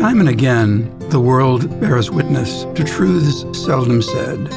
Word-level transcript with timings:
Time 0.00 0.18
and 0.18 0.30
again, 0.30 0.98
the 1.10 1.20
world 1.20 1.78
bears 1.78 2.10
witness 2.10 2.64
to 2.74 2.84
truths 2.84 3.44
seldom 3.52 4.00
said. 4.00 4.50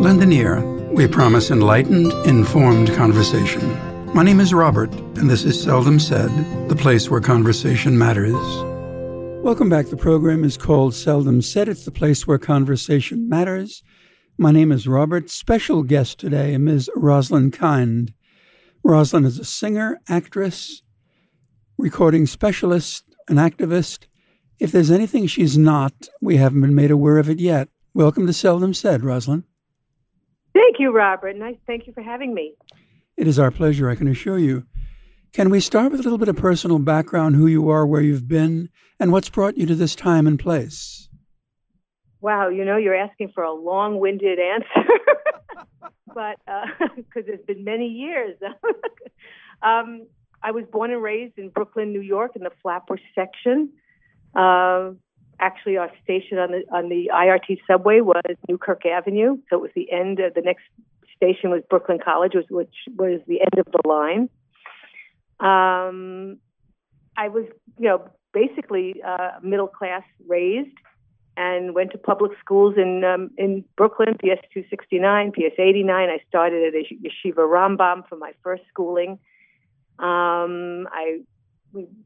Lend 0.00 0.22
an 0.22 0.32
ear. 0.32 0.62
We 0.90 1.06
promise 1.06 1.50
enlightened, 1.50 2.14
informed 2.26 2.90
conversation. 2.94 3.60
My 4.14 4.22
name 4.22 4.40
is 4.40 4.54
Robert, 4.54 4.90
and 5.18 5.28
this 5.28 5.44
is 5.44 5.62
Seldom 5.62 6.00
Said, 6.00 6.30
the 6.70 6.74
place 6.74 7.10
where 7.10 7.20
conversation 7.20 7.98
matters. 7.98 8.32
Welcome 9.44 9.68
back. 9.68 9.88
The 9.88 9.98
program 9.98 10.42
is 10.44 10.56
called 10.56 10.94
Seldom 10.94 11.42
Said. 11.42 11.68
It's 11.68 11.84
the 11.84 11.90
place 11.90 12.26
where 12.26 12.38
conversation 12.38 13.28
matters. 13.28 13.82
My 14.38 14.50
name 14.50 14.72
is 14.72 14.88
Robert. 14.88 15.28
Special 15.28 15.82
guest 15.82 16.18
today, 16.18 16.56
Ms. 16.56 16.88
Roslyn 16.96 17.50
Kind. 17.50 18.14
Roslyn 18.82 19.26
is 19.26 19.38
a 19.38 19.44
singer, 19.44 20.00
actress, 20.08 20.80
recording 21.76 22.26
specialist, 22.26 23.04
an 23.28 23.36
activist. 23.36 24.06
If 24.58 24.72
there's 24.72 24.90
anything 24.90 25.26
she's 25.26 25.58
not, 25.58 26.08
we 26.22 26.36
haven't 26.36 26.62
been 26.62 26.74
made 26.74 26.90
aware 26.90 27.18
of 27.18 27.28
it 27.28 27.38
yet. 27.38 27.68
Welcome 27.92 28.26
to 28.26 28.32
Seldom 28.32 28.72
Said, 28.72 29.04
Roslyn. 29.04 29.44
Thank 30.54 30.76
you, 30.78 30.92
Robert. 30.92 31.36
Nice. 31.36 31.56
Thank 31.66 31.86
you 31.86 31.92
for 31.92 32.02
having 32.02 32.32
me. 32.32 32.54
It 33.18 33.26
is 33.26 33.38
our 33.38 33.50
pleasure, 33.50 33.90
I 33.90 33.96
can 33.96 34.08
assure 34.08 34.38
you. 34.38 34.64
Can 35.34 35.50
we 35.50 35.60
start 35.60 35.92
with 35.92 36.00
a 36.00 36.02
little 36.04 36.16
bit 36.16 36.28
of 36.28 36.36
personal 36.36 36.78
background, 36.78 37.36
who 37.36 37.46
you 37.46 37.68
are, 37.68 37.86
where 37.86 38.00
you've 38.00 38.28
been, 38.28 38.70
and 38.98 39.12
what's 39.12 39.28
brought 39.28 39.58
you 39.58 39.66
to 39.66 39.74
this 39.74 39.94
time 39.94 40.26
and 40.26 40.38
place? 40.38 41.10
Wow, 42.22 42.48
you 42.48 42.64
know, 42.64 42.78
you're 42.78 42.96
asking 42.96 43.32
for 43.34 43.44
a 43.44 43.52
long 43.52 44.00
winded 44.00 44.38
answer, 44.38 44.88
but 46.14 46.36
because 46.96 47.24
uh, 47.28 47.32
it's 47.34 47.44
been 47.44 47.62
many 47.62 47.88
years. 47.88 48.38
um, 49.62 50.06
I 50.42 50.52
was 50.52 50.64
born 50.72 50.92
and 50.92 51.02
raised 51.02 51.36
in 51.36 51.50
Brooklyn, 51.50 51.92
New 51.92 52.00
York, 52.00 52.32
in 52.36 52.42
the 52.42 52.52
Flatbush 52.62 53.00
section. 53.14 53.70
Uh, 54.36 54.92
actually, 55.40 55.76
our 55.76 55.90
station 56.04 56.38
on 56.38 56.52
the 56.52 56.64
on 56.72 56.88
the 56.88 57.10
IRT 57.12 57.58
subway 57.66 58.00
was 58.00 58.22
Newkirk 58.48 58.84
Avenue, 58.84 59.38
so 59.48 59.56
it 59.56 59.62
was 59.62 59.70
the 59.74 59.90
end 59.90 60.20
of 60.20 60.34
the 60.34 60.42
next 60.42 60.64
station 61.16 61.50
was 61.50 61.62
Brooklyn 61.68 61.98
College, 62.02 62.34
which, 62.34 62.46
which 62.50 62.74
was 62.96 63.20
the 63.26 63.40
end 63.40 63.58
of 63.58 63.66
the 63.72 63.88
line. 63.88 64.28
Um, 65.40 66.38
I 67.16 67.28
was, 67.28 67.44
you 67.78 67.88
know, 67.88 68.10
basically 68.32 69.02
uh, 69.02 69.32
middle 69.42 69.68
class 69.68 70.02
raised, 70.28 70.76
and 71.36 71.74
went 71.74 71.92
to 71.92 71.98
public 71.98 72.32
schools 72.38 72.74
in 72.76 73.04
um, 73.04 73.30
in 73.38 73.64
Brooklyn, 73.76 74.14
PS 74.14 74.42
269, 74.52 75.32
PS 75.32 75.58
89. 75.58 76.08
I 76.08 76.18
started 76.28 76.74
at 76.74 76.82
Yeshiva 77.02 77.38
Rambam 77.38 78.06
for 78.08 78.16
my 78.16 78.32
first 78.42 78.62
schooling. 78.68 79.18
Um, 79.98 80.88
I 80.92 81.20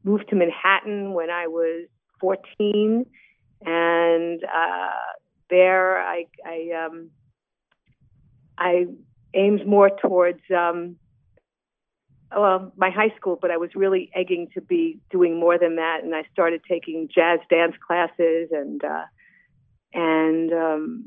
moved 0.03 0.29
to 0.29 0.35
Manhattan 0.35 1.13
when 1.13 1.29
I 1.29 1.47
was 1.47 1.87
14, 2.21 3.05
and 3.65 4.43
uh, 4.43 4.89
there 5.49 5.99
I 6.01 6.25
I, 6.45 6.85
um, 6.85 7.09
I 8.57 8.85
aimed 9.33 9.67
more 9.67 9.89
towards 9.89 10.41
um, 10.55 10.95
well 12.35 12.71
my 12.77 12.89
high 12.89 13.13
school, 13.17 13.37
but 13.41 13.51
I 13.51 13.57
was 13.57 13.71
really 13.75 14.09
egging 14.15 14.47
to 14.53 14.61
be 14.61 14.99
doing 15.09 15.39
more 15.39 15.57
than 15.57 15.75
that, 15.75 15.99
and 16.03 16.15
I 16.15 16.23
started 16.31 16.61
taking 16.67 17.09
jazz 17.13 17.39
dance 17.49 17.75
classes 17.85 18.49
and 18.51 18.83
uh, 18.83 19.05
and 19.93 20.53
um, 20.53 21.05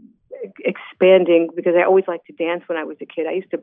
expanding 0.58 1.48
because 1.54 1.74
I 1.78 1.84
always 1.84 2.04
liked 2.06 2.26
to 2.26 2.32
dance 2.32 2.64
when 2.66 2.78
I 2.78 2.84
was 2.84 2.96
a 3.00 3.06
kid. 3.06 3.26
I 3.26 3.32
used 3.32 3.50
to 3.52 3.62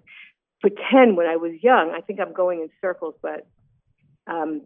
pretend 0.62 1.18
when 1.18 1.28
I 1.28 1.36
was 1.36 1.54
young. 1.62 1.92
I 1.96 2.02
think 2.02 2.20
I'm 2.20 2.34
going 2.34 2.62
in 2.62 2.70
circles, 2.82 3.16
but 3.22 3.48
um, 4.28 4.62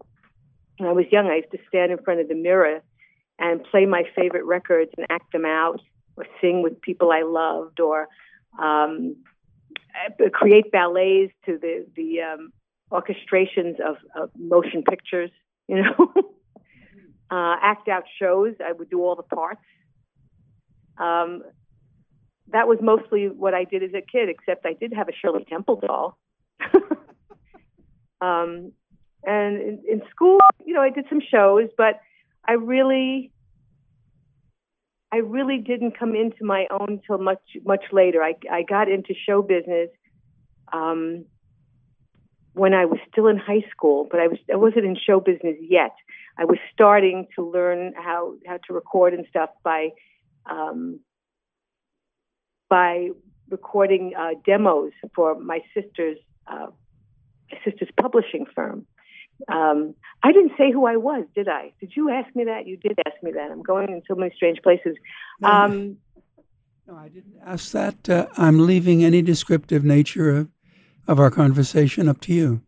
when 0.77 0.89
I 0.89 0.93
was 0.93 1.05
young, 1.11 1.27
I 1.27 1.37
used 1.37 1.51
to 1.51 1.59
stand 1.67 1.91
in 1.91 1.97
front 1.99 2.19
of 2.19 2.27
the 2.27 2.35
mirror 2.35 2.81
and 3.39 3.63
play 3.63 3.85
my 3.85 4.03
favorite 4.15 4.45
records 4.45 4.91
and 4.97 5.05
act 5.09 5.31
them 5.31 5.45
out, 5.45 5.81
or 6.17 6.25
sing 6.41 6.61
with 6.61 6.81
people 6.81 7.11
I 7.11 7.23
loved, 7.23 7.79
or 7.79 8.07
um, 8.57 9.15
create 10.33 10.71
ballets 10.71 11.33
to 11.45 11.57
the 11.57 11.85
the 11.95 12.21
um, 12.21 12.53
orchestrations 12.91 13.79
of, 13.79 13.97
of 14.15 14.29
motion 14.37 14.83
pictures. 14.83 15.31
You 15.67 15.81
know, 15.81 16.13
uh, 17.31 17.55
act 17.59 17.87
out 17.87 18.03
shows. 18.19 18.53
I 18.63 18.71
would 18.71 18.87
do 18.87 19.01
all 19.01 19.15
the 19.15 19.23
parts. 19.23 19.63
Um, 20.99 21.41
that 22.51 22.67
was 22.67 22.77
mostly 22.83 23.29
what 23.29 23.55
I 23.55 23.63
did 23.63 23.81
as 23.81 23.89
a 23.95 24.01
kid, 24.01 24.29
except 24.29 24.63
I 24.67 24.73
did 24.73 24.93
have 24.93 25.09
a 25.09 25.11
Shirley 25.11 25.43
Temple 25.49 25.81
doll. 25.81 26.19
um, 28.21 28.73
and 29.25 29.61
in, 29.61 29.81
in 29.89 30.01
school, 30.09 30.39
you 30.65 30.73
know, 30.73 30.81
I 30.81 30.89
did 30.89 31.05
some 31.09 31.21
shows, 31.21 31.69
but 31.77 31.99
I 32.47 32.53
really, 32.53 33.31
I 35.11 35.17
really 35.17 35.57
didn't 35.57 35.97
come 35.97 36.15
into 36.15 36.43
my 36.43 36.67
own 36.71 37.01
till 37.05 37.17
much, 37.17 37.41
much 37.65 37.83
later. 37.91 38.23
I, 38.23 38.35
I 38.51 38.63
got 38.63 38.89
into 38.89 39.13
show 39.13 39.41
business 39.41 39.89
um, 40.73 41.25
when 42.53 42.73
I 42.73 42.85
was 42.85 42.99
still 43.11 43.27
in 43.27 43.37
high 43.37 43.63
school, 43.71 44.07
but 44.09 44.19
I 44.19 44.27
was, 44.27 44.39
I 44.51 44.55
wasn't 44.55 44.85
in 44.85 44.95
show 44.95 45.19
business 45.19 45.55
yet. 45.61 45.95
I 46.37 46.45
was 46.45 46.57
starting 46.73 47.27
to 47.35 47.49
learn 47.49 47.93
how, 47.95 48.35
how 48.45 48.57
to 48.67 48.73
record 48.73 49.13
and 49.13 49.25
stuff 49.29 49.49
by 49.63 49.89
um, 50.49 50.99
by 52.69 53.09
recording 53.49 54.13
uh, 54.17 54.31
demos 54.45 54.91
for 55.15 55.39
my 55.39 55.59
sister's 55.73 56.17
uh, 56.47 56.67
my 57.51 57.57
sister's 57.63 57.89
publishing 57.99 58.45
firm. 58.53 58.85
Um, 59.47 59.95
I 60.23 60.31
didn't 60.31 60.53
say 60.57 60.71
who 60.71 60.85
I 60.85 60.95
was, 60.97 61.25
did 61.35 61.47
I? 61.47 61.73
Did 61.79 61.93
you 61.95 62.09
ask 62.09 62.33
me 62.35 62.45
that? 62.45 62.65
You 62.65 62.77
did 62.77 62.99
ask 63.05 63.21
me 63.21 63.31
that. 63.31 63.51
I'm 63.51 63.61
going 63.61 63.89
in 63.89 64.01
so 64.07 64.15
many 64.15 64.33
strange 64.35 64.61
places. 64.61 64.95
No, 65.39 65.49
um, 65.49 65.97
no 66.87 66.95
I 66.95 67.09
didn't 67.09 67.35
ask 67.45 67.71
that. 67.71 68.09
Uh, 68.09 68.27
I'm 68.37 68.65
leaving 68.65 69.03
any 69.03 69.21
descriptive 69.21 69.83
nature 69.83 70.29
of, 70.35 70.49
of 71.07 71.19
our 71.19 71.29
conversation 71.29 72.07
up 72.07 72.21
to 72.21 72.33
you. 72.33 72.61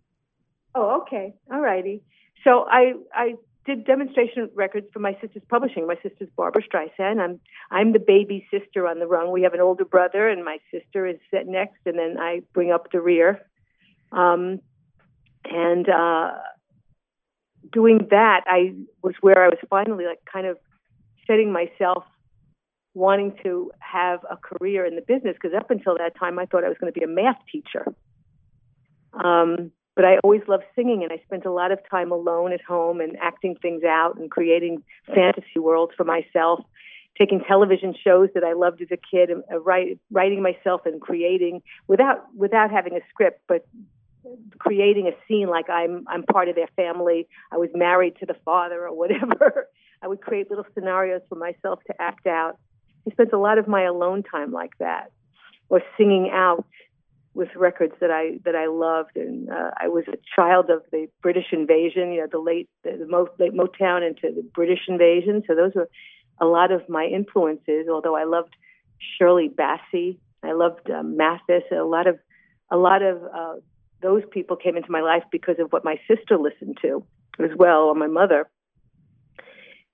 Oh, 0.76 1.02
okay. 1.02 1.34
All 1.52 1.62
righty. 1.62 2.04
So 2.44 2.66
I, 2.70 2.94
I 3.14 3.36
did 3.68 3.86
demonstration 3.86 4.50
records 4.56 4.88
for 4.94 5.00
my 5.00 5.18
sister's 5.22 5.44
publishing. 5.50 5.86
My 5.86 5.98
sister's 6.02 6.30
Barbra 6.36 6.62
Streisand. 6.64 7.20
I'm 7.20 7.40
I'm 7.70 7.92
the 7.92 8.00
baby 8.00 8.48
sister 8.50 8.88
on 8.88 9.00
the 9.00 9.06
rung. 9.08 9.32
We 9.32 9.44
have 9.44 9.54
an 9.54 9.60
older 9.60 9.86
brother, 9.86 10.30
and 10.30 10.44
my 10.44 10.58
sister 10.72 11.06
is 11.06 11.18
set 11.30 11.48
next, 11.48 11.80
and 11.86 12.00
then 12.00 12.18
I 12.18 12.42
bring 12.54 12.72
up 12.72 12.92
the 12.92 13.02
rear. 13.02 13.42
Um, 14.12 14.62
and 15.44 15.90
uh, 15.90 16.32
doing 17.72 18.08
that, 18.10 18.42
I 18.48 18.74
was 19.04 19.16
where 19.22 19.44
I 19.44 19.48
was 19.48 19.60
finally 19.70 20.06
like 20.06 20.20
kind 20.32 20.48
of 20.48 20.58
setting 21.26 21.52
myself 21.52 22.04
wanting 22.94 23.34
to 23.44 23.72
have 23.80 24.20
a 24.30 24.38
career 24.38 24.86
in 24.86 24.96
the 24.96 25.02
business 25.02 25.36
because 25.40 25.56
up 25.56 25.70
until 25.70 25.98
that 25.98 26.18
time 26.18 26.40
I 26.40 26.46
thought 26.46 26.64
I 26.64 26.70
was 26.70 26.78
going 26.80 26.92
to 26.92 27.00
be 27.00 27.06
a 27.06 27.08
math 27.08 27.38
teacher. 27.52 27.86
Um, 29.14 29.72
but 29.96 30.06
I 30.06 30.18
always 30.24 30.42
loved 30.48 30.64
singing, 30.76 31.02
and 31.04 31.12
I 31.12 31.22
spent 31.26 31.46
a 31.46 31.52
lot 31.52 31.72
of 31.72 31.80
time 31.90 32.12
alone 32.12 32.54
at 32.54 32.62
home 32.62 33.02
and 33.02 33.18
acting 33.20 33.56
things 33.56 33.84
out 33.84 34.20
and 34.20 34.30
creating 34.30 34.84
fantasy 35.08 35.58
worlds 35.60 35.94
for 35.98 36.04
myself, 36.04 36.60
taking 37.18 37.42
television 37.48 37.96
shows 38.04 38.30
that 38.36 38.44
I 38.44 38.54
loved 38.54 38.80
as 38.82 38.90
a 38.92 38.98
kid, 38.98 39.32
and 39.32 39.44
uh, 39.52 39.60
write, 39.60 39.98
writing 40.12 40.44
myself 40.44 40.82
and 40.86 41.02
creating 41.02 41.64
without 41.88 42.26
without 42.36 42.70
having 42.70 42.96
a 42.96 43.00
script, 43.10 43.42
but 43.48 43.66
creating 44.60 45.08
a 45.08 45.12
scene 45.28 45.48
like 45.48 45.70
I'm 45.70 46.06
I'm 46.08 46.24
part 46.24 46.50
of 46.50 46.56
their 46.56 46.70
family. 46.76 47.28
I 47.52 47.58
was 47.58 47.70
married 47.74 48.16
to 48.20 48.26
the 48.26 48.36
father 48.46 48.86
or 48.86 48.96
whatever. 48.96 49.68
I 50.02 50.08
would 50.08 50.22
create 50.22 50.50
little 50.50 50.66
scenarios 50.74 51.22
for 51.28 51.36
myself 51.36 51.80
to 51.88 51.94
act 52.00 52.28
out. 52.28 52.58
I 53.08 53.12
spent 53.12 53.34
a 53.34 53.40
lot 53.40 53.58
of 53.58 53.68
my 53.68 53.84
alone 53.84 54.24
time 54.24 54.52
like 54.52 54.78
that, 54.80 55.12
or 55.70 55.82
singing 55.98 56.30
out 56.32 56.66
with 57.38 57.50
records 57.56 57.94
that 58.02 58.12
I 58.12 58.40
that 58.46 58.56
I 58.56 58.66
loved, 58.66 59.16
and 59.16 59.50
uh, 59.50 59.72
I 59.80 59.88
was 59.88 60.06
a 60.08 60.18
child 60.36 60.70
of 60.70 60.82
the 60.92 61.08
British 61.22 61.48
invasion. 61.52 62.12
You 62.12 62.22
know, 62.22 62.28
the 62.32 62.40
late 62.40 62.70
the, 62.84 62.98
the 62.98 63.08
Mo, 63.08 63.28
late 63.40 63.54
Motown 63.54 64.06
into 64.06 64.34
the 64.36 64.44
British 64.54 64.82
invasion. 64.88 65.44
So 65.48 65.56
those 65.56 65.74
were 65.76 65.88
a 66.42 66.46
lot 66.46 66.72
of 66.72 66.88
my 66.90 67.06
influences. 67.06 67.88
Although 67.90 68.16
I 68.16 68.24
loved 68.24 68.56
Shirley 69.18 69.50
Bassey, 69.50 70.18
I 70.44 70.54
loved 70.54 70.90
uh, 70.90 71.04
Mathis. 71.04 71.64
A 71.72 71.84
lot 71.84 72.08
of 72.08 72.18
a 72.72 72.78
lot 72.78 73.04
of 73.04 73.24
uh, 73.24 73.56
those 74.02 74.24
people 74.32 74.56
came 74.56 74.78
into 74.78 74.92
my 74.92 75.02
life 75.02 75.24
because 75.32 75.56
of 75.60 75.72
what 75.72 75.84
my 75.84 76.00
sister 76.08 76.38
listened 76.38 76.78
to 76.82 77.04
as 77.40 77.52
well, 77.56 77.84
or 77.84 77.96
my 77.96 78.08
mother. 78.08 78.50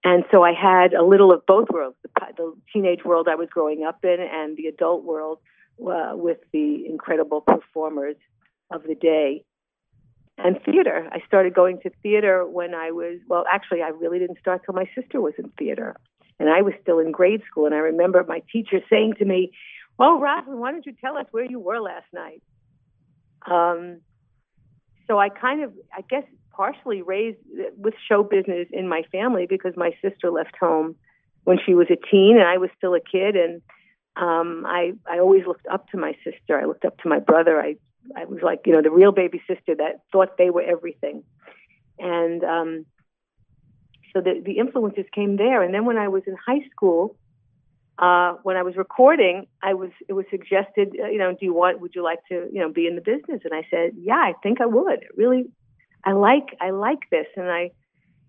And 0.03 0.25
so 0.31 0.44
I 0.44 0.53
had 0.53 0.94
a 0.94 1.03
little 1.03 1.31
of 1.31 1.45
both 1.45 1.69
worlds 1.69 1.95
the, 2.03 2.09
the 2.35 2.53
teenage 2.73 3.05
world 3.05 3.27
I 3.29 3.35
was 3.35 3.47
growing 3.50 3.83
up 3.83 4.03
in 4.03 4.17
and 4.19 4.57
the 4.57 4.67
adult 4.67 5.03
world 5.03 5.39
uh, 5.79 6.11
with 6.13 6.39
the 6.51 6.85
incredible 6.88 7.41
performers 7.41 8.15
of 8.69 8.83
the 8.83 8.95
day. 8.95 9.44
And 10.38 10.59
theater. 10.65 11.07
I 11.11 11.21
started 11.27 11.53
going 11.53 11.79
to 11.81 11.91
theater 12.01 12.45
when 12.45 12.73
I 12.73 12.89
was, 12.89 13.19
well, 13.27 13.45
actually, 13.51 13.83
I 13.83 13.89
really 13.89 14.17
didn't 14.17 14.39
start 14.39 14.63
till 14.65 14.73
my 14.73 14.89
sister 14.95 15.21
was 15.21 15.35
in 15.38 15.50
theater. 15.59 15.95
And 16.39 16.50
I 16.50 16.63
was 16.63 16.73
still 16.81 16.97
in 16.97 17.11
grade 17.11 17.44
school. 17.47 17.67
And 17.67 17.75
I 17.75 17.77
remember 17.77 18.25
my 18.27 18.41
teacher 18.51 18.79
saying 18.89 19.13
to 19.19 19.25
me, 19.25 19.51
Oh, 20.00 20.19
Roslyn, 20.19 20.57
why 20.57 20.71
don't 20.71 20.85
you 20.88 20.94
tell 21.00 21.17
us 21.17 21.27
where 21.29 21.45
you 21.45 21.59
were 21.59 21.79
last 21.79 22.07
night? 22.11 22.41
Um, 23.50 24.01
so 25.07 25.19
I 25.19 25.30
kind 25.30 25.63
of, 25.63 25.74
I 25.95 26.01
guess 26.01 26.24
partially 26.54 27.01
raised 27.01 27.38
with 27.78 27.94
show 28.07 28.24
business 28.24 28.68
in 28.72 28.88
my 28.88 29.04
family 29.12 29.45
because 29.48 29.74
my 29.75 29.92
sister 30.01 30.30
left 30.31 30.56
home 30.60 30.95
when 31.44 31.57
she 31.66 31.74
was 31.74 31.88
a 31.90 31.98
teen 32.10 32.38
and 32.38 32.48
I 32.48 32.57
was 32.57 32.69
still 32.78 32.94
a 32.94 33.00
kid 33.01 33.36
and 33.36 33.62
um 34.16 34.63
I 34.66 34.94
I 35.10 35.19
always 35.19 35.45
looked 35.45 35.68
up 35.68 35.90
to 35.90 35.98
my 35.98 36.16
sister. 36.24 36.60
I 36.60 36.66
looked 36.66 36.86
up 36.86 36.98
to 37.00 37.10
my 37.10 37.19
brother. 37.19 37.60
I 37.60 37.75
I 38.16 38.25
was 38.25 38.40
like, 38.44 38.62
you 38.66 38.74
know, 38.74 38.81
the 38.81 38.92
real 38.92 39.12
baby 39.12 39.42
sister 39.48 39.75
that 39.75 40.01
thought 40.12 40.38
they 40.38 40.51
were 40.51 40.62
everything. 40.62 41.24
And 41.98 42.44
um 42.44 42.86
so 44.13 44.22
the 44.22 44.42
the 44.46 44.60
influences 44.60 45.06
came 45.13 45.38
there 45.38 45.63
and 45.63 45.74
then 45.74 45.86
when 45.86 45.98
I 45.98 46.07
was 46.07 46.24
in 46.28 46.36
high 46.36 46.62
school 46.72 47.16
uh, 48.00 48.34
when 48.44 48.57
I 48.57 48.63
was 48.63 48.75
recording, 48.75 49.48
I 49.62 49.74
was 49.74 49.92
it 50.07 50.13
was 50.13 50.25
suggested, 50.31 50.95
uh, 51.01 51.07
you 51.07 51.19
know, 51.19 51.31
do 51.31 51.45
you 51.45 51.54
want? 51.54 51.80
Would 51.81 51.94
you 51.95 52.04
like 52.04 52.19
to, 52.30 52.48
you 52.51 52.60
know, 52.60 52.72
be 52.72 52.88
in 52.88 52.95
the 52.95 53.01
business? 53.01 53.42
And 53.44 53.54
I 53.54 53.68
said, 53.69 53.92
yeah, 53.98 54.16
I 54.16 54.34
think 54.42 54.62
I 54.62 54.66
would. 54.66 55.06
Really, 55.16 55.45
I 56.04 56.13
like 56.13 56.56
I 56.60 56.72
like 56.72 57.10
this, 57.12 57.28
and 57.36 57.50
I 57.50 57.72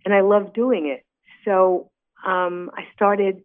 and 0.05 0.13
I 0.15 0.21
love 0.21 0.53
doing 0.53 0.87
it. 0.87 1.05
So 1.45 1.91
um, 2.27 2.71
I 2.77 2.85
started 2.95 3.43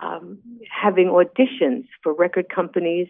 um, 0.00 0.38
having 0.70 1.08
auditions 1.08 1.86
for 2.02 2.14
record 2.14 2.48
companies 2.48 3.08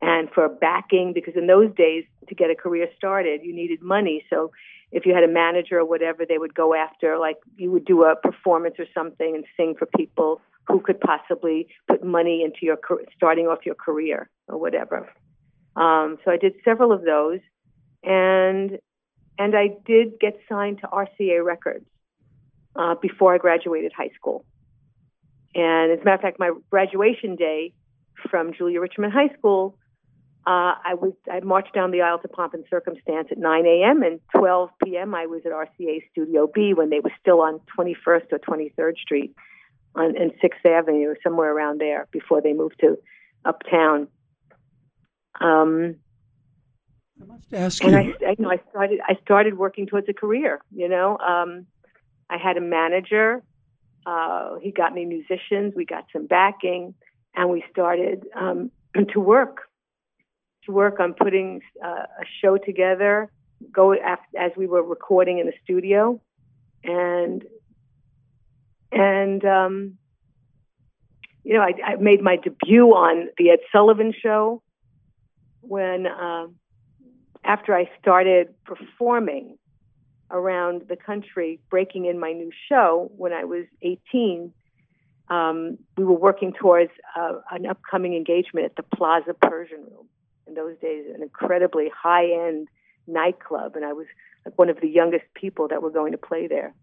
and 0.00 0.28
for 0.30 0.48
backing 0.48 1.12
because 1.12 1.34
in 1.36 1.46
those 1.46 1.72
days 1.76 2.04
to 2.28 2.34
get 2.34 2.50
a 2.50 2.56
career 2.56 2.88
started 2.96 3.40
you 3.44 3.54
needed 3.54 3.80
money 3.80 4.24
so 4.28 4.50
if 4.90 5.06
you 5.06 5.14
had 5.14 5.22
a 5.22 5.28
manager 5.28 5.78
or 5.78 5.84
whatever 5.84 6.26
they 6.26 6.38
would 6.38 6.54
go 6.54 6.74
after 6.74 7.18
like 7.18 7.36
you 7.56 7.70
would 7.70 7.84
do 7.84 8.02
a 8.02 8.16
performance 8.16 8.74
or 8.78 8.86
something 8.92 9.36
and 9.36 9.44
sing 9.56 9.74
for 9.78 9.86
people 9.96 10.40
who 10.68 10.80
could 10.80 11.00
possibly 11.00 11.68
put 11.88 12.04
money 12.04 12.42
into 12.44 12.58
your 12.62 12.78
starting 13.16 13.46
off 13.46 13.64
your 13.64 13.74
career 13.74 14.30
or 14.48 14.58
whatever. 14.58 15.08
Um, 15.76 16.18
so 16.24 16.30
I 16.30 16.36
did 16.36 16.54
several 16.64 16.92
of 16.92 17.02
those, 17.02 17.40
and 18.02 18.78
and 19.38 19.56
I 19.56 19.68
did 19.86 20.20
get 20.20 20.38
signed 20.48 20.80
to 20.80 20.86
RCA 20.88 21.44
Records 21.44 21.86
uh, 22.76 22.94
before 23.00 23.34
I 23.34 23.38
graduated 23.38 23.92
high 23.96 24.10
school. 24.14 24.44
And 25.54 25.92
as 25.92 26.00
a 26.00 26.04
matter 26.04 26.14
of 26.14 26.20
fact, 26.20 26.38
my 26.38 26.52
graduation 26.70 27.36
day 27.36 27.72
from 28.30 28.52
Julia 28.52 28.80
Richman 28.80 29.10
High 29.10 29.34
School, 29.38 29.76
uh, 30.46 30.74
I 30.84 30.94
was 30.94 31.12
I 31.30 31.40
marched 31.40 31.74
down 31.74 31.90
the 31.90 32.02
aisle 32.02 32.18
to 32.18 32.28
Pomp 32.28 32.54
and 32.54 32.64
Circumstance 32.68 33.28
at 33.30 33.38
9 33.38 33.66
a.m. 33.66 34.02
and 34.02 34.20
12 34.36 34.70
p.m. 34.84 35.14
I 35.14 35.26
was 35.26 35.42
at 35.46 35.52
RCA 35.52 36.02
Studio 36.10 36.50
B 36.52 36.74
when 36.74 36.90
they 36.90 37.00
were 37.00 37.12
still 37.20 37.40
on 37.40 37.60
21st 37.78 38.32
or 38.32 38.38
23rd 38.38 38.96
Street 38.98 39.34
on 39.94 40.16
in 40.16 40.32
Sixth 40.40 40.64
Avenue, 40.64 41.14
somewhere 41.22 41.54
around 41.54 41.80
there, 41.80 42.08
before 42.12 42.40
they 42.40 42.52
moved 42.52 42.76
to 42.80 42.98
uptown. 43.44 44.08
Um, 45.40 45.96
I 47.20 47.24
must 47.26 47.54
ask 47.54 47.84
and 47.84 47.92
you. 47.92 47.98
I, 47.98 48.28
I, 48.28 48.34
you 48.38 48.44
know, 48.44 48.50
I 48.50 48.60
started. 48.70 49.00
I 49.06 49.16
started 49.22 49.58
working 49.58 49.86
towards 49.86 50.08
a 50.08 50.12
career. 50.14 50.60
You 50.74 50.88
know, 50.88 51.18
um, 51.18 51.66
I 52.30 52.38
had 52.38 52.56
a 52.56 52.60
manager. 52.60 53.42
Uh, 54.04 54.56
he 54.60 54.72
got 54.72 54.94
me 54.94 55.04
musicians. 55.04 55.74
We 55.76 55.84
got 55.84 56.06
some 56.12 56.26
backing, 56.26 56.94
and 57.34 57.50
we 57.50 57.64
started 57.70 58.26
um, 58.34 58.70
to 59.12 59.20
work. 59.20 59.68
To 60.66 60.72
work 60.72 61.00
on 61.00 61.14
putting 61.14 61.60
uh, 61.84 62.06
a 62.20 62.24
show 62.40 62.56
together. 62.56 63.30
Go 63.72 63.94
after, 63.94 64.38
as 64.38 64.52
we 64.56 64.66
were 64.66 64.82
recording 64.82 65.38
in 65.38 65.46
the 65.46 65.52
studio, 65.64 66.20
and 66.84 67.44
and 68.92 69.44
um, 69.44 69.98
you 71.44 71.54
know, 71.54 71.60
I, 71.60 71.72
I, 71.84 71.96
made 71.96 72.22
my 72.22 72.36
debut 72.36 72.90
on 72.90 73.28
the 73.38 73.50
Ed 73.50 73.60
Sullivan 73.72 74.12
Show 74.16 74.62
when 75.60 76.06
uh, 76.06 76.46
after 77.44 77.74
I 77.74 77.90
started 78.00 78.54
performing 78.64 79.58
around 80.30 80.82
the 80.88 80.96
country, 80.96 81.60
breaking 81.68 82.06
in 82.06 82.18
my 82.18 82.32
new 82.32 82.50
show 82.68 83.10
when 83.16 83.32
I 83.32 83.44
was 83.44 83.64
18. 83.82 84.52
Um, 85.28 85.78
we 85.96 86.04
were 86.04 86.18
working 86.18 86.52
towards 86.52 86.90
uh, 87.16 87.34
an 87.50 87.66
upcoming 87.66 88.14
engagement 88.14 88.66
at 88.66 88.76
the 88.76 88.82
Plaza 88.82 89.34
Persian 89.34 89.80
Room. 89.80 90.08
In 90.46 90.54
those 90.54 90.76
days, 90.78 91.06
an 91.14 91.22
incredibly 91.22 91.90
high-end 91.94 92.68
nightclub, 93.06 93.76
and 93.76 93.84
I 93.84 93.92
was 93.92 94.06
like 94.44 94.58
one 94.58 94.68
of 94.68 94.80
the 94.80 94.88
youngest 94.88 95.24
people 95.34 95.68
that 95.68 95.82
were 95.82 95.90
going 95.90 96.12
to 96.12 96.18
play 96.18 96.46
there 96.46 96.74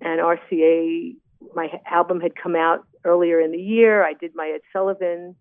and 0.00 0.20
RCA. 0.20 1.16
My 1.54 1.80
album 1.90 2.20
had 2.20 2.32
come 2.34 2.56
out 2.56 2.86
earlier 3.04 3.40
in 3.40 3.52
the 3.52 3.58
year. 3.58 4.04
I 4.04 4.14
did 4.14 4.32
my 4.34 4.52
Ed 4.54 4.60
Sullivan 4.72 5.36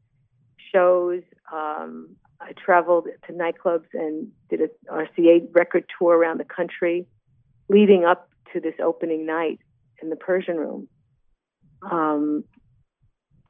shows. 0.71 1.21
Um, 1.51 2.15
I 2.39 2.53
traveled 2.53 3.07
to 3.25 3.33
nightclubs 3.33 3.87
and 3.93 4.27
did 4.49 4.61
a 4.61 4.69
RCA 4.91 5.47
record 5.53 5.85
tour 5.97 6.15
around 6.15 6.39
the 6.39 6.45
country, 6.45 7.07
leading 7.67 8.05
up 8.05 8.29
to 8.53 8.59
this 8.59 8.75
opening 8.83 9.25
night 9.25 9.59
in 10.01 10.09
the 10.09 10.15
Persian 10.15 10.57
Room. 10.57 10.87
Um, 11.81 12.43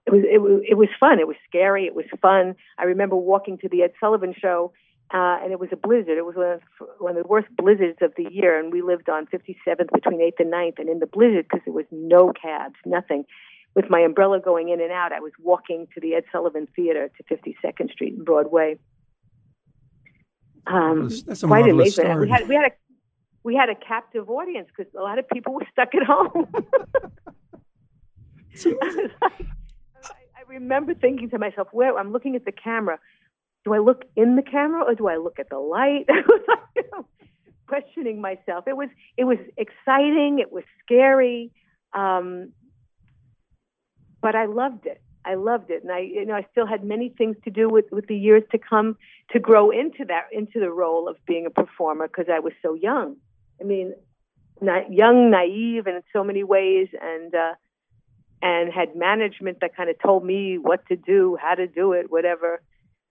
it 0.05 0.11
was 0.13 0.23
it 0.23 0.41
was 0.41 0.61
it 0.69 0.75
was 0.75 0.87
fun. 0.99 1.19
It 1.19 1.27
was 1.27 1.35
scary. 1.47 1.85
It 1.85 1.93
was 1.93 2.05
fun. 2.21 2.55
I 2.77 2.85
remember 2.85 3.17
walking 3.17 3.57
to 3.59 3.69
the 3.69 3.83
Ed 3.83 3.91
Sullivan 3.99 4.33
show 4.37 4.71
uh, 5.13 5.39
and 5.41 5.53
it 5.53 5.59
was 5.59 5.69
a 5.71 5.77
blizzard. 5.77 6.17
It 6.17 6.25
was 6.25 6.35
one 6.35 6.51
of, 6.51 6.61
one 6.99 7.17
of 7.17 7.23
the 7.23 7.27
worst 7.27 7.47
blizzards 7.55 7.99
of 8.01 8.11
the 8.17 8.27
year, 8.29 8.59
and 8.59 8.73
we 8.73 8.81
lived 8.81 9.07
on 9.07 9.25
57th 9.27 9.91
between 9.93 10.19
8th 10.19 10.39
and 10.39 10.51
9th. 10.51 10.79
And 10.79 10.89
in 10.89 10.99
the 10.99 11.05
blizzard, 11.05 11.45
because 11.49 11.63
there 11.65 11.73
was 11.73 11.85
no 11.91 12.33
cabs, 12.33 12.75
nothing, 12.85 13.23
with 13.73 13.89
my 13.89 14.01
umbrella 14.01 14.39
going 14.39 14.69
in 14.69 14.81
and 14.81 14.91
out, 14.91 15.13
I 15.13 15.21
was 15.21 15.31
walking 15.39 15.87
to 15.93 16.01
the 16.01 16.15
Ed 16.15 16.25
Sullivan 16.31 16.67
Theater 16.75 17.09
to 17.15 17.23
52nd 17.23 17.91
Street 17.91 18.15
and 18.15 18.25
Broadway. 18.25 18.79
Um, 20.65 21.09
that's 21.25 21.43
a 21.43 21.47
quite 21.47 21.69
amazing. 21.69 22.05
story. 22.05 22.25
We 22.25 22.31
had 22.31 22.47
we 22.49 22.55
had 22.55 22.65
a 22.65 22.71
we 23.43 23.55
had 23.55 23.69
a 23.69 23.75
captive 23.75 24.29
audience 24.29 24.67
because 24.75 24.93
a 24.93 25.01
lot 25.01 25.19
of 25.19 25.29
people 25.29 25.53
were 25.53 25.65
stuck 25.71 25.95
at 25.95 26.03
home. 26.03 26.47
I, 29.21 29.29
I 30.01 30.41
remember 30.49 30.93
thinking 30.93 31.29
to 31.29 31.37
myself, 31.37 31.69
"Where 31.71 31.97
I'm 31.97 32.11
looking 32.11 32.35
at 32.35 32.43
the 32.43 32.51
camera, 32.51 32.99
do 33.67 33.73
I 33.73 33.79
look 33.79 34.05
in 34.15 34.37
the 34.37 34.41
camera 34.41 34.83
or 34.83 34.95
do 34.95 35.09
I 35.09 35.17
look 35.17 35.39
at 35.39 35.49
the 35.49 35.59
light? 35.59 36.07
questioning 37.67 38.21
myself. 38.21 38.63
It 38.65 38.77
was 38.77 38.87
it 39.17 39.25
was 39.25 39.37
exciting. 39.57 40.39
It 40.39 40.53
was 40.53 40.63
scary, 40.83 41.51
um, 41.93 42.53
but 44.21 44.35
I 44.35 44.45
loved 44.45 44.85
it. 44.85 45.01
I 45.25 45.35
loved 45.35 45.69
it, 45.69 45.83
and 45.83 45.91
I 45.91 45.99
you 45.99 46.25
know 46.25 46.35
I 46.35 46.45
still 46.51 46.65
had 46.65 46.85
many 46.85 47.09
things 47.09 47.35
to 47.43 47.51
do 47.51 47.67
with 47.69 47.85
with 47.91 48.07
the 48.07 48.15
years 48.15 48.43
to 48.51 48.57
come 48.57 48.95
to 49.31 49.39
grow 49.39 49.69
into 49.69 50.05
that 50.05 50.27
into 50.31 50.61
the 50.61 50.71
role 50.71 51.09
of 51.09 51.17
being 51.25 51.45
a 51.45 51.49
performer 51.49 52.07
because 52.07 52.27
I 52.31 52.39
was 52.39 52.53
so 52.61 52.73
young. 52.73 53.17
I 53.59 53.65
mean, 53.65 53.93
not 54.61 54.93
young, 54.93 55.29
naive, 55.29 55.87
and 55.87 55.97
in 55.97 56.03
so 56.13 56.23
many 56.23 56.45
ways, 56.45 56.87
and 57.01 57.35
uh, 57.35 57.55
and 58.41 58.71
had 58.71 58.95
management 58.95 59.59
that 59.59 59.75
kind 59.75 59.89
of 59.89 59.99
told 59.99 60.23
me 60.23 60.57
what 60.57 60.85
to 60.87 60.95
do, 60.95 61.37
how 61.41 61.55
to 61.55 61.67
do 61.67 61.91
it, 61.91 62.09
whatever 62.09 62.61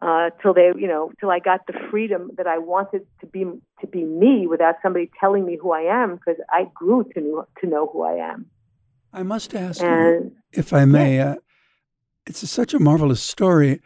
uh, 0.03 0.31
till 0.43 0.55
they, 0.55 0.73
you 0.77 0.87
know, 0.87 1.11
till 1.19 1.31
I 1.31 1.39
got 1.39 1.67
the 1.67 1.75
freedom 1.91 2.31
that 2.37 2.47
I 2.47 2.59
wanted 2.59 3.07
to 3.21 3.27
be 3.27 3.45
to 3.81 3.87
be 3.87 4.05
me 4.05 4.47
without 4.47 4.77
somebody 4.83 5.11
telling 5.19 5.45
me 5.45 5.59
who 5.61 5.73
I 5.73 5.83
am, 5.83 6.17
because 6.17 6.37
I 6.51 6.69
grew 6.75 7.05
to 7.15 7.21
know, 7.21 7.47
to 7.61 7.67
know 7.67 7.89
who 7.93 8.03
I 8.03 8.15
am. 8.15 8.47
I 9.13 9.23
must 9.23 9.55
ask 9.55 9.81
And 9.81 10.25
you, 10.25 10.37
if 10.53 10.73
I 10.73 10.85
may. 10.85 11.21
Uh, 11.21 11.37
it's 12.27 12.43
a, 12.43 12.47
such 12.47 12.75
a 12.75 12.79
marvelous 12.81 13.23
story. 13.23 13.81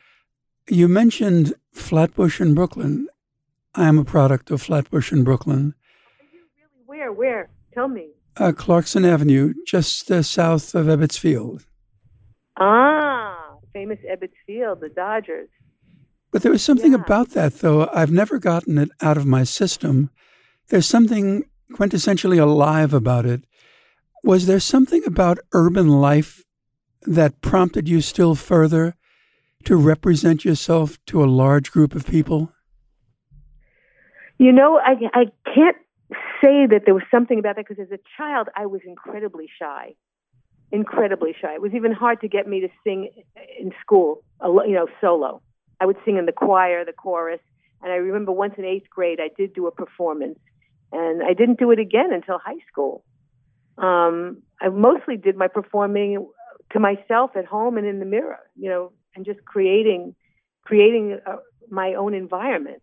You 0.69 0.89
mentioned 0.89 1.55
Flatbush 1.73 2.41
in 2.41 2.55
Brooklyn. 2.55 3.07
I 3.75 3.87
am 3.87 3.99
a 3.99 4.05
product 4.05 4.51
of 4.51 4.63
Flatbush 4.63 5.13
in 5.13 5.23
Brooklyn, 5.25 5.75
Are 6.19 6.25
you 6.33 6.41
really, 6.57 6.85
where, 6.87 7.13
where? 7.13 7.49
Tell 7.75 7.87
me. 7.89 8.09
uh, 8.37 8.53
Clarkson 8.57 9.05
Avenue, 9.05 9.53
just 9.67 10.11
uh, 10.11 10.23
south 10.23 10.75
of 10.75 10.87
Ebbets 10.87 11.19
Field. 11.19 11.67
Ah, 12.57 13.55
famous 13.73 13.99
Ebbets 14.11 14.35
Field, 14.47 14.81
the 14.81 14.89
Dodgers. 14.89 15.49
But 16.33 16.43
there 16.43 16.53
was 16.53 16.63
something 16.63 16.93
Yeah. 16.93 17.01
about 17.05 17.31
that, 17.31 17.55
though. 17.61 17.89
I've 17.93 18.13
never 18.13 18.39
gotten 18.39 18.79
it 18.79 18.91
out 19.01 19.17
of 19.17 19.27
my 19.27 19.43
system. 19.45 20.11
There's 20.69 20.87
something 20.87 21.45
quintessentially 21.73 22.41
alive 22.41 22.95
about 22.95 23.27
it. 23.27 23.43
Was 24.23 24.47
there 24.47 24.61
something 24.61 25.03
about 25.07 25.39
urban 25.53 25.89
life 25.89 26.45
that 27.03 27.41
prompted 27.41 27.89
you 27.89 28.01
still 28.01 28.35
further 28.35 28.95
to 29.65 29.77
represent 29.77 30.45
yourself 30.45 30.99
to 31.07 31.23
a 31.25 31.27
large 31.27 31.71
group 31.73 31.95
of 31.95 32.07
people? 32.07 32.53
You 34.39 34.53
know, 34.53 34.79
I 34.79 34.95
I 35.13 35.25
can't 35.55 35.77
say 36.43 36.67
that 36.67 36.83
there 36.87 36.95
was 36.95 37.03
something 37.11 37.39
about 37.39 37.57
that 37.57 37.67
because 37.69 37.83
as 37.83 37.93
a 37.93 37.99
child 38.17 38.49
I 38.57 38.67
was 38.67 38.81
incredibly 38.87 39.49
shy, 39.61 39.95
incredibly 40.73 41.35
shy. 41.41 41.55
It 41.55 41.63
was 41.63 41.75
even 41.75 41.93
hard 41.93 42.21
to 42.23 42.29
get 42.29 42.47
me 42.47 42.61
to 42.61 42.69
sing 42.85 43.11
in 43.59 43.73
school, 43.83 44.23
you 44.43 44.75
know, 44.75 44.87
solo. 45.01 45.43
I 45.81 45.87
would 45.87 45.97
sing 46.05 46.17
in 46.19 46.27
the 46.27 46.33
choir, 46.33 46.85
the 46.85 46.93
chorus, 46.93 47.41
and 47.83 47.91
I 47.93 47.97
remember 47.97 48.33
once 48.33 48.55
in 48.59 48.65
eighth 48.65 48.91
grade 48.91 49.19
I 49.21 49.31
did 49.37 49.55
do 49.55 49.67
a 49.67 49.71
performance, 49.71 50.39
and 50.93 51.23
I 51.23 51.33
didn't 51.33 51.59
do 51.59 51.71
it 51.71 51.79
again 51.79 52.13
until 52.13 52.39
high 52.39 52.63
school. 52.71 53.05
Um, 53.79 54.43
I 54.61 54.69
mostly 54.69 55.17
did 55.17 55.37
my 55.37 55.49
performing 55.49 56.27
to 56.73 56.81
myself 56.81 57.31
at 57.35 57.47
home 57.47 57.79
and 57.79 57.87
in 57.87 57.99
the 57.99 58.05
mirror, 58.05 58.41
you 58.57 58.69
know, 58.69 58.93
and 59.15 59.25
just 59.25 59.45
creating, 59.45 60.15
creating 60.65 61.19
uh, 61.27 61.37
my 61.71 61.95
own 61.95 62.15
environment. 62.15 62.83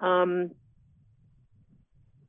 Um, 0.00 0.50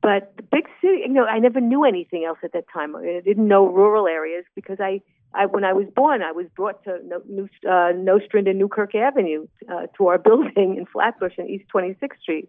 but 0.02 0.34
the 0.36 0.44
big 0.44 0.66
city, 0.80 0.98
you 1.06 1.08
know, 1.08 1.24
I 1.24 1.40
never 1.40 1.60
knew 1.60 1.84
anything 1.84 2.24
else 2.24 2.38
at 2.44 2.52
that 2.52 2.66
time. 2.72 2.94
I 2.94 3.20
didn't 3.24 3.48
know 3.48 3.66
rural 3.66 4.06
areas 4.06 4.44
because 4.54 4.78
I, 4.80 5.00
I 5.36 5.46
when 5.46 5.64
I 5.64 5.72
was 5.72 5.86
born, 5.94 6.22
I 6.22 6.32
was 6.32 6.46
brought 6.54 6.82
to 6.84 6.98
New, 7.28 7.48
uh, 7.68 7.92
Nostrand 7.96 8.48
and 8.48 8.58
Newkirk 8.58 8.94
Avenue 8.94 9.46
uh, 9.70 9.86
to 9.96 10.06
our 10.08 10.18
building 10.28 10.76
in 10.76 10.86
Flatbush 10.86 11.34
on 11.38 11.46
East 11.46 11.64
26th 11.74 12.20
Street, 12.20 12.48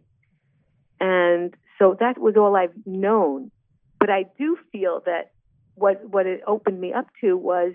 and 1.00 1.56
so 1.80 1.96
that 2.00 2.18
was 2.18 2.36
all 2.36 2.56
I've 2.56 2.74
known. 2.86 3.52
But 4.00 4.10
I 4.10 4.26
do 4.38 4.58
feel 4.72 5.02
that 5.06 5.32
what 5.76 6.08
what 6.10 6.26
it 6.26 6.42
opened 6.48 6.80
me 6.80 6.94
up 6.94 7.08
to 7.22 7.36
was, 7.36 7.74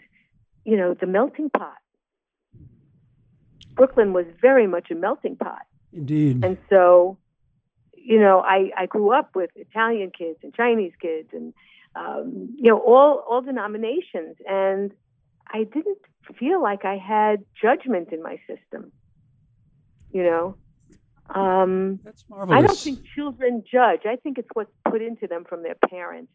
you 0.64 0.76
know, 0.76 0.94
the 0.94 1.06
melting 1.06 1.50
pot. 1.50 1.76
Brooklyn 3.74 4.12
was 4.12 4.26
very 4.40 4.66
much 4.66 4.90
a 4.90 4.94
melting 4.94 5.36
pot. 5.36 5.62
Indeed. 5.92 6.44
And 6.44 6.58
so 6.68 7.18
you 8.04 8.18
know, 8.18 8.40
I, 8.40 8.70
I 8.76 8.86
grew 8.86 9.12
up 9.12 9.34
with 9.34 9.50
Italian 9.54 10.10
kids 10.16 10.38
and 10.42 10.54
Chinese 10.54 10.92
kids 11.00 11.28
and, 11.32 11.54
um, 11.94 12.54
you 12.56 12.70
know, 12.70 12.78
all, 12.78 13.24
all 13.28 13.42
denominations. 13.42 14.36
And 14.48 14.92
I 15.52 15.64
didn't 15.64 15.98
feel 16.38 16.62
like 16.62 16.84
I 16.84 16.96
had 16.96 17.44
judgment 17.60 18.12
in 18.12 18.22
my 18.22 18.38
system, 18.46 18.92
you 20.10 20.22
know. 20.22 20.56
Um, 21.34 22.00
That's 22.04 22.24
marvelous. 22.28 22.58
I 22.58 22.66
don't 22.66 22.78
think 22.78 23.00
children 23.14 23.62
judge. 23.70 24.00
I 24.06 24.16
think 24.16 24.38
it's 24.38 24.48
what's 24.54 24.72
put 24.88 25.02
into 25.02 25.26
them 25.26 25.44
from 25.48 25.62
their 25.62 25.76
parents. 25.88 26.32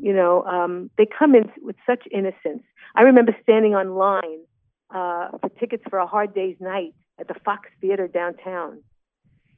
You 0.00 0.12
know, 0.12 0.42
um, 0.44 0.90
they 0.98 1.06
come 1.06 1.34
in 1.34 1.50
with 1.62 1.76
such 1.86 2.04
innocence. 2.10 2.62
I 2.94 3.02
remember 3.02 3.34
standing 3.42 3.74
on 3.74 3.94
line 3.94 4.40
uh, 4.90 5.38
for 5.38 5.48
tickets 5.60 5.84
for 5.88 5.98
a 5.98 6.06
hard 6.06 6.34
day's 6.34 6.56
night 6.60 6.94
at 7.18 7.28
the 7.28 7.34
Fox 7.44 7.68
Theater 7.80 8.08
downtown 8.08 8.82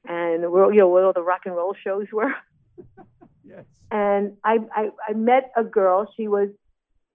and 0.06 0.50
where 0.50 0.72
you 0.72 0.80
know 0.80 0.88
where 0.88 1.04
all 1.04 1.12
the 1.12 1.22
rock 1.22 1.42
and 1.44 1.54
roll 1.54 1.74
shows 1.74 2.06
were. 2.12 2.34
yes. 3.44 3.64
And 3.90 4.36
I, 4.44 4.58
I 4.74 4.90
I 5.08 5.12
met 5.14 5.50
a 5.56 5.64
girl. 5.64 6.12
She 6.16 6.28
was 6.28 6.48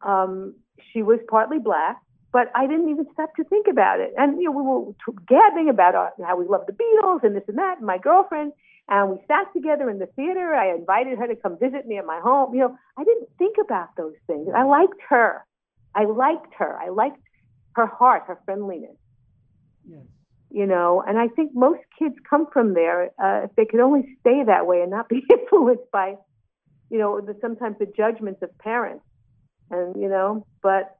um, 0.02 0.56
she 0.92 1.02
was 1.02 1.20
partly 1.30 1.60
black, 1.60 2.02
but 2.32 2.52
I 2.56 2.68
didn't 2.68 2.90
even 2.90 3.06
stop 3.14 3.36
to 3.36 3.44
think 3.44 3.68
about 3.68 4.00
it. 4.00 4.14
And 4.18 4.42
you 4.42 4.46
know 4.46 4.52
we 4.52 4.64
were 4.64 4.94
gabbing 5.28 5.70
about 5.70 5.96
our, 5.96 6.14
how 6.26 6.38
we 6.38 6.46
loved 6.46 6.68
the 6.68 6.74
Beatles 6.74 7.24
and 7.24 7.36
this 7.36 7.44
and 7.48 7.58
that. 7.58 7.78
And 7.78 7.88
my 7.88 7.98
girlfriend 7.98 8.54
and 8.90 9.12
we 9.12 9.18
sat 9.28 9.52
together 9.54 9.90
in 9.90 10.00
the 10.00 10.08
theater. 10.08 10.54
I 10.54 10.76
invited 10.76 11.18
her 11.18 11.28
to 11.28 11.36
come 11.36 11.58
visit 11.58 11.88
me 11.88 11.98
at 11.98 12.06
my 12.06 12.20
home. 12.20 12.54
You 12.54 12.62
know 12.62 12.78
I 12.98 13.04
didn't 13.04 13.30
think 13.38 13.58
about 13.64 13.96
those 13.98 14.16
things. 14.28 14.50
I 14.56 14.64
liked 14.64 15.00
her. 15.10 15.46
I 15.96 16.06
liked 16.06 16.54
her. 16.58 16.78
I 16.78 16.90
liked 16.90 17.22
her 17.76 17.86
heart, 17.86 18.24
her 18.28 18.40
friendliness. 18.46 18.98
Yes 19.88 20.04
you 20.54 20.68
know 20.68 21.04
and 21.06 21.18
i 21.18 21.28
think 21.28 21.52
most 21.54 21.82
kids 22.00 22.16
come 22.30 22.46
from 22.54 22.76
there 22.76 23.06
uh, 23.22 23.46
if 23.46 23.50
they 23.58 23.66
could 23.66 23.80
only 23.80 24.16
stay 24.22 24.44
that 24.46 24.66
way 24.66 24.82
and 24.82 24.92
not 24.92 25.10
be 25.10 25.22
influenced 25.30 25.90
by 25.92 26.16
you 26.90 27.00
know 27.00 27.20
the 27.20 27.36
sometimes 27.42 27.76
the 27.80 27.92
judgments 27.98 28.42
of 28.42 28.56
parents 28.60 29.04
and 29.74 29.96
you 30.02 30.10
know 30.10 30.46
but 30.62 30.98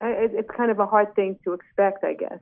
it, 0.00 0.30
it's 0.34 0.50
kind 0.56 0.70
of 0.70 0.78
a 0.78 0.86
hard 0.86 1.14
thing 1.14 1.38
to 1.44 1.52
expect 1.52 2.04
i 2.04 2.14
guess 2.14 2.40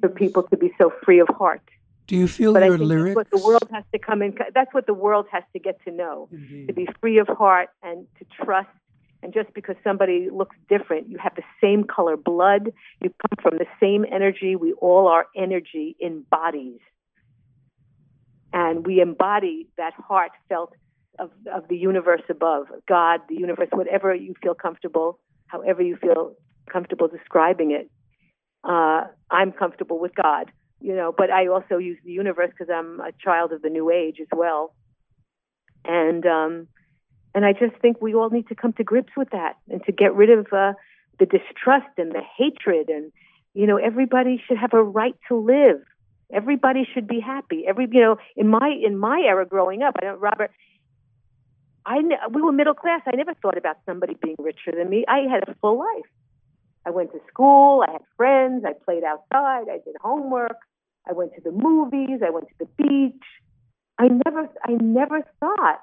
for 0.00 0.08
people 0.08 0.42
to 0.42 0.56
be 0.56 0.70
so 0.78 0.92
free 1.04 1.20
of 1.20 1.28
heart 1.28 1.62
do 2.06 2.16
you 2.16 2.26
feel 2.26 2.54
but 2.54 2.64
your 2.64 2.74
I 2.74 2.78
think 2.78 2.88
lyrics 2.88 3.16
That's 3.16 3.32
what 3.32 3.40
the 3.40 3.46
world 3.46 3.68
has 3.70 3.84
to 3.92 3.98
come 3.98 4.22
in. 4.22 4.34
That's 4.54 4.72
what 4.72 4.86
the 4.86 4.94
world 4.94 5.26
has 5.30 5.42
to 5.52 5.58
get 5.58 5.76
to 5.84 5.90
know. 5.90 6.30
Indeed. 6.32 6.68
To 6.68 6.72
be 6.72 6.88
free 7.02 7.18
of 7.18 7.28
heart 7.28 7.68
and 7.82 8.06
to 8.18 8.24
trust 8.42 8.70
and 9.22 9.34
just 9.34 9.52
because 9.52 9.76
somebody 9.82 10.28
looks 10.30 10.56
different, 10.68 11.08
you 11.08 11.18
have 11.18 11.34
the 11.34 11.42
same 11.60 11.84
color 11.84 12.16
blood, 12.16 12.72
you 13.02 13.10
come 13.10 13.42
from 13.42 13.58
the 13.58 13.66
same 13.80 14.06
energy. 14.10 14.54
We 14.54 14.72
all 14.74 15.08
are 15.08 15.26
energy 15.36 15.96
in 15.98 16.24
bodies. 16.30 16.78
And 18.52 18.86
we 18.86 19.00
embody 19.00 19.68
that 19.76 19.92
heartfelt 19.94 20.72
of, 21.18 21.30
of 21.52 21.68
the 21.68 21.76
universe 21.76 22.22
above, 22.28 22.66
God, 22.88 23.20
the 23.28 23.34
universe, 23.34 23.68
whatever 23.72 24.14
you 24.14 24.34
feel 24.42 24.54
comfortable, 24.54 25.18
however 25.46 25.82
you 25.82 25.96
feel 25.96 26.34
comfortable 26.70 27.08
describing 27.08 27.70
it. 27.72 27.90
Uh, 28.64 29.04
I'm 29.30 29.52
comfortable 29.52 29.98
with 29.98 30.14
God, 30.14 30.50
you 30.80 30.94
know, 30.94 31.14
but 31.16 31.30
I 31.30 31.46
also 31.48 31.78
use 31.78 31.98
the 32.04 32.12
universe 32.12 32.50
because 32.50 32.72
I'm 32.72 33.00
a 33.00 33.12
child 33.22 33.52
of 33.52 33.62
the 33.62 33.70
new 33.70 33.90
age 33.90 34.18
as 34.20 34.28
well. 34.34 34.74
And, 35.84 36.26
um, 36.26 36.68
and 37.34 37.44
I 37.44 37.52
just 37.52 37.80
think 37.80 38.00
we 38.00 38.14
all 38.14 38.30
need 38.30 38.48
to 38.48 38.54
come 38.54 38.72
to 38.74 38.84
grips 38.84 39.12
with 39.16 39.30
that 39.30 39.54
and 39.68 39.82
to 39.84 39.92
get 39.92 40.14
rid 40.14 40.30
of 40.30 40.46
uh, 40.52 40.72
the 41.18 41.26
distrust 41.26 41.86
and 41.96 42.12
the 42.12 42.22
hatred. 42.36 42.88
And, 42.88 43.12
you 43.54 43.66
know, 43.66 43.76
everybody 43.76 44.42
should 44.46 44.58
have 44.58 44.74
a 44.74 44.82
right 44.82 45.14
to 45.28 45.36
live. 45.36 45.80
Everybody 46.32 46.86
should 46.92 47.06
be 47.06 47.20
happy. 47.20 47.64
Every, 47.66 47.88
you 47.90 48.00
know, 48.00 48.16
in 48.36 48.48
my 48.48 48.68
in 48.84 48.98
my 48.98 49.22
era 49.26 49.46
growing 49.46 49.82
up, 49.82 49.94
I 49.96 50.04
don't, 50.04 50.20
Robert, 50.20 50.50
I 51.88 52.00
we 52.30 52.42
were 52.42 52.52
middle 52.52 52.74
class. 52.74 53.00
I 53.06 53.16
never 53.16 53.32
thought 53.40 53.56
about 53.56 53.78
somebody 53.86 54.14
being 54.22 54.36
richer 54.38 54.72
than 54.76 54.90
me. 54.90 55.06
I 55.08 55.20
had 55.20 55.48
a 55.48 55.54
full 55.60 55.78
life. 55.78 56.10
I 56.84 56.90
went 56.90 57.12
to 57.12 57.20
school. 57.28 57.82
I 57.86 57.92
had 57.92 58.02
friends. 58.16 58.64
I 58.66 58.74
played 58.84 59.04
outside. 59.04 59.68
I 59.70 59.78
did 59.84 59.96
homework. 60.02 60.58
I 61.08 61.14
went 61.14 61.32
to 61.36 61.40
the 61.40 61.50
movies. 61.50 62.20
I 62.24 62.28
went 62.28 62.46
to 62.48 62.54
the 62.58 62.68
beach. 62.76 63.24
I 63.98 64.08
never, 64.26 64.48
I 64.64 64.72
never 64.72 65.22
thought 65.40 65.80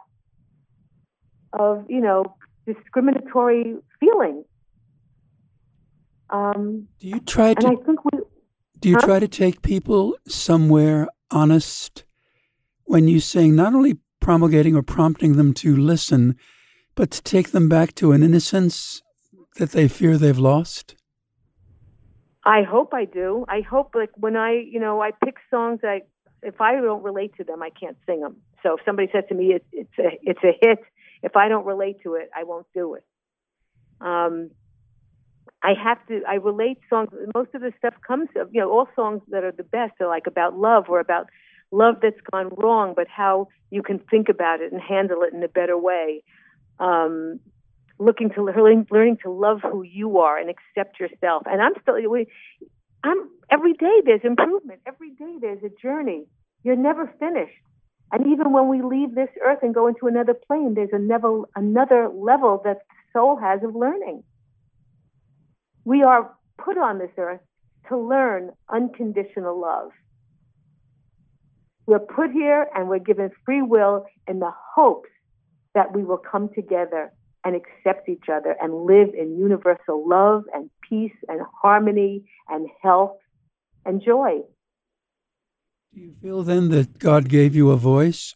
of 1.54 1.86
you 1.90 2.02
know 2.02 2.36
discriminatory 2.68 3.76
feelings. 4.00 4.46
Um, 6.30 6.88
do 7.00 7.08
you 7.08 7.20
try 7.20 7.56
to? 7.56 7.68
And 7.68 7.78
I 7.80 7.84
think 7.84 8.06
we. 8.06 8.20
Do 8.80 8.90
you 8.90 8.98
huh? 9.00 9.08
try 9.08 9.20
to 9.20 9.28
take 9.28 9.64
people 9.64 10.16
somewhere 10.28 11.08
honest 11.32 12.04
when 12.84 13.08
you 13.08 13.20
sing, 13.20 13.56
not 13.56 13.74
only 13.74 13.98
promulgating 14.26 14.76
or 14.76 14.82
prompting 14.82 15.34
them 15.34 15.54
to 15.54 15.78
listen, 15.78 16.36
but 16.96 17.12
to 17.12 17.22
take 17.22 17.52
them 17.52 17.70
back 17.70 17.94
to 17.94 18.12
an 18.12 18.24
innocence 18.24 19.04
that 19.58 19.72
they 19.72 19.88
fear 19.88 20.18
they've 20.18 20.40
lost? 20.40 20.96
I 22.44 22.64
hope 22.64 22.92
I 22.92 23.06
do. 23.06 23.46
I 23.48 23.62
hope 23.62 23.92
like 23.94 24.10
when 24.16 24.36
I, 24.36 24.54
you 24.54 24.80
know, 24.80 25.00
I 25.00 25.12
pick 25.24 25.36
songs 25.52 25.82
I 25.84 26.02
if 26.42 26.60
I 26.60 26.74
don't 26.74 27.04
relate 27.04 27.36
to 27.38 27.44
them, 27.44 27.62
I 27.62 27.70
can't 27.70 27.98
sing 28.08 28.22
them. 28.22 28.38
So 28.64 28.78
if 28.78 28.80
somebody 28.84 29.10
says 29.14 29.26
to 29.30 29.36
me 29.36 29.54
it's 29.54 29.66
it's 29.72 30.00
a 30.00 30.10
it's 30.24 30.44
a 30.44 30.54
hit, 30.60 30.80
if 31.22 31.36
I 31.36 31.48
don't 31.48 31.66
relate 31.68 31.98
to 32.02 32.16
it, 32.16 32.32
I 32.36 32.46
won't 32.46 32.66
do 32.74 32.96
it. 32.96 33.04
Um, 34.02 34.50
I 35.62 35.74
have 35.84 36.06
to. 36.08 36.22
I 36.28 36.36
relate 36.36 36.80
songs. 36.90 37.10
Most 37.36 37.54
of 37.54 37.62
the 37.62 37.74
stuff 37.78 37.94
comes. 38.08 38.30
You 38.52 38.62
know, 38.62 38.72
all 38.72 38.88
songs 38.96 39.22
that 39.30 39.44
are 39.44 39.52
the 39.52 39.64
best 39.64 39.94
are 40.02 40.08
like 40.08 40.26
about 40.26 40.58
love 40.58 40.86
or 40.90 41.00
about 41.00 41.28
love 41.72 41.96
that's 42.02 42.20
gone 42.32 42.50
wrong, 42.58 42.94
but 42.96 43.08
how 43.08 43.48
you 43.70 43.82
can 43.84 44.00
think 44.00 44.30
about 44.30 44.62
it 44.62 44.72
and 44.72 44.82
handle 44.82 45.24
it 45.24 45.34
in 45.34 45.44
a 45.44 45.48
better 45.48 45.78
way. 45.78 46.24
Um, 46.80 47.40
looking 47.98 48.30
to 48.32 48.44
learning, 48.44 48.88
learning 48.92 49.18
to 49.24 49.30
love 49.30 49.62
who 49.62 49.84
you 49.84 50.20
are 50.20 50.38
and 50.38 50.50
accept 50.50 51.00
yourself. 51.00 51.44
And 51.46 51.62
I'm 51.62 51.74
still. 51.82 51.96
We, 52.10 52.28
I'm 53.04 53.30
every 53.50 53.74
day. 53.74 54.02
There's 54.04 54.22
improvement. 54.24 54.82
Every 54.86 55.12
day 55.12 55.36
there's 55.40 55.64
a 55.64 55.70
journey. 55.82 56.26
You're 56.64 56.76
never 56.76 57.14
finished. 57.20 57.54
And 58.12 58.28
even 58.28 58.52
when 58.52 58.68
we 58.68 58.82
leave 58.82 59.16
this 59.16 59.30
earth 59.44 59.60
and 59.62 59.74
go 59.74 59.88
into 59.88 60.08
another 60.08 60.34
plane, 60.34 60.74
there's 60.76 60.94
another 60.94 61.42
another 61.56 62.10
level 62.10 62.62
that 62.64 62.80
the 62.80 63.20
soul 63.20 63.38
has 63.38 63.64
of 63.64 63.76
learning. 63.76 64.24
We 65.84 66.04
are 66.04 66.32
put 66.58 66.78
on 66.78 67.00
this 67.00 67.12
earth 67.18 67.42
to 67.90 67.98
learn 67.98 68.52
unconditional 68.70 69.60
love. 69.60 69.92
We're 71.88 72.00
put 72.00 72.32
here 72.32 72.68
and 72.76 72.90
we're 72.90 73.00
given 73.00 73.30
free 73.46 73.62
will 73.62 74.06
in 74.28 74.40
the 74.40 74.52
hopes 74.76 75.10
that 75.76 75.94
we 75.94 76.04
will 76.04 76.18
come 76.18 76.50
together 76.56 77.12
and 77.44 77.56
accept 77.56 78.10
each 78.10 78.26
other 78.32 78.56
and 78.60 78.86
live 78.86 79.10
in 79.14 79.38
universal 79.38 80.08
love 80.08 80.46
and 80.54 80.70
peace 80.90 81.16
and 81.28 81.42
harmony 81.62 82.24
and 82.50 82.68
health 82.82 83.18
and 83.86 84.02
joy. 84.04 84.40
Do 85.94 86.00
you 86.00 86.16
feel 86.22 86.44
then 86.44 86.70
that 86.70 86.98
God 86.98 87.30
gave 87.30 87.56
you 87.56 87.70
a 87.70 87.78
voice, 87.78 88.36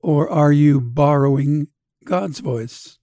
or 0.00 0.28
are 0.30 0.52
you 0.52 0.80
borrowing 0.80 1.68
God's 2.04 2.40
voice? 2.40 2.98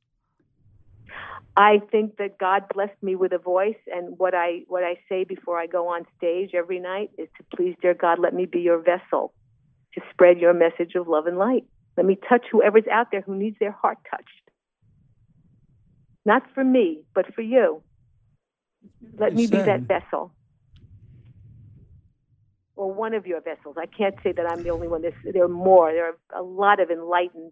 I 1.55 1.81
think 1.91 2.17
that 2.17 2.39
God 2.39 2.63
blessed 2.73 3.01
me 3.03 3.15
with 3.15 3.31
a 3.31 3.37
voice, 3.37 3.77
and 3.93 4.17
what 4.17 4.33
I 4.33 4.63
what 4.67 4.83
I 4.83 4.95
say 5.07 5.23
before 5.23 5.59
I 5.59 5.67
go 5.67 5.87
on 5.87 6.05
stage 6.17 6.51
every 6.55 6.79
night 6.79 7.11
is 7.17 7.27
to 7.37 7.55
please, 7.55 7.75
dear 7.79 7.93
God, 7.93 8.17
let 8.19 8.33
me 8.33 8.45
be 8.45 8.59
your 8.59 8.81
vessel 8.81 9.33
to 9.95 10.01
spread 10.11 10.39
your 10.39 10.53
message 10.53 10.95
of 10.95 11.07
love 11.07 11.27
and 11.27 11.37
light. 11.37 11.65
Let 11.97 12.05
me 12.05 12.17
touch 12.27 12.45
whoever's 12.51 12.87
out 12.91 13.07
there 13.11 13.21
who 13.21 13.35
needs 13.35 13.57
their 13.59 13.71
heart 13.71 13.97
touched. 14.09 14.27
Not 16.25 16.43
for 16.53 16.63
me, 16.63 17.01
but 17.13 17.33
for 17.33 17.41
you. 17.41 17.83
Let 19.17 19.33
me 19.33 19.47
be 19.47 19.57
that 19.57 19.81
vessel. 19.81 20.33
Or 22.75 22.91
one 22.91 23.13
of 23.13 23.27
your 23.27 23.41
vessels. 23.41 23.75
I 23.77 23.85
can't 23.85 24.15
say 24.23 24.31
that 24.31 24.49
I'm 24.49 24.63
the 24.63 24.69
only 24.69 24.87
one. 24.87 25.01
There's, 25.03 25.13
there 25.31 25.43
are 25.43 25.49
more. 25.49 25.91
There 25.91 26.07
are 26.07 26.17
a 26.39 26.41
lot 26.41 26.79
of 26.79 26.89
enlightened 26.89 27.51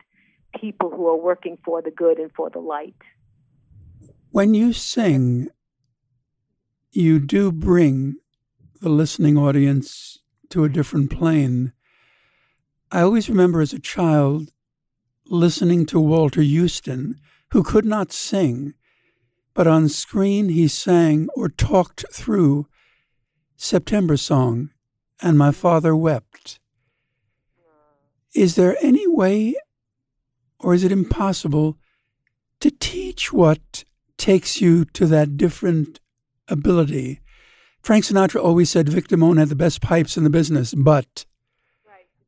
people 0.60 0.90
who 0.90 1.08
are 1.08 1.18
working 1.18 1.58
for 1.64 1.82
the 1.82 1.92
good 1.92 2.18
and 2.18 2.32
for 2.36 2.50
the 2.50 2.60
light. 2.60 2.96
When 4.32 4.54
you 4.54 4.74
sing, 4.74 5.50
you 6.92 7.20
do 7.20 7.52
bring 7.52 8.16
the 8.82 8.90
listening 8.90 9.38
audience 9.38 10.20
to 10.50 10.64
a 10.64 10.70
different 10.70 11.12
plane. 11.12 11.74
I 12.94 13.04
always 13.04 13.30
remember 13.30 13.62
as 13.62 13.72
a 13.72 13.80
child 13.80 14.52
listening 15.26 15.86
to 15.86 16.00
Walter 16.00 16.44
Huston, 16.44 17.16
who 17.52 17.64
could 17.64 17.86
not 17.86 18.12
sing, 18.12 18.74
but 19.54 19.66
on 19.66 19.88
screen 19.88 20.50
he 20.50 20.68
sang 20.68 21.30
or 21.34 21.48
talked 21.48 22.04
through 22.12 22.68
September 23.56 24.18
Song 24.18 24.72
and 25.22 25.38
My 25.38 25.54
Father 25.54 25.96
Wept. 25.96 26.60
Is 28.36 28.56
there 28.56 28.76
any 28.82 29.08
way, 29.08 29.56
or 30.60 30.74
is 30.74 30.84
it 30.84 30.92
impossible, 30.92 31.78
to 32.60 32.72
teach 32.72 33.32
what 33.32 33.86
takes 34.18 34.60
you 34.60 34.84
to 34.84 35.06
that 35.06 35.38
different 35.38 36.02
ability? 36.50 37.22
Frank 37.82 38.04
Sinatra 38.04 38.44
always 38.44 38.70
said 38.70 38.90
Vic 38.90 39.08
Damone 39.08 39.40
had 39.40 39.48
the 39.48 39.56
best 39.56 39.82
pipes 39.82 40.18
in 40.18 40.26
the 40.26 40.30
business, 40.30 40.74
but. 40.74 41.26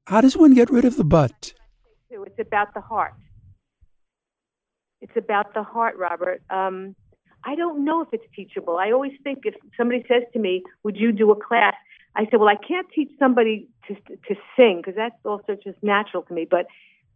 How 0.05 0.21
does 0.21 0.35
one 0.37 0.53
get 0.53 0.69
rid 0.69 0.85
of 0.85 0.97
the 0.97 1.03
but? 1.03 1.53
too. 2.13 2.23
It's 2.23 2.39
about 2.39 2.73
the 2.73 2.81
heart. 2.81 3.13
It's 5.01 5.17
about 5.17 5.53
the 5.53 5.63
heart, 5.63 5.97
Robert. 5.97 6.41
Um, 6.49 6.95
I 7.43 7.55
don't 7.55 7.83
know 7.83 8.01
if 8.01 8.07
it's 8.13 8.23
teachable. 8.35 8.77
I 8.77 8.91
always 8.91 9.11
think 9.23 9.39
if 9.43 9.55
somebody 9.75 10.05
says 10.07 10.23
to 10.33 10.39
me, 10.39 10.63
"Would 10.83 10.95
you 10.95 11.11
do 11.11 11.31
a 11.31 11.35
class?" 11.35 11.75
I 12.15 12.25
say, 12.25 12.37
"Well, 12.37 12.47
I 12.47 12.55
can't 12.55 12.87
teach 12.89 13.11
somebody 13.19 13.67
to 13.87 13.95
to 13.95 14.35
sing 14.55 14.77
because 14.77 14.95
that's 14.95 15.25
also 15.25 15.55
just 15.55 15.81
natural 15.83 16.23
to 16.23 16.33
me, 16.33 16.45
but." 16.45 16.67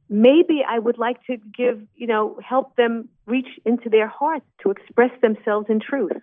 Maybe 0.09 0.63
I 0.65 0.79
would 0.79 0.97
like 0.97 1.21
to 1.25 1.35
give, 1.35 1.85
you 1.97 2.07
know, 2.07 2.39
help 2.41 2.77
them 2.77 3.09
reach 3.25 3.59
into 3.65 3.89
their 3.89 4.07
hearts 4.07 4.45
to 4.61 4.71
express 4.71 5.11
themselves 5.19 5.67
in 5.67 5.81
truth, 5.81 6.21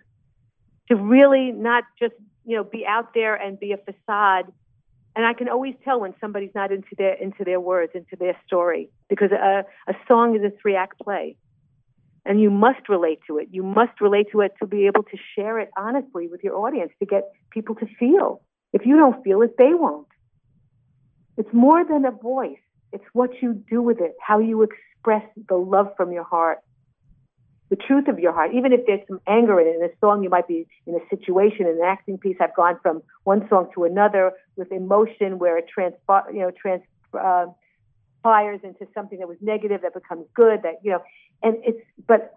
to 0.87 0.95
really 0.95 1.51
not 1.51 1.83
just, 1.99 2.15
you 2.45 2.55
know, 2.57 2.63
be 2.63 2.83
out 2.83 3.13
there 3.13 3.35
and 3.35 3.59
be 3.59 3.73
a 3.73 3.77
facade 3.77 4.51
and 5.15 5.25
I 5.25 5.33
can 5.33 5.47
always 5.47 5.75
tell 5.83 6.01
when 6.01 6.13
somebody's 6.19 6.53
not 6.53 6.71
into 6.71 6.95
their 6.97 7.13
into 7.13 7.43
their 7.43 7.59
words, 7.59 7.93
into 7.95 8.15
their 8.17 8.37
story, 8.45 8.89
because 9.09 9.31
a, 9.31 9.65
a 9.87 9.93
song 10.07 10.35
is 10.35 10.43
a 10.43 10.51
three 10.61 10.75
act 10.75 10.99
play, 10.99 11.37
and 12.25 12.41
you 12.41 12.49
must 12.49 12.89
relate 12.89 13.19
to 13.27 13.37
it. 13.37 13.47
You 13.51 13.63
must 13.63 14.01
relate 14.01 14.27
to 14.33 14.41
it 14.41 14.53
to 14.59 14.67
be 14.67 14.87
able 14.87 15.03
to 15.03 15.17
share 15.35 15.59
it 15.59 15.69
honestly 15.77 16.27
with 16.27 16.43
your 16.43 16.57
audience 16.57 16.91
to 16.99 17.05
get 17.05 17.23
people 17.51 17.75
to 17.75 17.87
feel. 17.97 18.41
If 18.73 18.85
you 18.85 18.97
don't 18.97 19.23
feel 19.23 19.41
it, 19.41 19.55
they 19.57 19.73
won't. 19.73 20.07
It's 21.37 21.53
more 21.53 21.85
than 21.85 22.05
a 22.05 22.11
voice. 22.11 22.59
It's 22.91 23.05
what 23.13 23.41
you 23.41 23.53
do 23.69 23.81
with 23.81 23.99
it, 23.99 24.15
how 24.21 24.39
you 24.39 24.63
express 24.63 25.23
the 25.47 25.55
love 25.55 25.87
from 25.95 26.11
your 26.11 26.23
heart, 26.23 26.59
the 27.69 27.75
truth 27.75 28.07
of 28.07 28.19
your 28.19 28.33
heart. 28.33 28.51
Even 28.53 28.73
if 28.73 28.81
there's 28.85 29.05
some 29.07 29.19
anger 29.27 29.59
in 29.59 29.67
it, 29.67 29.75
in 29.75 29.83
a 29.83 29.93
song, 29.99 30.23
you 30.23 30.29
might 30.29 30.47
be 30.47 30.67
in 30.85 30.95
a 30.95 30.99
situation, 31.09 31.65
in 31.65 31.77
an 31.77 31.83
acting 31.85 32.17
piece. 32.17 32.37
I've 32.39 32.55
gone 32.55 32.77
from 32.81 33.01
one 33.23 33.47
song 33.49 33.69
to 33.75 33.83
another 33.85 34.33
with 34.55 34.71
emotion 34.71 35.39
where 35.39 35.57
it 35.57 35.65
transpo- 35.75 36.33
you 36.33 36.39
know, 36.39 36.51
transpires 36.51 36.85
uh, 38.63 38.67
into 38.67 38.87
something 38.93 39.19
that 39.19 39.27
was 39.27 39.37
negative 39.41 39.81
that 39.81 39.93
becomes 39.93 40.25
good. 40.35 40.61
That 40.63 40.75
you 40.83 40.91
know, 40.91 41.03
and 41.41 41.57
it's 41.63 41.81
but 42.07 42.33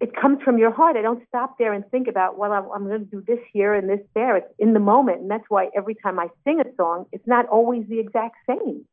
it 0.00 0.14
comes 0.16 0.42
from 0.42 0.56
your 0.56 0.72
heart. 0.72 0.96
I 0.96 1.02
don't 1.02 1.22
stop 1.28 1.58
there 1.58 1.74
and 1.74 1.84
think 1.90 2.08
about, 2.08 2.38
well, 2.38 2.52
I'm, 2.52 2.64
I'm 2.74 2.88
going 2.88 3.04
to 3.04 3.10
do 3.10 3.22
this 3.26 3.38
here 3.52 3.74
and 3.74 3.86
this 3.86 4.00
there. 4.14 4.38
It's 4.38 4.46
in 4.58 4.72
the 4.72 4.80
moment, 4.80 5.20
and 5.20 5.30
that's 5.30 5.44
why 5.50 5.68
every 5.76 5.94
time 5.94 6.18
I 6.18 6.28
sing 6.44 6.60
a 6.60 6.64
song, 6.76 7.04
it's 7.12 7.26
not 7.26 7.46
always 7.48 7.86
the 7.86 7.98
exact 7.98 8.36
same 8.48 8.86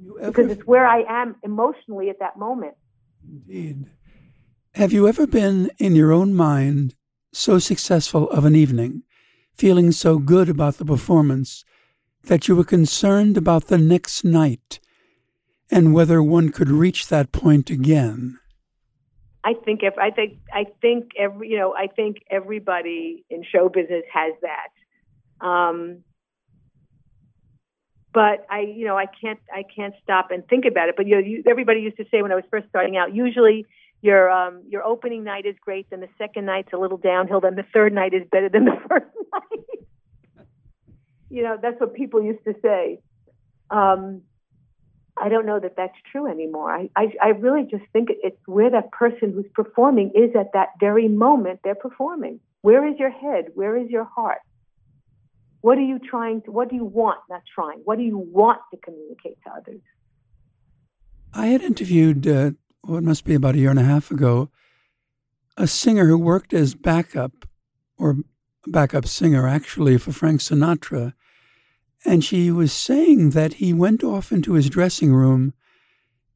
you 0.00 0.18
because 0.22 0.50
it's 0.50 0.66
where 0.66 0.86
I 0.86 1.04
am 1.08 1.36
emotionally 1.42 2.10
at 2.10 2.18
that 2.20 2.38
moment. 2.38 2.74
Indeed, 3.28 3.86
have 4.74 4.92
you 4.92 5.08
ever 5.08 5.26
been 5.26 5.70
in 5.78 5.96
your 5.96 6.12
own 6.12 6.34
mind 6.34 6.94
so 7.32 7.58
successful 7.58 8.28
of 8.30 8.44
an 8.44 8.54
evening, 8.54 9.02
feeling 9.54 9.92
so 9.92 10.18
good 10.18 10.48
about 10.48 10.78
the 10.78 10.84
performance 10.84 11.64
that 12.24 12.48
you 12.48 12.56
were 12.56 12.64
concerned 12.64 13.36
about 13.36 13.66
the 13.66 13.78
next 13.78 14.24
night 14.24 14.80
and 15.70 15.94
whether 15.94 16.22
one 16.22 16.50
could 16.50 16.68
reach 16.68 17.08
that 17.08 17.32
point 17.32 17.70
again? 17.70 18.38
I 19.42 19.54
think 19.54 19.80
if 19.82 19.96
I 19.98 20.10
think 20.10 20.38
I 20.52 20.66
think 20.82 21.12
every 21.18 21.48
you 21.48 21.56
know 21.56 21.74
I 21.74 21.86
think 21.86 22.18
everybody 22.30 23.24
in 23.30 23.42
show 23.42 23.68
business 23.68 24.04
has 24.12 24.34
that. 24.42 25.46
Um, 25.46 26.04
but 28.12 28.46
I 28.50 28.60
you 28.60 28.86
know 28.86 28.96
I 28.96 29.06
can't 29.06 29.40
I 29.52 29.62
can't 29.62 29.94
stop 30.02 30.30
and 30.30 30.46
think 30.48 30.64
about 30.64 30.88
it. 30.88 30.96
But 30.96 31.06
you 31.06 31.14
know 31.14 31.20
you, 31.20 31.42
everybody 31.48 31.80
used 31.80 31.96
to 31.98 32.04
say 32.10 32.22
when 32.22 32.32
I 32.32 32.34
was 32.34 32.44
first 32.50 32.68
starting 32.68 32.96
out, 32.96 33.14
usually 33.14 33.66
your 34.02 34.30
um, 34.30 34.62
your 34.68 34.84
opening 34.84 35.24
night 35.24 35.46
is 35.46 35.56
great, 35.60 35.88
then 35.90 36.00
the 36.00 36.08
second 36.18 36.46
night's 36.46 36.72
a 36.72 36.76
little 36.76 36.98
downhill, 36.98 37.40
then 37.40 37.54
the 37.54 37.66
third 37.74 37.92
night 37.92 38.14
is 38.14 38.22
better 38.30 38.48
than 38.48 38.64
the 38.64 38.76
first 38.88 39.06
night. 39.32 40.46
you 41.28 41.42
know 41.42 41.58
that's 41.60 41.78
what 41.80 41.94
people 41.94 42.22
used 42.22 42.44
to 42.44 42.54
say. 42.62 43.00
Um, 43.70 44.22
I 45.16 45.28
don't 45.28 45.44
know 45.44 45.60
that 45.60 45.76
that's 45.76 45.96
true 46.10 46.26
anymore. 46.26 46.72
I, 46.72 46.88
I, 46.96 47.12
I 47.22 47.28
really 47.28 47.64
just 47.70 47.84
think 47.92 48.08
it's 48.10 48.40
where 48.46 48.70
that 48.70 48.90
person 48.90 49.32
who's 49.32 49.46
performing 49.54 50.12
is 50.14 50.34
at 50.34 50.52
that 50.54 50.70
very 50.80 51.08
moment 51.08 51.60
they're 51.62 51.74
performing. 51.74 52.40
Where 52.62 52.86
is 52.86 52.98
your 52.98 53.10
head? 53.10 53.46
Where 53.54 53.76
is 53.76 53.90
your 53.90 54.04
heart? 54.04 54.40
What 55.60 55.78
are 55.78 55.82
you 55.82 55.98
trying 55.98 56.42
to, 56.42 56.52
what 56.52 56.70
do 56.70 56.76
you 56.76 56.84
want? 56.84 57.20
Not 57.28 57.42
trying. 57.54 57.80
What 57.84 57.98
do 57.98 58.04
you 58.04 58.18
want 58.18 58.60
to 58.72 58.80
communicate 58.80 59.38
to 59.44 59.52
others? 59.52 59.80
I 61.32 61.48
had 61.48 61.62
interviewed, 61.62 62.26
uh, 62.26 62.52
what 62.82 63.02
must 63.02 63.24
be 63.24 63.34
about 63.34 63.54
a 63.54 63.58
year 63.58 63.70
and 63.70 63.78
a 63.78 63.84
half 63.84 64.10
ago, 64.10 64.50
a 65.56 65.66
singer 65.66 66.06
who 66.06 66.18
worked 66.18 66.54
as 66.54 66.74
backup 66.74 67.46
or 67.98 68.16
backup 68.66 69.06
singer 69.06 69.46
actually 69.46 69.98
for 69.98 70.12
Frank 70.12 70.40
Sinatra. 70.40 71.12
And 72.04 72.24
she 72.24 72.50
was 72.50 72.72
saying 72.72 73.30
that 73.30 73.54
he 73.54 73.72
went 73.74 74.02
off 74.02 74.32
into 74.32 74.54
his 74.54 74.70
dressing 74.70 75.12
room 75.12 75.52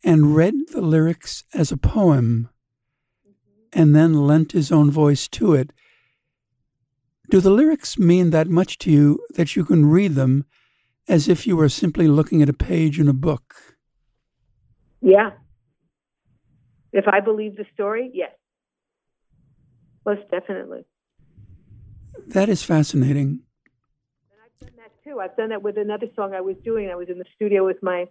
and 0.04 0.36
read 0.36 0.54
the 0.72 0.82
lyrics 0.82 1.44
as 1.54 1.72
a 1.72 1.78
poem 1.78 2.50
and 3.72 3.96
then 3.96 4.26
lent 4.26 4.52
his 4.52 4.70
own 4.70 4.90
voice 4.90 5.26
to 5.28 5.54
it. 5.54 5.72
Do 7.34 7.40
the 7.40 7.50
lyrics 7.50 7.98
mean 7.98 8.30
that 8.30 8.46
much 8.46 8.78
to 8.78 8.92
you 8.92 9.18
that 9.34 9.56
you 9.56 9.64
can 9.64 9.86
read 9.86 10.14
them 10.14 10.44
as 11.08 11.26
if 11.26 11.48
you 11.48 11.56
were 11.56 11.68
simply 11.68 12.06
looking 12.06 12.42
at 12.42 12.48
a 12.48 12.52
page 12.52 13.00
in 13.00 13.08
a 13.08 13.12
book? 13.12 13.56
Yeah. 15.00 15.30
If 16.92 17.08
I 17.08 17.18
believe 17.18 17.56
the 17.56 17.66
story, 17.74 18.08
yes. 18.14 18.30
Most 20.06 20.30
definitely. 20.30 20.84
That 22.28 22.48
is 22.48 22.62
fascinating. 22.62 23.40
And 24.30 24.40
I've 24.44 24.60
done 24.60 24.76
that 24.76 24.92
too. 25.02 25.18
I've 25.18 25.36
done 25.36 25.48
that 25.48 25.60
with 25.64 25.76
another 25.76 26.06
song 26.14 26.34
I 26.34 26.40
was 26.40 26.54
doing. 26.64 26.88
I 26.88 26.94
was 26.94 27.08
in 27.08 27.18
the 27.18 27.26
studio 27.34 27.66
with 27.66 27.82
my 27.82 28.06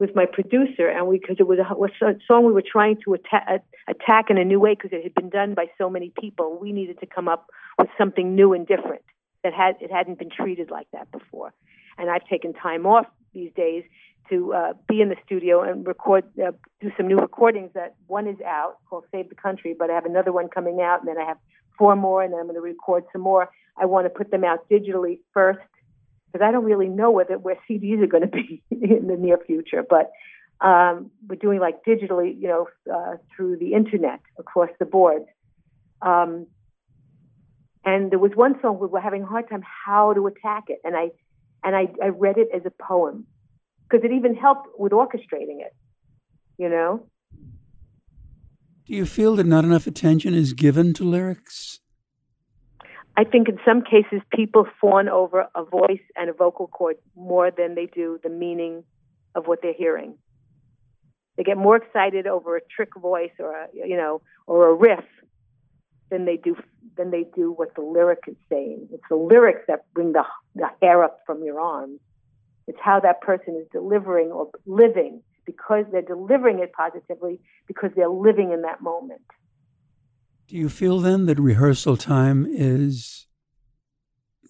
with 0.00 0.16
my 0.16 0.24
producer, 0.24 0.88
and 0.88 1.06
we 1.06 1.18
because 1.18 1.36
it 1.38 1.46
was 1.46 1.58
a, 1.58 1.74
was 1.76 1.90
a 2.02 2.14
song 2.26 2.44
we 2.46 2.52
were 2.52 2.64
trying 2.66 2.96
to 3.04 3.14
atta- 3.14 3.62
attack 3.86 4.30
in 4.30 4.38
a 4.38 4.44
new 4.44 4.58
way 4.58 4.74
because 4.74 4.90
it 4.92 5.04
had 5.04 5.14
been 5.14 5.28
done 5.28 5.54
by 5.54 5.66
so 5.76 5.90
many 5.90 6.10
people. 6.18 6.58
We 6.60 6.72
needed 6.72 6.98
to 7.00 7.06
come 7.06 7.28
up 7.28 7.46
with 7.78 7.88
something 7.98 8.34
new 8.34 8.54
and 8.54 8.66
different 8.66 9.02
that 9.44 9.52
had 9.52 9.76
it 9.80 9.92
hadn't 9.92 10.18
been 10.18 10.30
treated 10.30 10.70
like 10.70 10.88
that 10.92 11.12
before. 11.12 11.52
And 11.98 12.10
I've 12.10 12.26
taken 12.26 12.54
time 12.54 12.86
off 12.86 13.06
these 13.34 13.52
days 13.54 13.84
to 14.30 14.54
uh, 14.54 14.72
be 14.88 15.02
in 15.02 15.10
the 15.10 15.16
studio 15.24 15.62
and 15.62 15.86
record, 15.86 16.24
uh, 16.42 16.52
do 16.80 16.90
some 16.96 17.06
new 17.06 17.18
recordings. 17.18 17.70
That 17.74 17.94
one 18.06 18.26
is 18.26 18.40
out 18.40 18.78
called 18.88 19.04
"Save 19.12 19.28
the 19.28 19.34
Country," 19.34 19.76
but 19.78 19.90
I 19.90 19.94
have 19.94 20.06
another 20.06 20.32
one 20.32 20.48
coming 20.48 20.80
out, 20.80 21.00
and 21.00 21.08
then 21.08 21.18
I 21.18 21.26
have 21.26 21.36
four 21.76 21.94
more, 21.94 22.22
and 22.22 22.32
then 22.32 22.40
I'm 22.40 22.46
going 22.46 22.56
to 22.56 22.62
record 22.62 23.04
some 23.12 23.22
more. 23.22 23.50
I 23.76 23.84
want 23.84 24.06
to 24.06 24.10
put 24.10 24.30
them 24.30 24.44
out 24.44 24.68
digitally 24.70 25.20
first 25.34 25.60
because 26.30 26.46
I 26.46 26.52
don't 26.52 26.64
really 26.64 26.88
know 26.88 27.10
whether 27.10 27.38
where 27.38 27.56
CDs 27.68 28.02
are 28.02 28.06
going 28.06 28.22
to 28.22 28.28
be 28.28 28.62
in 28.70 29.06
the 29.06 29.16
near 29.16 29.38
future. 29.38 29.84
But 29.88 30.10
um, 30.60 31.10
we're 31.26 31.36
doing 31.36 31.60
like 31.60 31.84
digitally, 31.84 32.38
you 32.38 32.48
know, 32.48 32.68
uh, 32.92 33.16
through 33.34 33.56
the 33.56 33.74
internet 33.74 34.20
across 34.38 34.70
the 34.78 34.84
board. 34.84 35.24
Um, 36.02 36.46
and 37.84 38.10
there 38.10 38.18
was 38.18 38.32
one 38.34 38.60
song 38.60 38.78
we 38.78 38.86
were 38.86 39.00
having 39.00 39.22
a 39.22 39.26
hard 39.26 39.48
time 39.48 39.62
how 39.86 40.12
to 40.12 40.26
attack 40.26 40.64
it, 40.68 40.80
and 40.84 40.96
I 40.96 41.10
and 41.64 41.74
I, 41.74 41.88
I 42.02 42.08
read 42.08 42.36
it 42.36 42.48
as 42.54 42.62
a 42.66 42.70
poem 42.82 43.26
because 43.88 44.04
it 44.04 44.12
even 44.12 44.34
helped 44.34 44.68
with 44.78 44.92
orchestrating 44.92 45.60
it. 45.60 45.74
You 46.58 46.68
know. 46.68 47.06
Do 48.86 48.96
you 48.96 49.06
feel 49.06 49.36
that 49.36 49.46
not 49.46 49.64
enough 49.64 49.86
attention 49.86 50.34
is 50.34 50.52
given 50.52 50.92
to 50.94 51.04
lyrics? 51.04 51.80
I 53.20 53.24
think 53.24 53.50
in 53.50 53.58
some 53.66 53.82
cases 53.82 54.22
people 54.34 54.66
fawn 54.80 55.10
over 55.10 55.46
a 55.54 55.62
voice 55.62 56.00
and 56.16 56.30
a 56.30 56.32
vocal 56.32 56.68
cord 56.68 56.96
more 57.14 57.50
than 57.50 57.74
they 57.74 57.84
do 57.84 58.18
the 58.22 58.30
meaning 58.30 58.82
of 59.34 59.46
what 59.46 59.58
they're 59.60 59.74
hearing. 59.74 60.14
They 61.36 61.42
get 61.42 61.58
more 61.58 61.76
excited 61.76 62.26
over 62.26 62.56
a 62.56 62.62
trick 62.74 62.88
voice 62.96 63.36
or 63.38 63.52
a 63.52 63.66
you 63.74 63.98
know 63.98 64.22
or 64.46 64.70
a 64.70 64.74
riff 64.74 65.04
than 66.08 66.24
they 66.24 66.38
do 66.38 66.56
than 66.96 67.10
they 67.10 67.26
do 67.36 67.52
what 67.52 67.74
the 67.74 67.82
lyric 67.82 68.20
is 68.26 68.36
saying. 68.48 68.88
It's 68.90 69.04
the 69.10 69.16
lyrics 69.16 69.64
that 69.68 69.80
bring 69.92 70.12
the 70.12 70.24
the 70.54 70.70
hair 70.80 71.04
up 71.04 71.20
from 71.26 71.44
your 71.44 71.60
arms. 71.60 72.00
It's 72.68 72.80
how 72.82 73.00
that 73.00 73.20
person 73.20 73.54
is 73.60 73.66
delivering 73.70 74.28
or 74.28 74.48
living 74.64 75.20
because 75.44 75.84
they're 75.92 76.00
delivering 76.00 76.60
it 76.60 76.72
positively 76.72 77.38
because 77.66 77.90
they're 77.94 78.08
living 78.08 78.50
in 78.52 78.62
that 78.62 78.80
moment. 78.80 79.20
Do 80.50 80.56
you 80.56 80.68
feel 80.68 80.98
then 80.98 81.26
that 81.26 81.38
rehearsal 81.38 81.96
time 81.96 82.44
is 82.44 83.28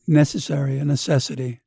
necessary, 0.08 0.78
a 0.78 0.84
necessity? 0.86 1.60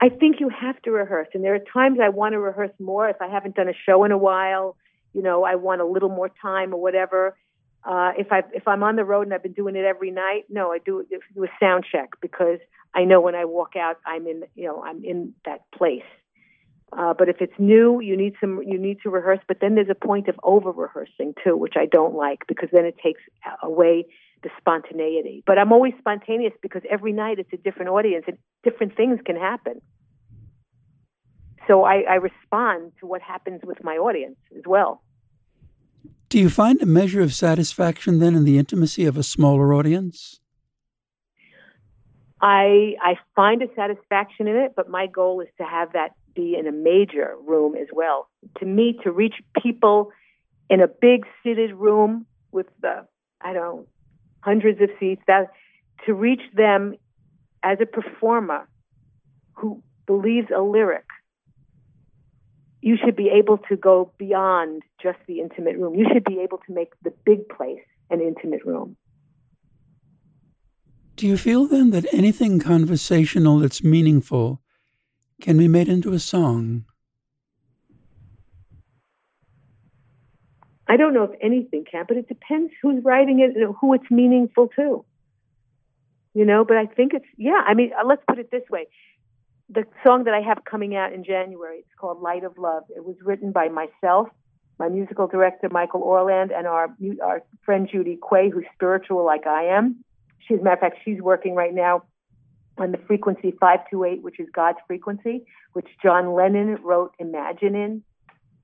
I 0.00 0.08
think 0.08 0.40
you 0.40 0.48
have 0.48 0.82
to 0.82 0.90
rehearse, 0.90 1.28
and 1.32 1.44
there 1.44 1.54
are 1.54 1.60
times 1.72 2.00
I 2.02 2.08
want 2.08 2.32
to 2.32 2.40
rehearse 2.40 2.72
more 2.80 3.08
if 3.08 3.14
I 3.20 3.28
haven't 3.28 3.54
done 3.54 3.68
a 3.68 3.74
show 3.86 4.02
in 4.02 4.10
a 4.10 4.18
while. 4.18 4.76
You 5.12 5.22
know, 5.22 5.44
I 5.44 5.54
want 5.54 5.82
a 5.82 5.86
little 5.86 6.08
more 6.08 6.28
time 6.42 6.74
or 6.74 6.82
whatever. 6.82 7.36
Uh, 7.84 8.10
if 8.18 8.32
I 8.32 8.42
if 8.52 8.66
I'm 8.66 8.82
on 8.82 8.96
the 8.96 9.04
road 9.04 9.28
and 9.28 9.32
I've 9.32 9.42
been 9.44 9.52
doing 9.52 9.76
it 9.76 9.84
every 9.84 10.10
night, 10.10 10.46
no, 10.50 10.72
I 10.72 10.78
do 10.84 11.06
do 11.08 11.44
a 11.44 11.48
sound 11.60 11.84
check 11.90 12.08
because 12.20 12.58
I 12.92 13.04
know 13.04 13.20
when 13.20 13.36
I 13.36 13.44
walk 13.44 13.76
out, 13.76 13.98
I'm 14.04 14.26
in 14.26 14.42
you 14.56 14.66
know 14.66 14.82
I'm 14.82 15.04
in 15.04 15.32
that 15.44 15.60
place. 15.72 16.02
Uh, 16.92 17.12
but 17.12 17.28
if 17.28 17.36
it's 17.40 17.52
new, 17.58 18.00
you 18.00 18.16
need 18.16 18.34
some 18.40 18.62
you 18.62 18.78
need 18.78 18.98
to 19.02 19.10
rehearse. 19.10 19.40
But 19.48 19.58
then 19.60 19.74
there's 19.74 19.90
a 19.90 19.94
point 19.94 20.28
of 20.28 20.36
over 20.42 20.70
rehearsing 20.70 21.34
too, 21.42 21.56
which 21.56 21.74
I 21.76 21.86
don't 21.86 22.14
like 22.14 22.46
because 22.46 22.68
then 22.72 22.84
it 22.84 22.96
takes 23.02 23.20
away 23.62 24.06
the 24.42 24.50
spontaneity. 24.58 25.42
But 25.46 25.58
I'm 25.58 25.72
always 25.72 25.94
spontaneous 25.98 26.52
because 26.62 26.82
every 26.88 27.12
night 27.12 27.38
it's 27.38 27.52
a 27.52 27.56
different 27.56 27.90
audience 27.90 28.24
and 28.28 28.38
different 28.62 28.96
things 28.96 29.18
can 29.26 29.36
happen. 29.36 29.80
So 31.66 31.82
I, 31.84 32.04
I 32.08 32.14
respond 32.14 32.92
to 33.00 33.06
what 33.06 33.20
happens 33.20 33.62
with 33.64 33.82
my 33.82 33.96
audience 33.96 34.36
as 34.56 34.62
well. 34.66 35.02
Do 36.28 36.38
you 36.38 36.48
find 36.48 36.80
a 36.80 36.86
measure 36.86 37.22
of 37.22 37.34
satisfaction 37.34 38.20
then 38.20 38.34
in 38.34 38.44
the 38.44 38.58
intimacy 38.58 39.04
of 39.04 39.16
a 39.16 39.22
smaller 39.22 39.74
audience? 39.74 40.40
I 42.40 42.94
I 43.02 43.16
find 43.34 43.62
a 43.62 43.68
satisfaction 43.74 44.46
in 44.46 44.56
it, 44.56 44.74
but 44.76 44.88
my 44.88 45.06
goal 45.06 45.40
is 45.40 45.48
to 45.58 45.64
have 45.64 45.92
that 45.92 46.10
be 46.36 46.56
in 46.58 46.66
a 46.66 46.72
major 46.72 47.34
room 47.44 47.74
as 47.74 47.88
well. 47.92 48.28
To 48.60 48.66
me, 48.66 48.98
to 49.02 49.10
reach 49.10 49.34
people 49.60 50.12
in 50.70 50.80
a 50.80 50.86
big 50.86 51.24
seated 51.42 51.72
room 51.74 52.26
with 52.52 52.66
the 52.82 53.06
I 53.40 53.52
don't 53.52 53.62
know, 53.62 53.86
hundreds 54.40 54.80
of 54.80 54.90
seats, 55.00 55.22
that 55.26 55.50
to 56.04 56.14
reach 56.14 56.42
them 56.54 56.94
as 57.62 57.78
a 57.80 57.86
performer 57.86 58.68
who 59.54 59.82
believes 60.06 60.48
a 60.56 60.60
lyric, 60.60 61.06
you 62.80 62.96
should 63.02 63.16
be 63.16 63.28
able 63.28 63.58
to 63.68 63.76
go 63.76 64.12
beyond 64.18 64.82
just 65.02 65.18
the 65.26 65.40
intimate 65.40 65.76
room. 65.76 65.94
You 65.94 66.06
should 66.12 66.24
be 66.24 66.38
able 66.40 66.58
to 66.66 66.72
make 66.72 66.92
the 67.02 67.12
big 67.24 67.48
place 67.48 67.82
an 68.10 68.20
intimate 68.20 68.64
room. 68.64 68.96
Do 71.16 71.26
you 71.26 71.36
feel 71.36 71.66
then 71.66 71.90
that 71.90 72.06
anything 72.12 72.60
conversational 72.60 73.58
that's 73.58 73.82
meaningful 73.82 74.60
can 75.40 75.58
be 75.58 75.68
made 75.68 75.88
into 75.88 76.12
a 76.12 76.18
song? 76.18 76.84
I 80.88 80.96
don't 80.96 81.14
know 81.14 81.24
if 81.24 81.38
anything 81.42 81.84
can, 81.90 82.04
but 82.06 82.16
it 82.16 82.28
depends 82.28 82.72
who's 82.80 83.02
writing 83.04 83.40
it 83.40 83.56
and 83.56 83.74
who 83.80 83.94
it's 83.94 84.10
meaningful 84.10 84.68
to. 84.76 85.04
You 86.34 86.44
know, 86.44 86.64
but 86.64 86.76
I 86.76 86.86
think 86.86 87.12
it's, 87.14 87.26
yeah, 87.36 87.60
I 87.66 87.74
mean, 87.74 87.92
uh, 87.98 88.06
let's 88.06 88.22
put 88.28 88.38
it 88.38 88.50
this 88.50 88.62
way. 88.70 88.86
The 89.68 89.84
song 90.04 90.24
that 90.24 90.34
I 90.34 90.40
have 90.42 90.64
coming 90.64 90.94
out 90.94 91.12
in 91.12 91.24
January, 91.24 91.78
it's 91.78 91.94
called 91.98 92.20
Light 92.20 92.44
of 92.44 92.56
Love. 92.56 92.84
It 92.94 93.04
was 93.04 93.16
written 93.24 93.52
by 93.52 93.68
myself, 93.68 94.28
my 94.78 94.88
musical 94.88 95.26
director, 95.26 95.68
Michael 95.70 96.02
Orland, 96.02 96.52
and 96.52 96.66
our, 96.66 96.94
our 97.24 97.42
friend 97.64 97.88
Judy 97.90 98.18
Quay, 98.30 98.50
who's 98.50 98.66
spiritual 98.74 99.24
like 99.24 99.46
I 99.46 99.64
am. 99.76 100.04
She, 100.46 100.54
as 100.54 100.60
a 100.60 100.62
matter 100.62 100.74
of 100.74 100.80
fact, 100.80 100.98
she's 101.04 101.20
working 101.20 101.54
right 101.54 101.74
now 101.74 102.02
on 102.78 102.92
the 102.92 102.98
frequency 103.06 103.52
528, 103.52 104.22
which 104.22 104.38
is 104.38 104.48
God's 104.54 104.78
frequency, 104.86 105.44
which 105.72 105.88
John 106.02 106.34
Lennon 106.34 106.78
wrote 106.82 107.12
Imagine 107.18 107.74
in. 107.74 108.02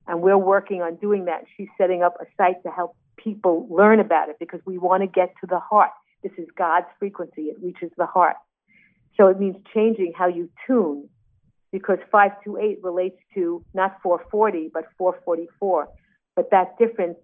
And 0.07 0.21
we're 0.21 0.37
working 0.37 0.81
on 0.81 0.95
doing 0.97 1.25
that. 1.25 1.45
She's 1.55 1.69
setting 1.77 2.03
up 2.03 2.15
a 2.21 2.25
site 2.37 2.61
to 2.63 2.69
help 2.69 2.95
people 3.17 3.67
learn 3.69 3.99
about 3.99 4.29
it 4.29 4.37
because 4.39 4.59
we 4.65 4.77
want 4.77 5.01
to 5.01 5.07
get 5.07 5.33
to 5.41 5.47
the 5.47 5.59
heart. 5.59 5.91
This 6.23 6.33
is 6.37 6.47
God's 6.57 6.87
frequency, 6.99 7.43
it 7.43 7.57
reaches 7.61 7.91
the 7.97 8.05
heart. 8.05 8.35
So 9.17 9.27
it 9.27 9.39
means 9.39 9.55
changing 9.73 10.13
how 10.17 10.27
you 10.27 10.49
tune 10.65 11.09
because 11.71 11.99
528 12.11 12.83
relates 12.83 13.17
to 13.35 13.63
not 13.73 13.97
440, 14.01 14.71
but 14.73 14.85
444. 14.97 15.87
But 16.35 16.49
that 16.51 16.77
difference 16.77 17.17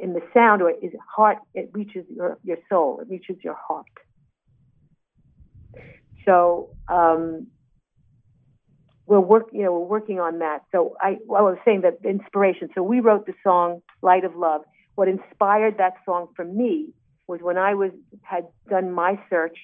in 0.00 0.12
the 0.12 0.22
sound 0.32 0.62
or 0.62 0.70
is 0.70 0.92
heart, 1.14 1.38
it 1.54 1.70
reaches 1.72 2.04
your, 2.08 2.38
your 2.44 2.58
soul, 2.68 3.00
it 3.00 3.08
reaches 3.08 3.36
your 3.42 3.56
heart. 3.68 3.86
So 6.24 6.70
um, 6.88 7.46
we're 9.06 9.20
work, 9.20 9.48
you 9.52 9.62
know, 9.62 9.72
we're 9.72 9.86
working 9.86 10.20
on 10.20 10.38
that. 10.38 10.62
So 10.72 10.96
I, 11.00 11.18
well, 11.26 11.46
I 11.46 11.50
was 11.50 11.58
saying 11.64 11.82
that 11.82 11.98
inspiration. 12.04 12.68
So 12.74 12.82
we 12.82 13.00
wrote 13.00 13.26
the 13.26 13.34
song 13.42 13.82
"Light 14.02 14.24
of 14.24 14.36
Love." 14.36 14.62
What 14.94 15.08
inspired 15.08 15.78
that 15.78 15.94
song 16.04 16.28
for 16.36 16.44
me 16.44 16.88
was 17.26 17.40
when 17.42 17.56
I 17.56 17.74
was 17.74 17.90
had 18.22 18.46
done 18.68 18.92
my 18.92 19.18
search. 19.30 19.56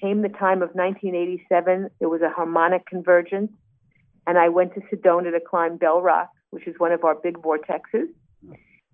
Came 0.00 0.20
the 0.20 0.28
time 0.28 0.60
of 0.60 0.74
1987. 0.74 1.88
There 2.00 2.08
was 2.10 2.20
a 2.20 2.28
harmonic 2.28 2.84
convergence, 2.84 3.50
and 4.26 4.36
I 4.36 4.50
went 4.50 4.74
to 4.74 4.80
Sedona 4.80 5.32
to 5.32 5.40
climb 5.40 5.78
Bell 5.78 6.02
Rock, 6.02 6.28
which 6.50 6.66
is 6.66 6.74
one 6.76 6.92
of 6.92 7.02
our 7.02 7.14
big 7.14 7.38
vortexes, 7.38 8.08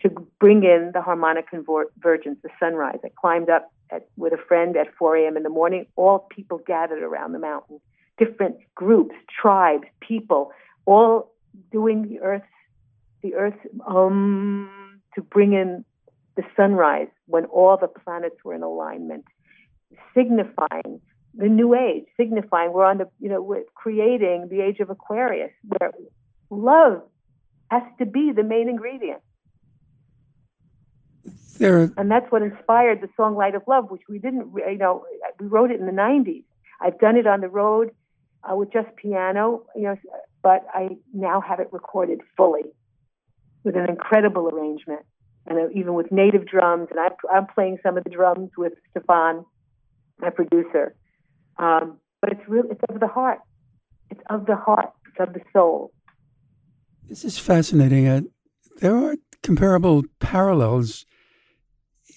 to 0.02 0.10
bring 0.38 0.62
in 0.62 0.92
the 0.94 1.02
harmonic 1.02 1.50
convergence, 1.50 2.38
the 2.44 2.50
sunrise. 2.60 2.98
I 3.04 3.08
climbed 3.20 3.50
up 3.50 3.71
at, 3.92 4.08
with 4.16 4.32
a 4.32 4.38
friend 4.48 4.76
at 4.76 4.94
4 4.98 5.16
a.m. 5.18 5.36
in 5.36 5.42
the 5.42 5.48
morning. 5.50 5.86
All 5.96 6.26
people 6.30 6.58
gathered 6.66 7.02
around 7.02 7.32
the 7.32 7.38
mountain 7.38 7.80
different 8.18 8.56
groups, 8.74 9.14
tribes, 9.40 9.84
people, 10.00 10.52
all 10.86 11.32
doing 11.70 12.08
the 12.08 12.20
earth, 12.20 12.42
the 13.22 13.34
earth 13.34 13.58
um, 13.86 15.00
to 15.14 15.22
bring 15.22 15.52
in 15.52 15.84
the 16.36 16.42
sunrise 16.56 17.08
when 17.26 17.44
all 17.46 17.76
the 17.76 17.88
planets 17.88 18.36
were 18.44 18.54
in 18.54 18.62
alignment, 18.62 19.24
signifying 20.14 21.00
the 21.34 21.48
new 21.48 21.74
age, 21.74 22.04
signifying 22.16 22.72
we're 22.72 22.84
on 22.84 22.98
the, 22.98 23.08
you 23.20 23.28
know, 23.28 23.40
we're 23.40 23.64
creating 23.74 24.48
the 24.50 24.60
age 24.60 24.80
of 24.80 24.90
Aquarius, 24.90 25.50
where 25.66 25.90
love 26.50 27.02
has 27.70 27.82
to 27.98 28.06
be 28.06 28.32
the 28.34 28.42
main 28.42 28.68
ingredient. 28.68 29.22
There, 31.62 31.92
and 31.96 32.10
that's 32.10 32.30
what 32.30 32.42
inspired 32.42 33.00
the 33.00 33.08
song 33.16 33.36
"Light 33.36 33.54
of 33.54 33.62
Love," 33.66 33.90
which 33.90 34.02
we 34.08 34.18
didn't, 34.18 34.52
you 34.54 34.78
know, 34.78 35.04
we 35.40 35.46
wrote 35.46 35.70
it 35.70 35.80
in 35.80 35.86
the 35.86 35.92
'90s. 35.92 36.44
I've 36.80 36.98
done 36.98 37.16
it 37.16 37.26
on 37.26 37.40
the 37.40 37.48
road 37.48 37.90
uh, 38.44 38.56
with 38.56 38.72
just 38.72 38.88
piano, 38.96 39.62
you 39.76 39.82
know, 39.82 39.96
but 40.42 40.66
I 40.74 40.96
now 41.14 41.40
have 41.40 41.60
it 41.60 41.68
recorded 41.72 42.20
fully 42.36 42.64
with 43.64 43.76
an 43.76 43.88
incredible 43.88 44.48
arrangement 44.48 45.02
and 45.46 45.58
uh, 45.58 45.68
even 45.74 45.94
with 45.94 46.10
native 46.10 46.46
drums. 46.46 46.88
And 46.90 46.98
I'm, 46.98 47.12
I'm 47.32 47.46
playing 47.46 47.78
some 47.82 47.96
of 47.96 48.04
the 48.04 48.10
drums 48.10 48.50
with 48.56 48.72
Stefan, 48.90 49.44
my 50.18 50.30
producer. 50.30 50.94
Um, 51.58 51.98
but 52.20 52.32
it's 52.32 52.48
real. 52.48 52.64
It's 52.70 52.80
of 52.88 53.00
the 53.00 53.08
heart. 53.08 53.38
It's 54.10 54.20
of 54.30 54.46
the 54.46 54.56
heart. 54.56 54.92
It's 55.06 55.28
of 55.28 55.34
the 55.34 55.40
soul. 55.52 55.92
This 57.08 57.24
is 57.24 57.38
fascinating. 57.38 58.08
Uh, 58.08 58.22
there 58.80 58.96
are 58.96 59.16
comparable 59.42 60.04
parallels, 60.18 61.04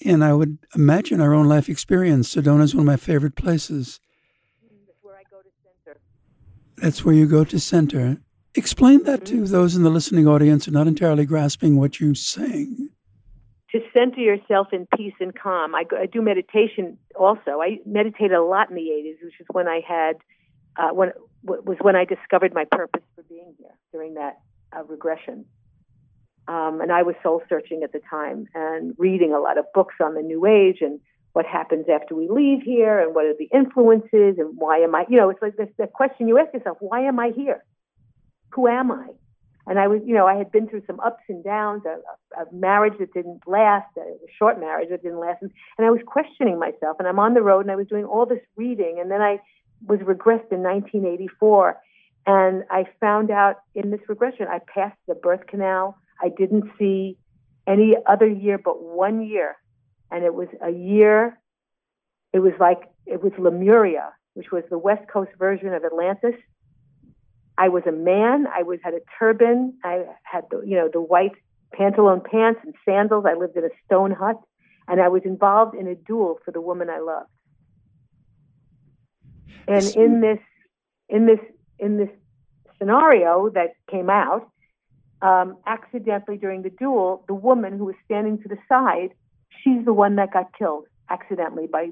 and 0.04 0.24
I 0.24 0.32
would 0.32 0.58
imagine 0.74 1.20
our 1.20 1.34
own 1.34 1.48
life 1.48 1.68
experience. 1.68 2.34
Sedona 2.34 2.62
is 2.62 2.74
one 2.74 2.82
of 2.82 2.86
my 2.86 2.96
favorite 2.96 3.36
places. 3.36 4.00
That's 4.86 4.98
where 5.02 5.16
I 5.16 5.22
go 5.30 5.42
to 5.42 5.50
center. 5.62 6.00
That's 6.76 7.04
where 7.04 7.14
you 7.14 7.26
go 7.26 7.44
to 7.44 7.60
center. 7.60 8.18
Explain 8.54 9.04
that 9.04 9.24
to 9.26 9.34
mm-hmm. 9.34 9.52
those 9.52 9.76
in 9.76 9.82
the 9.82 9.90
listening 9.90 10.26
audience 10.26 10.64
who 10.64 10.72
are 10.72 10.74
not 10.74 10.86
entirely 10.86 11.26
grasping 11.26 11.76
what 11.78 12.00
you're 12.00 12.14
saying. 12.14 12.90
To 13.72 13.80
center 13.92 14.20
yourself 14.20 14.68
in 14.72 14.86
peace 14.96 15.14
and 15.20 15.34
calm. 15.34 15.74
I, 15.74 15.84
I 15.98 16.06
do 16.06 16.22
meditation 16.22 16.96
also. 17.14 17.60
I 17.60 17.78
meditated 17.84 18.32
a 18.32 18.42
lot 18.42 18.70
in 18.70 18.76
the 18.76 18.80
80s, 18.80 19.22
which 19.22 19.40
is 19.40 19.46
when 19.50 19.68
I 19.68 19.80
had, 19.86 20.16
uh, 20.76 20.94
when 20.94 21.12
was 21.42 21.76
when 21.80 21.94
I 21.94 22.04
discovered 22.04 22.54
my 22.54 22.64
purpose 22.64 23.02
for 23.14 23.22
being 23.24 23.54
here 23.58 23.70
during 23.92 24.14
that 24.14 24.40
uh, 24.76 24.82
regression. 24.84 25.44
Um, 26.48 26.80
and 26.80 26.92
I 26.92 27.02
was 27.02 27.16
soul 27.22 27.42
searching 27.48 27.82
at 27.82 27.92
the 27.92 28.00
time 28.08 28.46
and 28.54 28.94
reading 28.98 29.32
a 29.32 29.40
lot 29.40 29.58
of 29.58 29.64
books 29.74 29.96
on 30.02 30.14
the 30.14 30.22
New 30.22 30.46
Age 30.46 30.78
and 30.80 31.00
what 31.32 31.44
happens 31.44 31.86
after 31.92 32.14
we 32.14 32.28
leave 32.28 32.62
here 32.62 32.98
and 32.98 33.14
what 33.14 33.26
are 33.26 33.34
the 33.38 33.48
influences 33.52 34.38
and 34.38 34.56
why 34.56 34.78
am 34.78 34.94
I, 34.94 35.04
you 35.08 35.18
know, 35.18 35.28
it's 35.28 35.42
like 35.42 35.56
this, 35.56 35.68
the 35.76 35.86
question 35.86 36.28
you 36.28 36.38
ask 36.38 36.54
yourself, 36.54 36.78
why 36.80 37.02
am 37.02 37.18
I 37.18 37.32
here? 37.34 37.64
Who 38.52 38.68
am 38.68 38.90
I? 38.90 39.08
And 39.66 39.78
I 39.78 39.88
was, 39.88 40.00
you 40.04 40.14
know, 40.14 40.26
I 40.26 40.36
had 40.36 40.52
been 40.52 40.68
through 40.68 40.84
some 40.86 41.00
ups 41.00 41.24
and 41.28 41.42
downs, 41.42 41.82
a, 41.84 42.40
a 42.40 42.44
marriage 42.52 42.94
that 43.00 43.12
didn't 43.12 43.40
last, 43.46 43.88
a 43.96 44.14
short 44.38 44.60
marriage 44.60 44.90
that 44.90 45.02
didn't 45.02 45.18
last. 45.18 45.42
And, 45.42 45.50
and 45.76 45.86
I 45.86 45.90
was 45.90 46.00
questioning 46.06 46.58
myself. 46.58 46.96
And 47.00 47.08
I'm 47.08 47.18
on 47.18 47.34
the 47.34 47.42
road 47.42 47.62
and 47.62 47.72
I 47.72 47.76
was 47.76 47.88
doing 47.88 48.04
all 48.04 48.26
this 48.26 48.40
reading. 48.56 48.98
And 49.00 49.10
then 49.10 49.20
I 49.20 49.40
was 49.86 49.98
regressed 50.00 50.52
in 50.52 50.62
1984. 50.62 51.76
And 52.28 52.64
I 52.70 52.84
found 53.00 53.30
out 53.30 53.56
in 53.74 53.90
this 53.90 54.00
regression, 54.08 54.46
I 54.48 54.60
passed 54.72 54.98
the 55.08 55.14
birth 55.14 55.46
canal. 55.48 55.98
I 56.20 56.30
didn't 56.36 56.64
see 56.78 57.18
any 57.66 57.96
other 58.06 58.28
year 58.28 58.58
but 58.58 58.82
one 58.82 59.26
year 59.26 59.56
and 60.10 60.24
it 60.24 60.34
was 60.34 60.48
a 60.62 60.70
year. 60.70 61.38
It 62.32 62.40
was 62.40 62.52
like 62.60 62.90
it 63.06 63.22
was 63.22 63.32
Lemuria, 63.38 64.10
which 64.34 64.50
was 64.52 64.64
the 64.70 64.78
West 64.78 65.08
Coast 65.08 65.30
version 65.38 65.72
of 65.72 65.84
Atlantis. 65.84 66.34
I 67.58 67.68
was 67.68 67.84
a 67.86 67.92
man. 67.92 68.46
I 68.54 68.62
was 68.62 68.78
had 68.82 68.94
a 68.94 69.00
turban. 69.18 69.78
I 69.84 70.04
had 70.22 70.44
the 70.50 70.62
you 70.66 70.76
know 70.76 70.88
the 70.92 71.00
white 71.00 71.32
pantaloon 71.72 72.22
pants 72.22 72.60
and 72.64 72.74
sandals. 72.84 73.24
I 73.26 73.34
lived 73.34 73.56
in 73.56 73.64
a 73.64 73.70
stone 73.84 74.12
hut, 74.12 74.40
and 74.88 75.00
I 75.00 75.08
was 75.08 75.22
involved 75.24 75.74
in 75.74 75.86
a 75.86 75.94
duel 75.94 76.38
for 76.44 76.50
the 76.50 76.60
woman 76.60 76.90
I 76.90 77.00
loved. 77.00 77.30
And 79.68 79.84
in 79.96 80.20
this 80.20 80.38
in 81.08 81.26
this 81.26 81.40
in 81.78 81.96
this 81.96 82.10
scenario 82.78 83.50
that 83.54 83.70
came 83.90 84.10
out, 84.10 84.48
um, 85.22 85.56
accidentally 85.66 86.36
during 86.36 86.62
the 86.62 86.70
duel, 86.70 87.24
the 87.26 87.34
woman 87.34 87.78
who 87.78 87.84
was 87.84 87.94
standing 88.04 88.40
to 88.42 88.48
the 88.48 88.58
side, 88.68 89.14
she's 89.62 89.84
the 89.84 89.92
one 89.92 90.16
that 90.16 90.32
got 90.32 90.56
killed 90.56 90.86
accidentally 91.10 91.66
by 91.66 91.88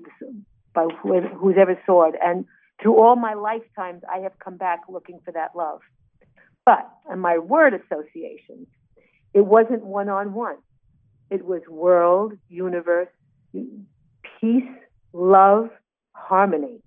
by 0.74 0.88
whoever 1.02 1.80
saw 1.86 2.08
it. 2.08 2.14
And 2.22 2.44
through 2.82 3.00
all 3.00 3.16
my 3.16 3.34
lifetimes, 3.34 4.02
I 4.12 4.18
have 4.18 4.32
come 4.38 4.56
back 4.56 4.82
looking 4.88 5.20
for 5.24 5.32
that 5.32 5.54
love. 5.54 5.80
But 6.66 6.90
in 7.12 7.20
my 7.20 7.38
word 7.38 7.74
associations, 7.74 8.66
it 9.32 9.46
wasn't 9.46 9.84
one 9.84 10.08
on 10.08 10.34
one. 10.34 10.56
It 11.30 11.44
was 11.44 11.62
world, 11.68 12.32
universe, 12.48 13.08
peace, 13.52 14.64
love, 15.12 15.70
harmony. 16.12 16.80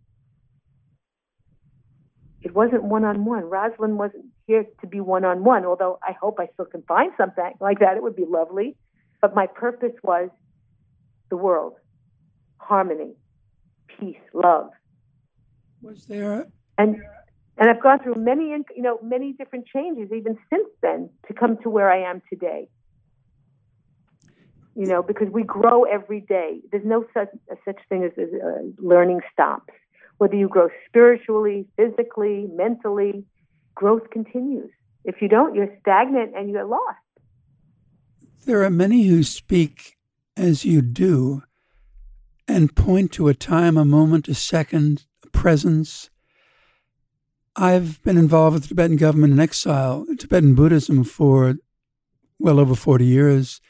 It 2.41 2.53
wasn't 2.53 2.83
one 2.83 3.03
on 3.03 3.25
one. 3.25 3.43
Roslyn 3.43 3.97
wasn't 3.97 4.25
here 4.47 4.65
to 4.81 4.87
be 4.87 5.01
one 5.01 5.25
on 5.25 5.43
one, 5.43 5.65
although 5.65 5.99
I 6.01 6.13
hope 6.19 6.39
I 6.39 6.47
still 6.53 6.65
can 6.65 6.81
find 6.83 7.11
something 7.17 7.53
like 7.59 7.79
that. 7.79 7.97
It 7.97 8.03
would 8.03 8.15
be 8.15 8.25
lovely. 8.27 8.75
But 9.21 9.35
my 9.35 9.47
purpose 9.47 9.93
was 10.03 10.29
the 11.29 11.37
world, 11.37 11.73
harmony, 12.57 13.13
peace, 13.87 14.15
love. 14.33 14.69
Was 15.81 16.05
there 16.05 16.47
and 16.77 16.97
and 17.57 17.69
I've 17.69 17.81
gone 17.81 17.99
through 17.99 18.15
many 18.15 18.49
you 18.75 18.81
know 18.81 18.99
many 19.03 19.33
different 19.33 19.65
changes 19.67 20.11
even 20.11 20.37
since 20.49 20.67
then 20.81 21.09
to 21.27 21.33
come 21.33 21.57
to 21.63 21.69
where 21.69 21.91
I 21.91 22.09
am 22.09 22.21
today. 22.29 22.69
You 24.75 24.85
know, 24.85 25.01
because 25.01 25.29
we 25.31 25.41
grow 25.41 25.83
every 25.83 26.21
day. 26.21 26.59
There's 26.71 26.85
no 26.85 27.05
such 27.13 27.29
such 27.65 27.79
thing 27.89 28.03
as, 28.03 28.11
as 28.17 28.29
uh, 28.33 28.61
learning 28.77 29.21
stops. 29.33 29.73
Whether 30.19 30.35
you 30.35 30.47
grow 30.47 30.69
spiritually, 30.87 31.67
physically, 31.75 32.47
mentally, 32.53 33.25
growth 33.77 34.09
continues. 34.11 34.69
If 35.05 35.21
you 35.21 35.29
don't, 35.29 35.55
you're 35.55 35.77
stagnant 35.79 36.35
and 36.35 36.49
you're 36.49 36.65
lost. 36.65 36.97
There 38.45 38.63
are 38.63 38.69
many 38.69 39.03
who 39.03 39.23
speak 39.23 39.97
as 40.35 40.65
you 40.65 40.81
do 40.81 41.43
and 42.47 42.75
point 42.75 43.11
to 43.13 43.27
a 43.27 43.33
time, 43.33 43.77
a 43.77 43.85
moment, 43.85 44.27
a 44.27 44.33
second, 44.33 45.05
a 45.23 45.29
presence. 45.29 46.09
I've 47.55 48.01
been 48.03 48.17
involved 48.17 48.55
with 48.55 48.63
the 48.63 48.69
Tibetan 48.69 48.97
government 48.97 49.33
in 49.33 49.39
exile, 49.39 50.05
Tibetan 50.17 50.55
Buddhism 50.55 51.03
for 51.03 51.55
well 52.39 52.59
over 52.59 52.75
40 52.75 53.05
years, 53.05 53.61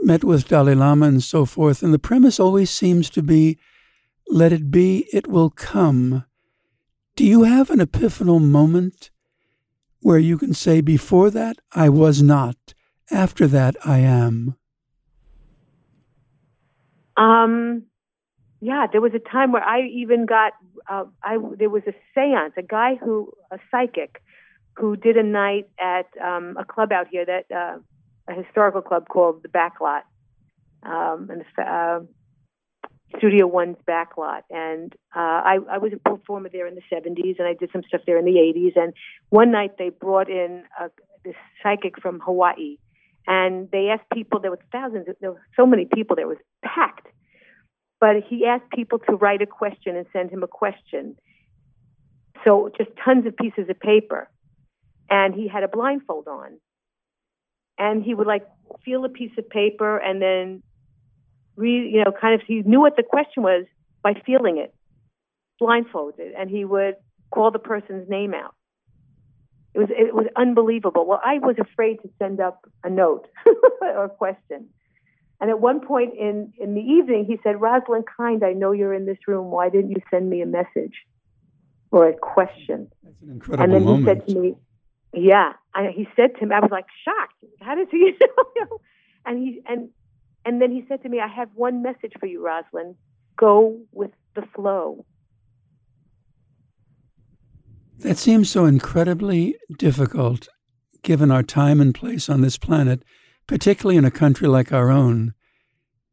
met 0.00 0.24
with 0.24 0.48
Dalai 0.48 0.74
Lama 0.74 1.06
and 1.06 1.22
so 1.22 1.44
forth. 1.44 1.82
And 1.82 1.92
the 1.92 1.98
premise 1.98 2.40
always 2.40 2.70
seems 2.70 3.10
to 3.10 3.22
be 3.22 3.58
let 4.28 4.52
it 4.52 4.70
be, 4.70 5.06
it 5.12 5.26
will 5.26 5.50
come. 5.50 6.24
Do 7.16 7.24
you 7.24 7.42
have 7.42 7.70
an 7.70 7.80
epiphanal 7.80 8.40
moment 8.40 9.10
where 10.02 10.18
you 10.18 10.36
can 10.36 10.52
say, 10.52 10.80
before 10.80 11.30
that, 11.30 11.56
I 11.72 11.88
was 11.88 12.22
not, 12.22 12.74
after 13.10 13.46
that, 13.46 13.76
I 13.84 13.98
am? 13.98 14.56
Um, 17.16 17.84
yeah, 18.60 18.86
there 18.90 19.00
was 19.00 19.12
a 19.14 19.18
time 19.18 19.52
where 19.52 19.62
I 19.62 19.82
even 19.82 20.26
got, 20.26 20.52
uh, 20.90 21.04
I 21.22 21.38
there 21.58 21.70
was 21.70 21.82
a 21.86 21.94
séance, 22.16 22.56
a 22.56 22.62
guy 22.62 22.96
who, 22.96 23.32
a 23.50 23.58
psychic, 23.70 24.22
who 24.76 24.96
did 24.96 25.16
a 25.16 25.22
night 25.22 25.68
at 25.78 26.06
um, 26.22 26.56
a 26.58 26.64
club 26.64 26.92
out 26.92 27.06
here 27.08 27.24
that 27.24 27.44
uh, 27.54 27.78
a 28.28 28.34
historical 28.34 28.82
club 28.82 29.08
called 29.08 29.42
the 29.42 29.48
Backlot, 29.48 30.02
um, 30.84 31.30
and 31.30 31.44
uh, 31.58 32.00
Studio 33.18 33.46
One's 33.46 33.76
Backlot, 33.88 34.42
and 34.50 34.92
uh, 35.14 35.18
I, 35.18 35.58
I 35.70 35.78
was 35.78 35.92
a 35.92 36.08
performer 36.08 36.48
there 36.52 36.66
in 36.66 36.74
the 36.74 36.82
'70s, 36.92 37.38
and 37.38 37.46
I 37.46 37.54
did 37.54 37.70
some 37.72 37.82
stuff 37.86 38.02
there 38.06 38.18
in 38.18 38.24
the 38.24 38.32
'80s. 38.32 38.76
And 38.76 38.92
one 39.30 39.50
night 39.50 39.78
they 39.78 39.90
brought 39.90 40.28
in 40.30 40.64
a, 40.80 40.90
this 41.24 41.34
psychic 41.62 42.00
from 42.00 42.20
Hawaii, 42.20 42.78
and 43.26 43.70
they 43.70 43.88
asked 43.88 44.10
people. 44.12 44.40
There 44.40 44.50
was 44.50 44.60
thousands. 44.70 45.06
There 45.20 45.32
were 45.32 45.42
so 45.56 45.66
many 45.66 45.86
people. 45.92 46.16
There 46.16 46.28
was 46.28 46.38
packed. 46.64 47.06
But 48.00 48.16
he 48.28 48.46
asked 48.46 48.70
people 48.72 48.98
to 49.08 49.14
write 49.14 49.42
a 49.42 49.46
question 49.46 49.96
and 49.96 50.06
send 50.12 50.30
him 50.30 50.42
a 50.42 50.48
question. 50.48 51.16
So 52.44 52.70
just 52.76 52.90
tons 53.04 53.26
of 53.26 53.36
pieces 53.36 53.68
of 53.68 53.78
paper, 53.78 54.28
and 55.08 55.34
he 55.34 55.46
had 55.46 55.62
a 55.62 55.68
blindfold 55.68 56.26
on, 56.26 56.58
and 57.78 58.02
he 58.02 58.14
would 58.14 58.26
like 58.26 58.46
feel 58.84 59.04
a 59.04 59.08
piece 59.08 59.32
of 59.38 59.48
paper 59.48 59.98
and 59.98 60.20
then 60.20 60.62
read, 61.62 61.92
you 61.94 62.04
know, 62.04 62.12
kind 62.12 62.34
of, 62.34 62.46
he 62.46 62.62
knew 62.62 62.80
what 62.80 62.96
the 62.96 63.02
question 63.02 63.42
was 63.42 63.64
by 64.02 64.14
feeling 64.26 64.58
it, 64.58 64.74
blindfolded, 65.58 66.32
and 66.38 66.50
he 66.50 66.64
would 66.64 66.96
call 67.30 67.50
the 67.50 67.58
person's 67.58 68.08
name 68.08 68.34
out. 68.34 68.54
It 69.74 69.78
was 69.78 69.88
it 69.90 70.14
was 70.14 70.26
unbelievable. 70.36 71.06
Well, 71.06 71.20
I 71.24 71.38
was 71.38 71.56
afraid 71.58 71.96
to 72.02 72.10
send 72.18 72.40
up 72.40 72.68
a 72.84 72.90
note 72.90 73.26
or 73.80 74.04
a 74.04 74.08
question. 74.10 74.68
And 75.40 75.50
at 75.50 75.60
one 75.60 75.80
point 75.80 76.12
in, 76.14 76.52
in 76.60 76.74
the 76.74 76.80
evening, 76.80 77.24
he 77.24 77.38
said, 77.42 77.60
Roslyn 77.60 78.04
Kind, 78.16 78.44
I 78.44 78.52
know 78.52 78.70
you're 78.70 78.94
in 78.94 79.06
this 79.06 79.18
room. 79.26 79.50
Why 79.50 79.70
didn't 79.70 79.90
you 79.90 80.00
send 80.08 80.30
me 80.30 80.40
a 80.40 80.46
message 80.46 80.94
or 81.90 82.08
a 82.08 82.12
question? 82.14 82.88
That's 83.02 83.16
an 83.22 83.30
incredible 83.30 83.64
and 83.64 83.72
then 83.72 83.84
moment. 83.84 84.04
he 84.04 84.10
said 84.10 84.34
to 84.34 84.40
me, 84.40 84.54
Yeah. 85.14 85.52
And 85.74 85.92
he 85.92 86.06
said 86.14 86.36
to 86.38 86.46
me, 86.46 86.54
I 86.54 86.60
was 86.60 86.70
like 86.70 86.86
shocked. 87.04 87.34
How 87.60 87.74
does 87.74 87.88
he 87.90 88.12
know? 88.20 88.78
and 89.26 89.38
he 89.38 89.62
and 89.66 89.88
and 90.44 90.60
then 90.60 90.72
he 90.72 90.84
said 90.88 91.02
to 91.02 91.08
me, 91.08 91.20
I 91.20 91.28
have 91.28 91.48
one 91.54 91.82
message 91.82 92.12
for 92.18 92.26
you, 92.26 92.44
Roslyn. 92.44 92.96
Go 93.36 93.80
with 93.92 94.10
the 94.34 94.42
flow. 94.54 95.04
That 97.98 98.18
seems 98.18 98.50
so 98.50 98.64
incredibly 98.64 99.56
difficult 99.78 100.48
given 101.02 101.30
our 101.30 101.42
time 101.42 101.80
and 101.80 101.94
place 101.94 102.28
on 102.28 102.40
this 102.40 102.58
planet, 102.58 103.02
particularly 103.46 103.96
in 103.96 104.04
a 104.04 104.10
country 104.10 104.48
like 104.48 104.72
our 104.72 104.90
own. 104.90 105.34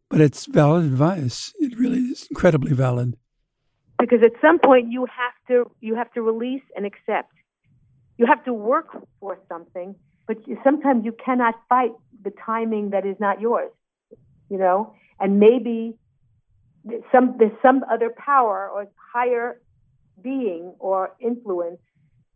But 0.09 0.21
it's 0.21 0.45
valid 0.45 0.85
advice. 0.85 1.53
It 1.59 1.77
really 1.77 1.99
is 1.99 2.27
incredibly 2.29 2.73
valid. 2.73 3.15
Because 3.99 4.19
at 4.23 4.31
some 4.41 4.59
point 4.59 4.91
you 4.91 5.05
have 5.05 5.33
to 5.47 5.69
you 5.81 5.95
have 5.95 6.11
to 6.13 6.21
release 6.21 6.63
and 6.75 6.85
accept. 6.85 7.33
You 8.17 8.25
have 8.25 8.43
to 8.45 8.53
work 8.53 8.87
for 9.19 9.39
something, 9.47 9.95
but 10.27 10.37
sometimes 10.63 11.05
you 11.05 11.15
cannot 11.23 11.55
fight 11.69 11.91
the 12.23 12.31
timing 12.45 12.89
that 12.91 13.05
is 13.05 13.15
not 13.19 13.39
yours 13.41 13.71
you 14.49 14.57
know, 14.57 14.93
and 15.19 15.39
maybe 15.39 15.95
some 17.11 17.35
there's 17.37 17.51
some 17.61 17.83
other 17.91 18.09
power 18.09 18.69
or 18.69 18.87
higher 19.13 19.61
being 20.21 20.73
or 20.79 21.11
influence 21.19 21.79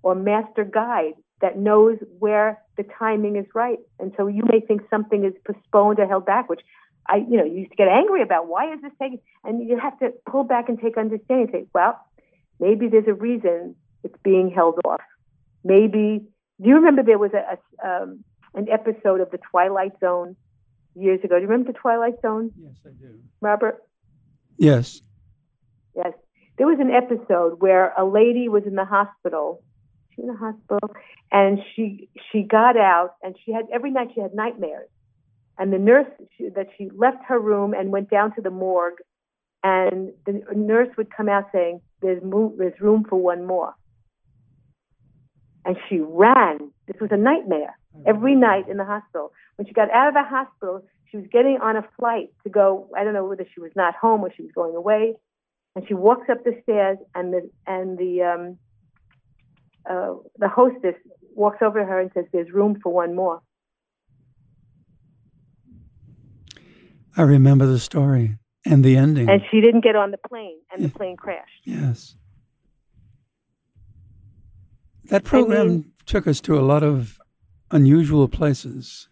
or 0.01 0.15
master 0.15 0.63
guide 0.63 1.13
that 1.41 1.57
knows 1.57 1.97
where 2.19 2.61
the 2.77 2.83
timing 2.97 3.35
is 3.35 3.45
right. 3.53 3.79
And 3.99 4.13
so 4.17 4.27
you 4.27 4.43
may 4.51 4.59
think 4.61 4.81
something 4.89 5.25
is 5.25 5.33
postponed 5.45 5.99
or 5.99 6.07
held 6.07 6.25
back, 6.25 6.49
which 6.49 6.61
I, 7.07 7.17
you 7.17 7.37
know, 7.37 7.43
you 7.43 7.59
used 7.59 7.71
to 7.71 7.75
get 7.75 7.87
angry 7.87 8.21
about. 8.21 8.47
Why 8.47 8.73
is 8.73 8.81
this 8.81 8.91
taking? 8.99 9.19
And 9.43 9.67
you 9.67 9.77
have 9.77 9.97
to 9.99 10.13
pull 10.29 10.43
back 10.45 10.69
and 10.69 10.79
take 10.79 10.97
understanding. 10.97 11.49
Say, 11.51 11.65
well, 11.73 11.99
maybe 12.59 12.87
there's 12.87 13.07
a 13.07 13.13
reason 13.13 13.75
it's 14.03 14.15
being 14.23 14.51
held 14.51 14.79
off. 14.85 15.01
Maybe. 15.63 16.25
Do 16.61 16.69
you 16.69 16.75
remember 16.75 17.03
there 17.03 17.17
was 17.17 17.31
a, 17.33 17.57
a 17.57 18.03
um, 18.03 18.23
an 18.53 18.67
episode 18.69 19.19
of 19.19 19.31
the 19.31 19.39
Twilight 19.51 19.93
Zone 19.99 20.35
years 20.95 21.19
ago. 21.23 21.35
Do 21.35 21.41
you 21.41 21.47
remember 21.47 21.71
the 21.71 21.77
Twilight 21.77 22.15
Zone? 22.21 22.51
Yes, 22.59 22.75
I 22.85 22.89
do. 22.89 23.19
Robert? 23.41 23.83
Yes. 24.57 25.01
Yes. 25.95 26.13
There 26.57 26.67
was 26.67 26.79
an 26.79 26.91
episode 26.91 27.61
where 27.61 27.93
a 27.97 28.05
lady 28.05 28.47
was 28.47 28.63
in 28.65 28.75
the 28.75 28.85
hospital. 28.85 29.63
She 30.13 30.21
was 30.21 30.29
in 30.29 30.33
the 30.33 30.39
hospital, 30.39 30.95
and 31.31 31.59
she 31.75 32.09
she 32.31 32.43
got 32.43 32.77
out, 32.77 33.15
and 33.23 33.35
she 33.43 33.51
had 33.51 33.65
every 33.73 33.91
night 33.91 34.09
she 34.13 34.21
had 34.21 34.33
nightmares. 34.33 34.89
And 35.57 35.71
the 35.71 35.79
nurse 35.79 36.07
she, 36.37 36.49
that 36.49 36.67
she 36.77 36.89
left 36.95 37.23
her 37.27 37.39
room 37.39 37.73
and 37.73 37.91
went 37.91 38.09
down 38.09 38.35
to 38.35 38.41
the 38.41 38.51
morgue, 38.51 38.99
and 39.63 40.11
the 40.25 40.43
nurse 40.55 40.89
would 40.97 41.09
come 41.15 41.29
out 41.29 41.45
saying, 41.51 41.81
"There's 42.01 42.23
mo- 42.23 42.53
there's 42.57 42.79
room 42.79 43.05
for 43.09 43.15
one 43.19 43.45
more." 43.45 43.73
And 45.65 45.75
she 45.89 45.99
ran. 45.99 46.71
This 46.87 46.99
was 47.01 47.09
a 47.11 47.17
nightmare 47.17 47.77
every 48.05 48.35
night 48.35 48.67
in 48.69 48.77
the 48.77 48.85
hospital. 48.85 49.31
When 49.55 49.67
she 49.67 49.73
got 49.73 49.89
out 49.91 50.07
of 50.07 50.13
the 50.13 50.23
hospital, 50.23 50.85
she 51.09 51.17
was 51.17 51.25
getting 51.31 51.59
on 51.61 51.77
a 51.77 51.87
flight 51.97 52.29
to 52.43 52.49
go. 52.49 52.89
I 52.97 53.03
don't 53.03 53.13
know 53.13 53.25
whether 53.25 53.45
she 53.53 53.59
was 53.59 53.71
not 53.75 53.95
home 53.95 54.21
or 54.21 54.31
she 54.35 54.43
was 54.43 54.51
going 54.53 54.75
away, 54.75 55.15
and 55.75 55.87
she 55.87 55.93
walks 55.93 56.29
up 56.29 56.43
the 56.43 56.59
stairs, 56.63 56.97
and 57.13 57.33
the 57.33 57.49
and 57.67 57.97
the 57.97 58.23
um, 58.23 58.57
uh, 59.89 60.15
the 60.37 60.47
hostess 60.47 60.95
walks 61.35 61.59
over 61.61 61.79
to 61.79 61.85
her 61.85 61.99
and 61.99 62.11
says, 62.13 62.25
"There's 62.33 62.51
room 62.51 62.79
for 62.81 62.91
one 62.91 63.15
more." 63.15 63.41
I 67.15 67.21
remember 67.21 67.67
the 67.67 67.79
story 67.79 68.37
and 68.65 68.83
the 68.83 68.97
ending. 68.97 69.29
And 69.29 69.41
she 69.51 69.61
didn't 69.61 69.81
get 69.81 69.95
on 69.95 70.11
the 70.11 70.17
plane, 70.17 70.57
and 70.71 70.83
the 70.83 70.89
plane 70.89 71.15
crashed. 71.15 71.61
Yes. 71.63 72.15
That 75.05 75.23
program 75.23 75.61
I 75.61 75.69
mean, 75.69 75.91
took 76.05 76.27
us 76.27 76.41
to 76.41 76.57
a 76.57 76.61
lot 76.61 76.81
of 76.81 77.19
unusual 77.73 78.27
places. 78.27 79.09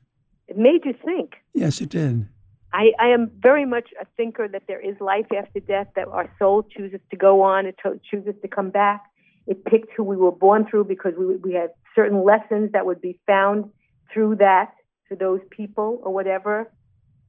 It 0.47 0.58
made 0.58 0.86
you 0.86 0.93
think. 1.04 1.34
Yes, 1.54 1.82
it 1.82 1.89
did. 1.89 2.28
I, 2.74 2.91
I 3.00 3.08
am 3.08 3.32
very 3.39 3.65
much 3.65 3.89
a 4.00 4.06
thinker 4.15 4.47
that 4.47 4.63
there 4.67 4.80
is 4.80 4.95
life 5.02 5.26
after 5.38 5.60
death, 5.60 5.88
that 5.97 6.08
our 6.08 6.34
soul 6.39 6.63
chooses 6.63 7.02
to 7.10 7.17
go 7.17 7.41
on, 7.41 7.65
it 7.65 7.76
to, 7.84 8.00
chooses 8.10 8.36
to 8.41 8.47
come 8.47 8.69
back. 8.69 9.02
it 9.47 9.65
picked 9.65 9.91
who 9.95 10.04
we 10.04 10.15
were 10.15 10.32
born 10.32 10.65
through 10.69 10.86
because 10.86 11.13
we 11.17 11.36
we 11.38 11.54
had 11.54 11.71
certain 11.95 12.24
lessons 12.24 12.71
that 12.74 12.86
would 12.86 13.02
be 13.02 13.19
found 13.28 13.69
through 14.13 14.36
that 14.36 14.71
to 15.10 15.15
those 15.15 15.41
people 15.50 16.00
or 16.04 16.13
whatever 16.13 16.71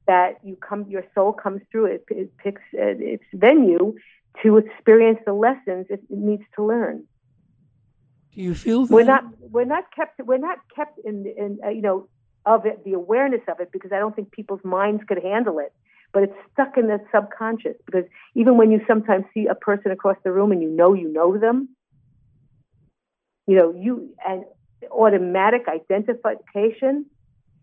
that 0.07 0.31
you 0.43 0.55
come 0.55 0.85
your 0.87 1.05
soul 1.15 1.33
comes 1.33 1.61
through 1.71 1.85
it, 1.85 2.03
it 2.09 2.35
picks 2.37 2.61
uh, 2.73 2.95
its 3.15 3.23
venue 3.33 3.95
to 4.41 4.57
experience 4.57 5.19
the 5.25 5.33
lessons 5.33 5.85
it 5.89 6.01
needs 6.09 6.43
to 6.55 6.63
learn 6.63 7.03
do 8.35 8.41
you 8.41 8.55
feel 8.55 8.85
that? 8.85 8.93
We're 8.93 9.03
not 9.03 9.23
we're 9.39 9.65
not 9.65 9.83
kept 9.95 10.21
we're 10.23 10.37
not 10.37 10.59
kept 10.75 10.99
in 11.05 11.25
in 11.37 11.59
uh, 11.63 11.69
you 11.69 11.81
know 11.81 12.07
of 12.45 12.65
it 12.65 12.83
the 12.83 12.93
awareness 12.93 13.41
of 13.47 13.61
it 13.61 13.71
because 13.71 13.93
i 13.93 13.99
don't 13.99 14.15
think 14.15 14.29
people's 14.31 14.63
minds 14.63 15.03
could 15.07 15.21
handle 15.23 15.59
it. 15.59 15.73
But 16.11 16.23
it's 16.23 16.35
stuck 16.53 16.77
in 16.77 16.87
the 16.87 16.99
subconscious 17.11 17.75
because 17.85 18.05
even 18.35 18.57
when 18.57 18.71
you 18.71 18.81
sometimes 18.87 19.25
see 19.33 19.47
a 19.47 19.55
person 19.55 19.91
across 19.91 20.17
the 20.23 20.31
room 20.31 20.51
and 20.51 20.61
you 20.61 20.69
know 20.69 20.93
you 20.93 21.11
know 21.11 21.37
them 21.37 21.69
you 23.47 23.55
know 23.55 23.73
you 23.73 24.13
and 24.25 24.43
automatic 24.91 25.63
identification 25.67 27.05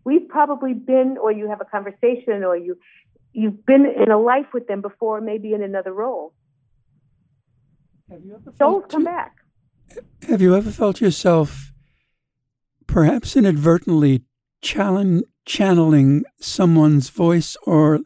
we've 0.03 0.27
probably 0.27 0.73
been 0.73 1.17
or 1.21 1.31
you 1.31 1.47
have 1.47 1.61
a 1.61 1.65
conversation 1.65 2.43
or 2.43 2.57
you 2.57 2.77
you've 3.33 3.65
been 3.65 3.85
in 3.85 4.11
a 4.11 4.19
life 4.19 4.47
with 4.53 4.67
them 4.67 4.81
before 4.81 5.21
maybe 5.21 5.53
in 5.53 5.63
another 5.63 5.93
role. 5.93 6.33
Have 8.09 8.25
you 8.25 8.35
ever 8.35 8.53
souls 8.57 8.83
come 8.89 9.05
back 9.05 9.40
have 10.27 10.41
you 10.41 10.55
ever 10.55 10.71
felt 10.71 11.01
yourself 11.01 11.71
perhaps 12.87 13.35
inadvertently 13.35 14.23
channeling 14.61 16.23
someone's 16.39 17.09
voice 17.09 17.57
or 17.63 17.99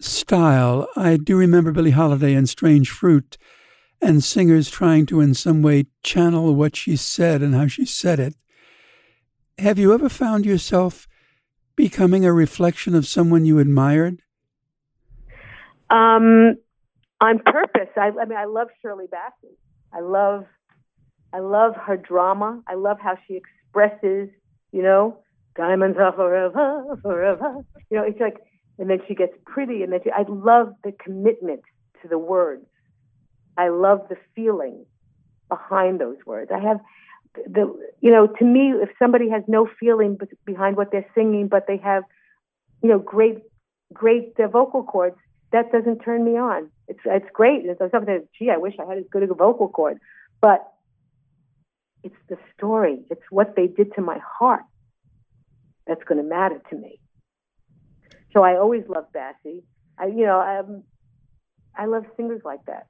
style 0.00 0.88
i 0.96 1.16
do 1.16 1.36
remember 1.36 1.72
billie 1.72 1.90
holiday 1.90 2.34
and 2.34 2.48
strange 2.48 2.90
fruit 2.90 3.38
and 4.00 4.24
singers 4.24 4.68
trying 4.68 5.06
to 5.06 5.20
in 5.20 5.34
some 5.34 5.62
way 5.62 5.86
channel 6.02 6.54
what 6.54 6.76
she 6.76 6.96
said 6.96 7.42
and 7.42 7.54
how 7.54 7.66
she 7.66 7.84
said 7.84 8.18
it 8.18 8.34
have 9.58 9.78
you 9.78 9.92
ever 9.92 10.08
found 10.08 10.44
yourself 10.46 11.06
becoming 11.76 12.24
a 12.24 12.32
reflection 12.32 12.94
of 12.94 13.06
someone 13.06 13.44
you 13.44 13.58
admired? 13.58 14.22
Um, 15.90 16.56
on 17.20 17.38
purpose. 17.44 17.88
I, 17.96 18.10
I 18.20 18.24
mean, 18.24 18.38
I 18.38 18.46
love 18.46 18.68
Shirley 18.80 19.06
Bassey. 19.06 19.54
I 19.92 20.00
love, 20.00 20.46
I 21.32 21.40
love 21.40 21.74
her 21.76 21.96
drama. 21.96 22.62
I 22.66 22.74
love 22.74 22.98
how 23.00 23.16
she 23.26 23.40
expresses, 23.40 24.28
you 24.72 24.82
know, 24.82 25.18
diamonds 25.56 25.98
are 25.98 26.12
forever, 26.12 26.98
forever. 27.02 27.64
You 27.90 27.98
know, 27.98 28.04
it's 28.04 28.20
like, 28.20 28.36
and 28.78 28.88
then 28.90 29.00
she 29.06 29.14
gets 29.14 29.34
pretty, 29.44 29.82
and 29.82 29.92
then 29.92 30.00
she, 30.04 30.10
I 30.10 30.24
love 30.28 30.74
the 30.82 30.92
commitment 30.92 31.62
to 32.02 32.08
the 32.08 32.18
words. 32.18 32.66
I 33.56 33.68
love 33.68 34.06
the 34.08 34.16
feeling 34.34 34.86
behind 35.48 36.00
those 36.00 36.16
words. 36.26 36.50
I 36.52 36.58
have 36.58 36.80
the 37.34 37.72
you 38.00 38.10
know 38.10 38.26
to 38.26 38.44
me 38.44 38.72
if 38.72 38.90
somebody 38.98 39.28
has 39.30 39.42
no 39.48 39.68
feeling 39.80 40.18
behind 40.44 40.76
what 40.76 40.90
they're 40.92 41.06
singing 41.14 41.48
but 41.48 41.66
they 41.66 41.78
have 41.78 42.04
you 42.82 42.88
know 42.88 42.98
great 42.98 43.38
great 43.92 44.34
uh, 44.38 44.48
vocal 44.48 44.82
cords 44.82 45.16
that 45.50 45.72
doesn't 45.72 46.00
turn 46.00 46.24
me 46.24 46.32
on 46.32 46.70
it's 46.88 47.00
it's 47.06 47.26
great 47.32 47.62
And 47.62 47.70
it's 47.70 47.78
something 47.78 48.04
that 48.14 48.28
gee 48.38 48.50
i 48.50 48.56
wish 48.56 48.74
i 48.78 48.84
had 48.84 48.98
as 48.98 49.04
good 49.10 49.22
a 49.22 49.34
vocal 49.34 49.68
cord 49.68 49.98
but 50.40 50.71
it's 52.02 52.16
the 52.28 52.36
story. 52.56 52.98
It's 53.10 53.22
what 53.30 53.54
they 53.56 53.66
did 53.66 53.94
to 53.94 54.00
my 54.00 54.18
heart 54.38 54.62
that's 55.86 56.02
going 56.04 56.18
to 56.18 56.28
matter 56.28 56.60
to 56.70 56.76
me. 56.76 56.98
So 58.32 58.42
i 58.42 58.56
always 58.56 58.82
love 58.88 59.04
Bassey 59.14 59.62
i 59.98 60.06
you 60.06 60.24
know 60.24 60.40
um, 60.40 60.82
i 61.76 61.86
love 61.86 62.04
singers 62.16 62.42
like 62.44 62.64
that. 62.66 62.86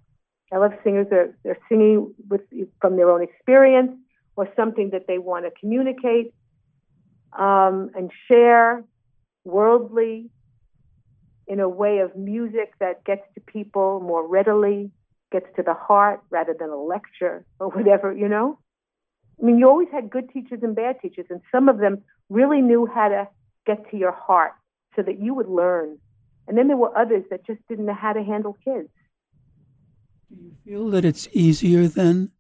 I 0.53 0.59
love 0.59 0.73
singers 0.85 1.07
that 1.11 1.19
are, 1.19 1.39
they're 1.43 1.59
singing 1.69 2.15
with 2.29 2.43
from 2.81 2.97
their 2.97 3.11
own 3.11 3.23
experience 3.23 3.93
or 4.37 4.49
something 4.55 4.91
that 4.91 5.07
they 5.09 5.19
want 5.19 5.47
to 5.47 5.51
communicate 5.59 6.35
um, 7.33 7.91
and 7.95 8.11
share 8.29 8.85
worldly 9.45 10.31
in 11.47 11.59
a 11.61 11.69
way 11.69 11.99
of 11.99 12.15
music 12.17 12.75
that 12.81 13.05
gets 13.05 13.23
to 13.35 13.41
people 13.41 14.01
more 14.01 14.27
readily, 14.27 14.91
gets 15.33 15.47
to 15.57 15.63
the 15.63 15.75
heart 15.75 16.21
rather 16.31 16.55
than 16.59 16.69
a 16.71 16.77
lecture 16.77 17.45
or 17.59 17.69
whatever, 17.71 18.13
you 18.13 18.29
know? 18.29 18.59
I 19.43 19.45
mean, 19.45 19.59
you 19.59 19.69
always 19.69 19.89
had 19.93 20.09
good 20.09 20.31
teachers 20.31 20.61
and 20.63 20.77
bad 20.77 21.01
teachers, 21.01 21.27
and 21.29 21.41
some 21.51 21.69
of 21.69 21.79
them 21.79 22.03
really 22.31 22.61
knew 22.61 22.87
how 22.87 23.09
to 23.09 23.29
get 23.67 23.91
to 23.91 23.97
your 23.97 24.13
heart 24.13 24.53
so 24.95 25.03
that 25.03 25.21
you 25.21 25.35
would 25.35 25.49
learn. 25.49 25.99
And 26.47 26.57
then 26.57 26.69
there 26.69 26.77
were 26.77 26.97
others 26.97 27.25
that 27.31 27.45
just 27.47 27.61
didn't 27.69 27.87
know 27.87 27.95
how 27.95 28.13
to 28.13 28.23
handle 28.23 28.57
kids. 28.65 28.89
Do 30.31 30.37
you 30.41 30.53
feel 30.65 30.91
that 30.91 31.05
it's 31.05 31.29
easier 31.33 31.89
then 31.89 32.31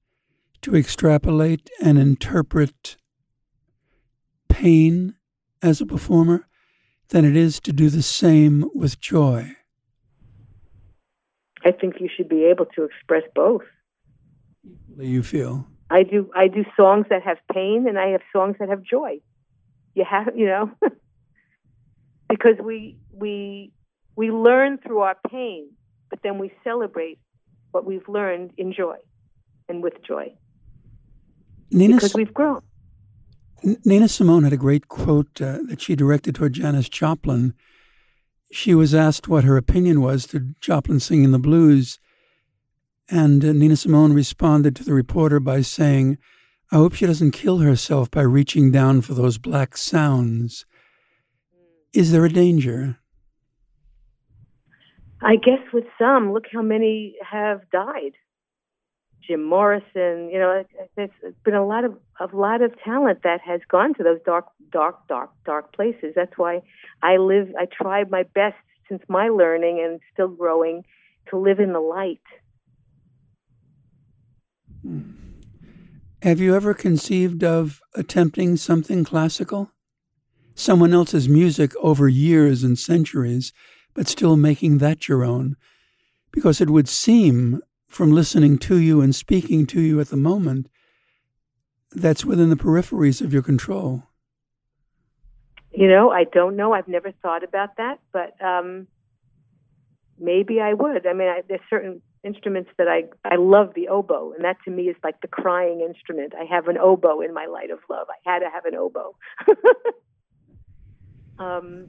to 0.62 0.76
extrapolate 0.76 1.70
and 1.82 1.98
interpret 1.98 2.96
pain 4.48 5.14
as 5.60 5.80
a 5.80 5.86
performer 5.86 6.46
than 7.08 7.24
it 7.24 7.36
is 7.36 7.60
to 7.60 7.72
do 7.72 7.90
the 7.90 8.02
same 8.02 8.70
with 8.74 9.00
joy. 9.00 9.56
I 11.64 11.72
think 11.72 11.96
you 12.00 12.08
should 12.14 12.28
be 12.28 12.44
able 12.44 12.66
to 12.74 12.84
express 12.84 13.22
both. 13.34 13.62
Equally 14.64 15.08
you 15.08 15.22
feel? 15.22 15.66
I 15.92 16.04
do. 16.04 16.30
I 16.34 16.48
do 16.48 16.64
songs 16.74 17.06
that 17.10 17.22
have 17.22 17.36
pain, 17.52 17.86
and 17.86 17.98
I 17.98 18.08
have 18.08 18.22
songs 18.34 18.56
that 18.58 18.70
have 18.70 18.82
joy. 18.82 19.20
You 19.94 20.04
have, 20.08 20.34
you 20.34 20.46
know, 20.46 20.70
because 22.30 22.56
we 22.62 22.96
we 23.12 23.72
we 24.16 24.30
learn 24.30 24.78
through 24.78 25.00
our 25.00 25.16
pain, 25.30 25.68
but 26.08 26.20
then 26.22 26.38
we 26.38 26.50
celebrate 26.64 27.18
what 27.72 27.84
we've 27.84 28.08
learned 28.08 28.52
in 28.56 28.72
joy 28.72 28.96
and 29.68 29.82
with 29.82 30.02
joy. 30.02 30.32
Nina, 31.70 31.96
because 31.96 32.14
we've 32.14 32.32
grown. 32.32 32.62
Nina 33.84 34.08
Simone 34.08 34.44
had 34.44 34.52
a 34.54 34.58
great 34.58 34.88
quote 34.88 35.40
uh, 35.40 35.58
that 35.68 35.82
she 35.82 35.94
directed 35.94 36.34
toward 36.34 36.54
Janis 36.54 36.88
Joplin. 36.88 37.52
She 38.50 38.74
was 38.74 38.94
asked 38.94 39.28
what 39.28 39.44
her 39.44 39.58
opinion 39.58 40.00
was 40.00 40.26
to 40.28 40.40
Joplin 40.60 41.00
singing 41.00 41.32
the 41.32 41.38
blues, 41.38 41.98
and 43.10 43.42
Nina 43.42 43.76
Simone 43.76 44.12
responded 44.12 44.76
to 44.76 44.84
the 44.84 44.94
reporter 44.94 45.40
by 45.40 45.60
saying, 45.60 46.18
I 46.70 46.76
hope 46.76 46.94
she 46.94 47.06
doesn't 47.06 47.32
kill 47.32 47.58
herself 47.58 48.10
by 48.10 48.22
reaching 48.22 48.70
down 48.70 49.02
for 49.02 49.14
those 49.14 49.38
black 49.38 49.76
sounds. 49.76 50.64
Is 51.92 52.12
there 52.12 52.24
a 52.24 52.30
danger? 52.30 52.98
I 55.20 55.36
guess 55.36 55.60
with 55.72 55.84
some, 55.98 56.32
look 56.32 56.44
how 56.52 56.62
many 56.62 57.16
have 57.30 57.70
died. 57.70 58.12
Jim 59.26 59.44
Morrison. 59.44 60.30
You 60.30 60.38
know, 60.38 60.64
there's 60.96 61.10
been 61.44 61.54
a 61.54 61.66
lot 61.66 61.84
of 61.84 61.96
a 62.20 62.34
lot 62.36 62.62
of 62.62 62.72
talent 62.82 63.20
that 63.24 63.40
has 63.40 63.60
gone 63.68 63.94
to 63.94 64.02
those 64.02 64.18
dark, 64.24 64.46
dark, 64.70 65.06
dark, 65.08 65.30
dark 65.44 65.72
places. 65.74 66.12
That's 66.14 66.36
why 66.36 66.62
I 67.02 67.16
live. 67.16 67.48
I 67.58 67.66
tried 67.66 68.10
my 68.10 68.24
best 68.34 68.56
since 68.88 69.02
my 69.08 69.28
learning 69.28 69.80
and 69.84 70.00
still 70.12 70.28
growing 70.28 70.84
to 71.30 71.38
live 71.38 71.60
in 71.60 71.72
the 71.72 71.80
light. 71.80 72.20
Have 76.22 76.40
you 76.40 76.54
ever 76.54 76.74
conceived 76.74 77.42
of 77.42 77.80
attempting 77.94 78.56
something 78.56 79.04
classical? 79.04 79.70
Someone 80.54 80.92
else's 80.92 81.28
music 81.28 81.72
over 81.80 82.08
years 82.08 82.62
and 82.62 82.78
centuries, 82.78 83.52
but 83.94 84.08
still 84.08 84.36
making 84.36 84.78
that 84.78 85.08
your 85.08 85.24
own? 85.24 85.56
Because 86.30 86.60
it 86.60 86.70
would 86.70 86.88
seem 86.88 87.60
from 87.88 88.10
listening 88.10 88.58
to 88.58 88.76
you 88.76 89.00
and 89.00 89.14
speaking 89.14 89.66
to 89.66 89.80
you 89.80 90.00
at 90.00 90.08
the 90.08 90.16
moment 90.16 90.68
that's 91.90 92.24
within 92.24 92.50
the 92.50 92.56
peripheries 92.56 93.20
of 93.20 93.32
your 93.32 93.42
control? 93.42 94.04
You 95.72 95.88
know, 95.88 96.10
I 96.10 96.24
don't 96.24 96.56
know. 96.56 96.72
I've 96.72 96.88
never 96.88 97.12
thought 97.22 97.44
about 97.44 97.76
that, 97.76 97.98
but 98.12 98.40
um, 98.44 98.86
maybe 100.18 100.60
I 100.60 100.74
would. 100.74 101.06
I 101.06 101.12
mean, 101.12 101.28
I, 101.28 101.42
there's 101.48 101.60
certain 101.68 102.02
instruments 102.24 102.70
that 102.78 102.88
I 102.88 103.04
I 103.24 103.36
love 103.36 103.72
the 103.74 103.88
oboe, 103.88 104.32
and 104.34 104.44
that 104.44 104.56
to 104.64 104.70
me 104.70 104.84
is 104.84 104.96
like 105.02 105.20
the 105.20 105.28
crying 105.28 105.80
instrument. 105.80 106.34
I 106.38 106.44
have 106.44 106.68
an 106.68 106.78
oboe 106.78 107.20
in 107.20 107.34
my 107.34 107.46
light 107.46 107.70
of 107.70 107.80
love. 107.90 108.06
I 108.10 108.30
had 108.30 108.40
to 108.40 108.50
have 108.50 108.64
an 108.64 108.74
oboe. 108.74 109.16
um, 111.38 111.88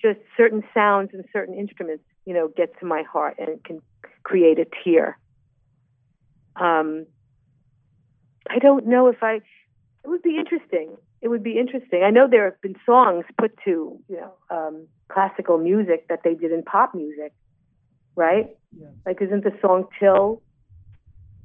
just 0.00 0.20
certain 0.36 0.62
sounds 0.74 1.10
and 1.12 1.24
certain 1.32 1.54
instruments, 1.54 2.04
you 2.24 2.34
know, 2.34 2.48
get 2.48 2.78
to 2.80 2.86
my 2.86 3.02
heart 3.02 3.36
and 3.38 3.62
can 3.64 3.80
create 4.22 4.58
a 4.58 4.66
tear. 4.84 5.18
Um, 6.56 7.06
I 8.48 8.58
don't 8.58 8.86
know 8.86 9.08
if 9.08 9.22
I. 9.22 9.40
It 10.04 10.08
would 10.08 10.22
be 10.22 10.36
interesting. 10.36 10.96
It 11.20 11.28
would 11.28 11.44
be 11.44 11.58
interesting. 11.58 12.02
I 12.02 12.10
know 12.10 12.26
there 12.28 12.44
have 12.44 12.60
been 12.60 12.74
songs 12.84 13.24
put 13.38 13.56
to 13.64 13.98
you 14.08 14.16
know 14.16 14.32
um, 14.50 14.88
classical 15.08 15.58
music 15.58 16.08
that 16.08 16.20
they 16.24 16.34
did 16.34 16.52
in 16.52 16.62
pop 16.62 16.94
music, 16.94 17.32
right? 18.16 18.50
Yes. 18.78 18.90
Like, 19.06 19.20
isn't 19.20 19.44
the 19.44 19.52
song 19.60 19.86
"Till"? 19.98 20.42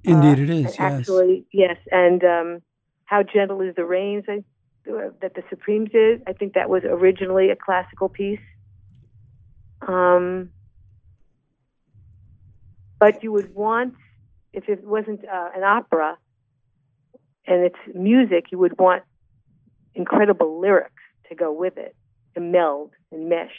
Indeed, 0.03 0.39
uh, 0.39 0.41
it 0.43 0.49
is. 0.49 0.63
Yes. 0.63 0.79
Actually, 0.79 1.45
yes. 1.51 1.77
And 1.91 2.23
um, 2.23 2.61
"How 3.05 3.23
Gentle 3.23 3.61
Is 3.61 3.75
the 3.75 3.85
Rain" 3.85 4.23
I, 4.27 4.43
uh, 4.89 5.09
that 5.21 5.33
the 5.35 5.43
Supremes 5.49 5.91
did. 5.91 6.23
I 6.27 6.33
think 6.33 6.53
that 6.53 6.69
was 6.69 6.83
originally 6.83 7.49
a 7.49 7.55
classical 7.55 8.09
piece. 8.09 8.39
Um, 9.87 10.49
but 12.99 13.23
you 13.23 13.31
would 13.31 13.53
want 13.53 13.93
if 14.53 14.67
it 14.69 14.83
wasn't 14.83 15.23
uh, 15.23 15.49
an 15.55 15.63
opera 15.63 16.17
and 17.45 17.63
it's 17.63 17.95
music, 17.95 18.45
you 18.51 18.57
would 18.57 18.77
want 18.77 19.03
incredible 19.93 20.59
lyrics 20.59 20.93
to 21.29 21.35
go 21.35 21.51
with 21.51 21.77
it, 21.77 21.95
to 22.35 22.41
meld 22.41 22.91
and 23.11 23.29
mesh. 23.29 23.55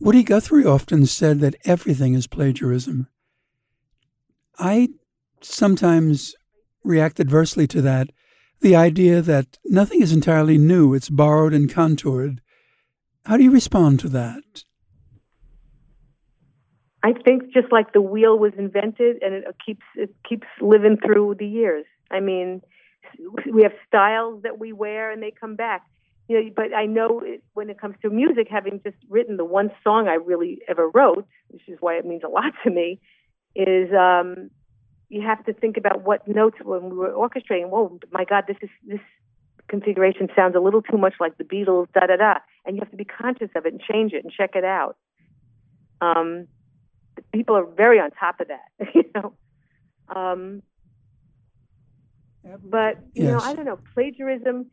Woody 0.00 0.22
Guthrie 0.22 0.64
often 0.64 1.06
said 1.06 1.40
that 1.40 1.56
everything 1.64 2.14
is 2.14 2.26
plagiarism. 2.26 3.08
I 4.58 4.90
sometimes 5.40 6.34
react 6.84 7.18
adversely 7.18 7.66
to 7.68 7.82
that 7.82 8.10
the 8.60 8.76
idea 8.76 9.20
that 9.22 9.58
nothing 9.64 10.02
is 10.02 10.12
entirely 10.12 10.58
new, 10.58 10.94
it's 10.94 11.10
borrowed 11.10 11.52
and 11.52 11.72
contoured. 11.72 12.40
How 13.24 13.36
do 13.36 13.44
you 13.44 13.50
respond 13.50 14.00
to 14.00 14.08
that? 14.08 14.64
I 17.02 17.12
think 17.12 17.52
just 17.52 17.70
like 17.70 17.92
the 17.92 18.00
wheel 18.00 18.38
was 18.38 18.52
invented 18.58 19.22
and 19.22 19.34
it 19.34 19.44
keeps 19.64 19.84
it 19.94 20.14
keeps 20.28 20.46
living 20.60 20.96
through 21.04 21.36
the 21.38 21.46
years. 21.46 21.84
I 22.10 22.20
mean, 22.20 22.60
we 23.52 23.62
have 23.62 23.72
styles 23.86 24.42
that 24.42 24.58
we 24.58 24.72
wear 24.72 25.12
and 25.12 25.22
they 25.22 25.32
come 25.38 25.54
back. 25.54 25.82
You 26.28 26.44
know, 26.44 26.50
but 26.54 26.74
I 26.74 26.84
know 26.84 27.22
it, 27.24 27.42
when 27.54 27.70
it 27.70 27.80
comes 27.80 27.96
to 28.02 28.10
music, 28.10 28.48
having 28.50 28.80
just 28.84 28.96
written 29.08 29.38
the 29.38 29.44
one 29.44 29.70
song 29.82 30.08
I 30.08 30.14
really 30.14 30.60
ever 30.68 30.88
wrote, 30.88 31.26
which 31.48 31.62
is 31.68 31.78
why 31.80 31.94
it 31.94 32.04
means 32.04 32.22
a 32.22 32.28
lot 32.28 32.52
to 32.64 32.70
me, 32.70 33.00
is 33.54 33.90
um, 33.92 34.50
you 35.08 35.22
have 35.22 35.44
to 35.46 35.52
think 35.54 35.76
about 35.76 36.02
what 36.02 36.28
notes 36.28 36.58
when 36.62 36.90
we 36.90 36.96
were 36.96 37.12
orchestrating. 37.12 37.70
Whoa, 37.70 37.98
my 38.12 38.24
God, 38.24 38.44
this 38.46 38.58
is 38.60 38.68
this 38.86 39.00
configuration 39.68 40.28
sounds 40.34 40.54
a 40.54 40.60
little 40.60 40.82
too 40.82 40.98
much 40.98 41.14
like 41.20 41.36
the 41.38 41.44
Beatles, 41.44 41.86
da 41.92 42.06
da 42.06 42.16
da, 42.16 42.34
and 42.64 42.76
you 42.76 42.80
have 42.80 42.90
to 42.90 42.96
be 42.96 43.04
conscious 43.04 43.50
of 43.54 43.66
it 43.66 43.72
and 43.72 43.80
change 43.80 44.12
it 44.12 44.24
and 44.24 44.32
check 44.32 44.50
it 44.54 44.64
out. 44.64 44.96
Um, 46.00 46.46
people 47.32 47.56
are 47.56 47.64
very 47.64 47.98
on 47.98 48.10
top 48.10 48.40
of 48.40 48.48
that, 48.48 48.88
you 48.94 49.04
know. 49.14 49.34
Um, 50.14 50.62
but 52.64 52.98
you 53.14 53.24
yes. 53.24 53.32
know, 53.32 53.38
I 53.40 53.54
don't 53.54 53.66
know 53.66 53.78
plagiarism. 53.94 54.66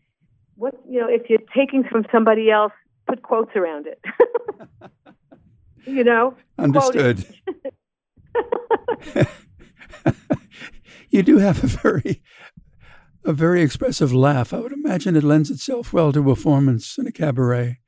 What 0.55 0.75
you 0.87 0.99
know, 0.99 1.07
if 1.09 1.29
you're 1.29 1.39
taking 1.55 1.83
from 1.83 2.05
somebody 2.11 2.49
else, 2.49 2.71
put 3.07 3.21
quotes 3.23 3.55
around 3.55 3.87
it. 3.87 3.99
you 5.85 6.03
know, 6.03 6.35
understood. 6.57 7.25
you 11.09 11.23
do 11.23 11.37
have 11.37 11.63
a 11.63 11.67
very 11.67 12.21
a 13.23 13.33
very 13.33 13.61
expressive 13.61 14.13
laugh. 14.13 14.53
I 14.53 14.59
would 14.59 14.71
imagine 14.71 15.15
it 15.15 15.23
lends 15.23 15.49
itself 15.49 15.91
well 15.91 16.11
to 16.13 16.19
a 16.19 16.35
performance 16.35 16.97
in 16.97 17.07
a 17.07 17.11
cabaret. 17.11 17.79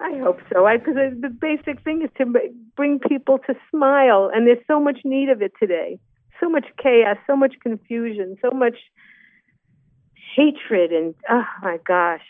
I 0.00 0.18
hope 0.18 0.40
so. 0.52 0.66
Because 0.72 0.94
the 1.20 1.30
basic 1.30 1.82
thing 1.82 2.02
is 2.02 2.10
to 2.18 2.26
bring 2.76 2.98
people 2.98 3.38
to 3.46 3.54
smile, 3.70 4.30
and 4.32 4.46
there's 4.46 4.64
so 4.66 4.78
much 4.78 5.00
need 5.04 5.30
of 5.30 5.42
it 5.42 5.52
today. 5.58 5.98
So 6.40 6.48
much 6.50 6.66
chaos, 6.82 7.16
so 7.26 7.34
much 7.34 7.54
confusion, 7.62 8.36
so 8.42 8.50
much 8.50 8.76
hatred, 10.36 10.92
and 10.92 11.14
oh 11.28 11.44
my 11.62 11.78
gosh, 11.86 12.26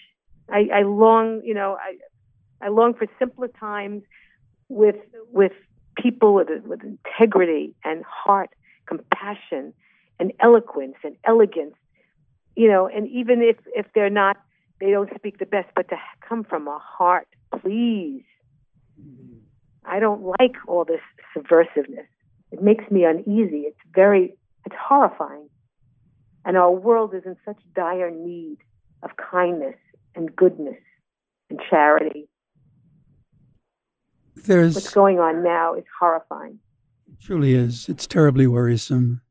I, 0.49 0.69
I 0.73 0.83
long, 0.83 1.43
you 1.45 1.55
know, 1.55 1.77
I 1.81 1.97
I 2.65 2.69
long 2.69 2.95
for 2.95 3.07
simpler 3.19 3.49
times 3.49 4.03
with 4.69 4.97
with 5.33 5.53
people 5.97 6.35
with 6.35 6.49
with 6.65 6.81
integrity 6.83 7.75
and 7.85 8.05
heart, 8.05 8.51
compassion, 8.87 9.73
and 10.19 10.33
eloquence 10.41 10.97
and 11.03 11.17
elegance. 11.25 11.75
You 12.55 12.69
know, 12.69 12.87
and 12.87 13.09
even 13.09 13.43
if 13.43 13.57
if 13.75 13.87
they're 13.95 14.11
not, 14.11 14.37
they 14.81 14.91
don't 14.91 15.11
speak 15.17 15.39
the 15.39 15.47
best, 15.47 15.69
but 15.75 15.89
to 15.89 15.97
come 16.27 16.45
from 16.45 16.69
a 16.69 16.79
heart, 16.79 17.29
please. 17.61 18.23
Mm-hmm. 19.01 19.39
I 19.85 20.01
don't 20.01 20.23
like 20.41 20.57
all 20.67 20.85
this 20.85 21.01
subversiveness. 21.37 22.07
It 22.51 22.63
makes 22.63 22.91
me 22.91 23.05
uneasy. 23.05 23.63
It's 23.67 23.79
very, 23.95 24.37
it's 24.65 24.75
horrifying. 24.79 25.49
And 26.47 26.57
our 26.57 26.71
world 26.71 27.15
is 27.15 27.25
in 27.27 27.37
such 27.45 27.59
dire 27.75 28.11
need 28.11 28.57
of 29.03 29.11
kindness 29.19 29.77
and 30.15 30.35
goodness 30.35 30.81
and 31.51 31.61
charity 31.69 32.29
there's 34.47 34.75
what's 34.75 34.93
going 34.93 35.19
on 35.19 35.43
now 35.43 35.75
is 35.75 35.85
horrifying. 35.99 36.59
It 37.11 37.21
truly 37.21 37.55
is. 37.55 37.89
It's 37.89 38.07
terribly 38.07 38.47
worrisome. 38.47 39.23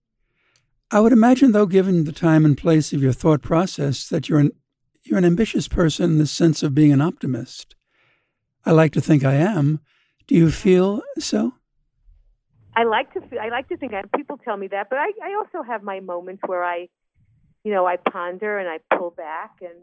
I 0.92 1.00
would 1.00 1.14
imagine, 1.14 1.52
though, 1.52 1.66
given 1.66 2.04
the 2.04 2.12
time 2.12 2.46
and 2.46 2.58
place 2.58 2.94
of 2.94 3.02
your 3.02 3.14
thought 3.14 3.42
process, 3.42 4.08
that 4.10 4.30
you're 4.30 4.40
an 4.40 4.52
you're 5.04 5.20
an 5.20 5.26
ambitious 5.26 5.68
person 5.68 6.12
in 6.12 6.18
the 6.18 6.26
sense 6.26 6.64
of 6.64 6.74
being 6.74 6.92
an 6.92 7.02
optimist. 7.02 7.76
I 8.66 8.72
like 8.72 8.92
to 8.94 9.02
think 9.02 9.24
I 9.24 9.36
am. 9.36 9.80
Do 10.26 10.34
you 10.34 10.50
feel 10.50 11.04
so? 11.20 11.54
I 12.76 12.84
like 12.84 13.14
to. 13.14 13.22
I 13.40 13.50
like 13.50 13.70
to 13.70 13.78
think 13.78 13.94
I. 13.94 14.04
People 14.16 14.38
tell 14.38 14.58
me 14.58 14.68
that, 14.68 14.90
but 14.90 14.98
I, 14.98 15.12
I 15.24 15.36
also 15.36 15.64
have 15.68 15.84
my 15.84 16.00
moments 16.00 16.42
where 16.46 16.64
I, 16.64 16.88
you 17.66 17.72
know, 17.72 17.86
I 17.86 17.98
ponder 17.98 18.60
and 18.60 18.70
I 18.70 18.78
pull 18.96 19.10
back 19.10 19.58
and 19.60 19.74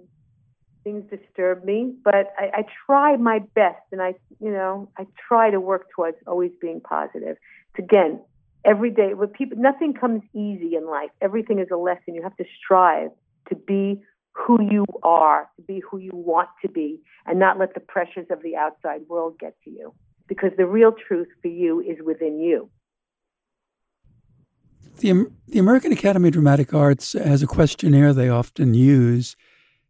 things 0.85 1.05
disturb 1.11 1.65
me, 1.65 1.93
but 2.05 2.33
I, 2.39 2.51
I 2.55 2.65
try 2.87 3.17
my 3.17 3.41
best, 3.55 3.83
and 3.91 4.01
I, 4.01 4.15
you 4.41 4.51
know, 4.51 4.89
I 4.97 5.07
try 5.29 5.51
to 5.51 5.61
work 5.61 5.89
towards 5.95 6.17
always 6.27 6.53
being 6.61 6.81
positive. 6.81 7.37
It's 7.75 7.85
again, 7.85 8.21
every 8.65 8.91
day 8.91 9.15
with 9.15 9.33
people, 9.33 9.59
nothing 9.59 9.95
comes 9.95 10.23
easy 10.33 10.77
in 10.77 10.87
life. 10.87 11.11
Everything 11.21 11.59
is 11.59 11.69
a 11.73 11.77
lesson. 11.77 12.15
You 12.15 12.23
have 12.23 12.37
to 12.37 12.45
strive 12.57 13.11
to 13.49 13.57
be 13.57 14.01
who 14.33 14.59
you 14.63 14.85
are, 15.03 15.51
to 15.57 15.63
be 15.63 15.83
who 15.89 15.99
you 15.99 16.13
want 16.13 16.49
to 16.63 16.69
be, 16.69 17.01
and 17.27 17.39
not 17.39 17.59
let 17.59 17.75
the 17.75 17.81
pressures 17.81 18.27
of 18.31 18.43
the 18.43 18.57
outside 18.57 19.03
world 19.09 19.39
get 19.39 19.55
to 19.65 19.71
you. 19.71 19.93
Because 20.29 20.51
the 20.57 20.67
real 20.67 20.93
truth 20.93 21.29
for 21.43 21.49
you 21.49 21.81
is 21.81 21.99
within 22.05 22.41
you. 22.41 22.71
The, 24.99 25.27
the 25.49 25.59
American 25.59 25.93
Academy 25.93 26.29
of 26.29 26.35
Dramatic 26.35 26.73
Arts 26.73 27.15
has 27.15 27.43
a 27.43 27.47
questionnaire 27.47 28.13
they 28.13 28.29
often 28.29 28.75
use 28.75 29.37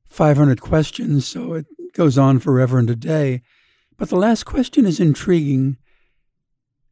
500 0.07 0.61
questions, 0.61 1.26
so 1.26 1.55
it 1.55 1.66
goes 1.92 2.16
on 2.16 2.38
forever 2.38 2.78
and 2.78 2.88
a 2.88 2.96
day. 2.96 3.42
But 3.96 4.09
the 4.09 4.16
last 4.16 4.44
question 4.44 4.86
is 4.86 5.00
intriguing. 5.00 5.76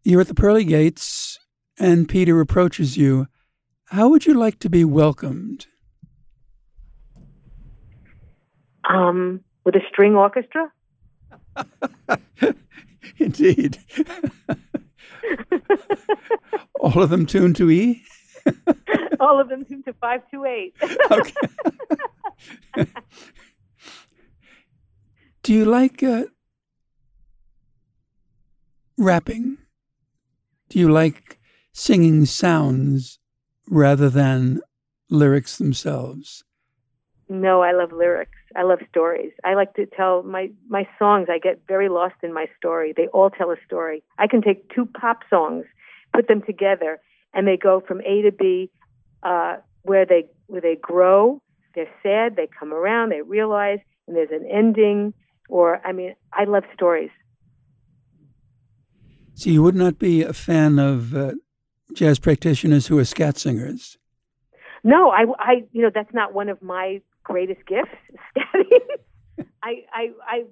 You're 0.04 0.20
at 0.20 0.28
the 0.28 0.34
pearly 0.34 0.64
gates, 0.64 1.38
and 1.78 2.08
Peter 2.08 2.40
approaches 2.40 2.96
you. 2.96 3.26
How 3.86 4.08
would 4.08 4.26
you 4.26 4.34
like 4.34 4.58
to 4.61 4.70
be 4.70 4.84
welcomed? 4.84 5.66
Um, 8.88 9.40
with 9.64 9.74
a 9.76 9.80
string 9.90 10.14
orchestra? 10.14 10.70
Indeed. 13.18 13.78
All 16.80 17.02
of 17.02 17.10
them 17.10 17.26
tuned 17.26 17.56
to 17.56 17.70
E? 17.70 18.02
All 19.20 19.40
of 19.40 19.48
them 19.48 19.64
tuned 19.64 19.84
to 19.84 19.92
528. 19.94 20.74
okay. 22.76 22.90
Do 25.42 25.54
you 25.54 25.64
like 25.64 26.02
uh, 26.02 26.24
rapping? 28.96 29.58
Do 30.68 30.78
you 30.78 30.90
like 30.90 31.38
singing 31.72 32.26
sounds 32.26 33.18
rather 33.68 34.08
than 34.10 34.60
lyrics 35.08 35.58
themselves? 35.58 36.44
No, 37.28 37.62
I 37.62 37.72
love 37.72 37.92
lyrics. 37.92 38.39
I 38.57 38.62
love 38.62 38.80
stories. 38.88 39.32
I 39.44 39.55
like 39.55 39.74
to 39.74 39.86
tell 39.86 40.22
my 40.22 40.51
my 40.68 40.88
songs. 40.98 41.28
I 41.30 41.38
get 41.38 41.61
very 41.68 41.88
lost 41.88 42.16
in 42.22 42.32
my 42.32 42.46
story. 42.59 42.92
They 42.96 43.07
all 43.09 43.30
tell 43.30 43.51
a 43.51 43.57
story. 43.66 44.03
I 44.18 44.26
can 44.26 44.42
take 44.42 44.74
two 44.74 44.86
pop 44.86 45.20
songs, 45.30 45.64
put 46.14 46.28
them 46.28 46.42
together, 46.42 47.01
and 47.32 47.46
they 47.46 47.57
go 47.57 47.80
from 47.80 48.01
A 48.01 48.22
to 48.22 48.32
B, 48.32 48.70
uh, 49.22 49.57
where 49.82 50.05
they 50.05 50.26
where 50.46 50.61
they 50.61 50.76
grow. 50.76 51.40
They're 51.74 51.90
sad. 52.03 52.36
They 52.36 52.48
come 52.48 52.72
around. 52.72 53.11
They 53.11 53.22
realize, 53.22 53.78
and 54.07 54.16
there's 54.16 54.30
an 54.32 54.46
ending 54.51 55.14
or 55.51 55.80
I 55.86 55.92
mean, 55.92 56.14
I 56.32 56.44
love 56.44 56.64
stories. 56.74 57.11
So 59.34 59.51
you 59.51 59.62
would 59.62 59.74
not 59.74 59.98
be 59.98 60.22
a 60.22 60.32
fan 60.32 60.78
of 60.78 61.14
uh, 61.14 61.32
jazz 61.94 62.18
practitioners 62.18 62.86
who 62.86 62.98
are 62.98 63.05
scat 63.05 63.38
singers? 63.38 63.98
No, 64.82 65.11
I, 65.11 65.24
I, 65.38 65.64
you 65.72 65.82
know, 65.82 65.90
that's 65.92 66.12
not 66.14 66.32
one 66.32 66.48
of 66.48 66.62
my 66.62 67.01
greatest 67.24 67.60
gifts. 67.66 67.90
Scatting. 68.36 69.44
I, 69.62 69.84
I, 69.92 70.10
I, 70.26 70.44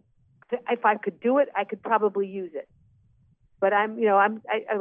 if 0.70 0.84
I 0.84 0.96
could 0.96 1.20
do 1.20 1.38
it, 1.38 1.48
I 1.56 1.64
could 1.64 1.82
probably 1.82 2.26
use 2.26 2.52
it. 2.54 2.68
But 3.60 3.72
I'm, 3.72 3.98
you 3.98 4.06
know, 4.06 4.16
I'm, 4.16 4.40
I, 4.48 4.64
I 4.72 4.76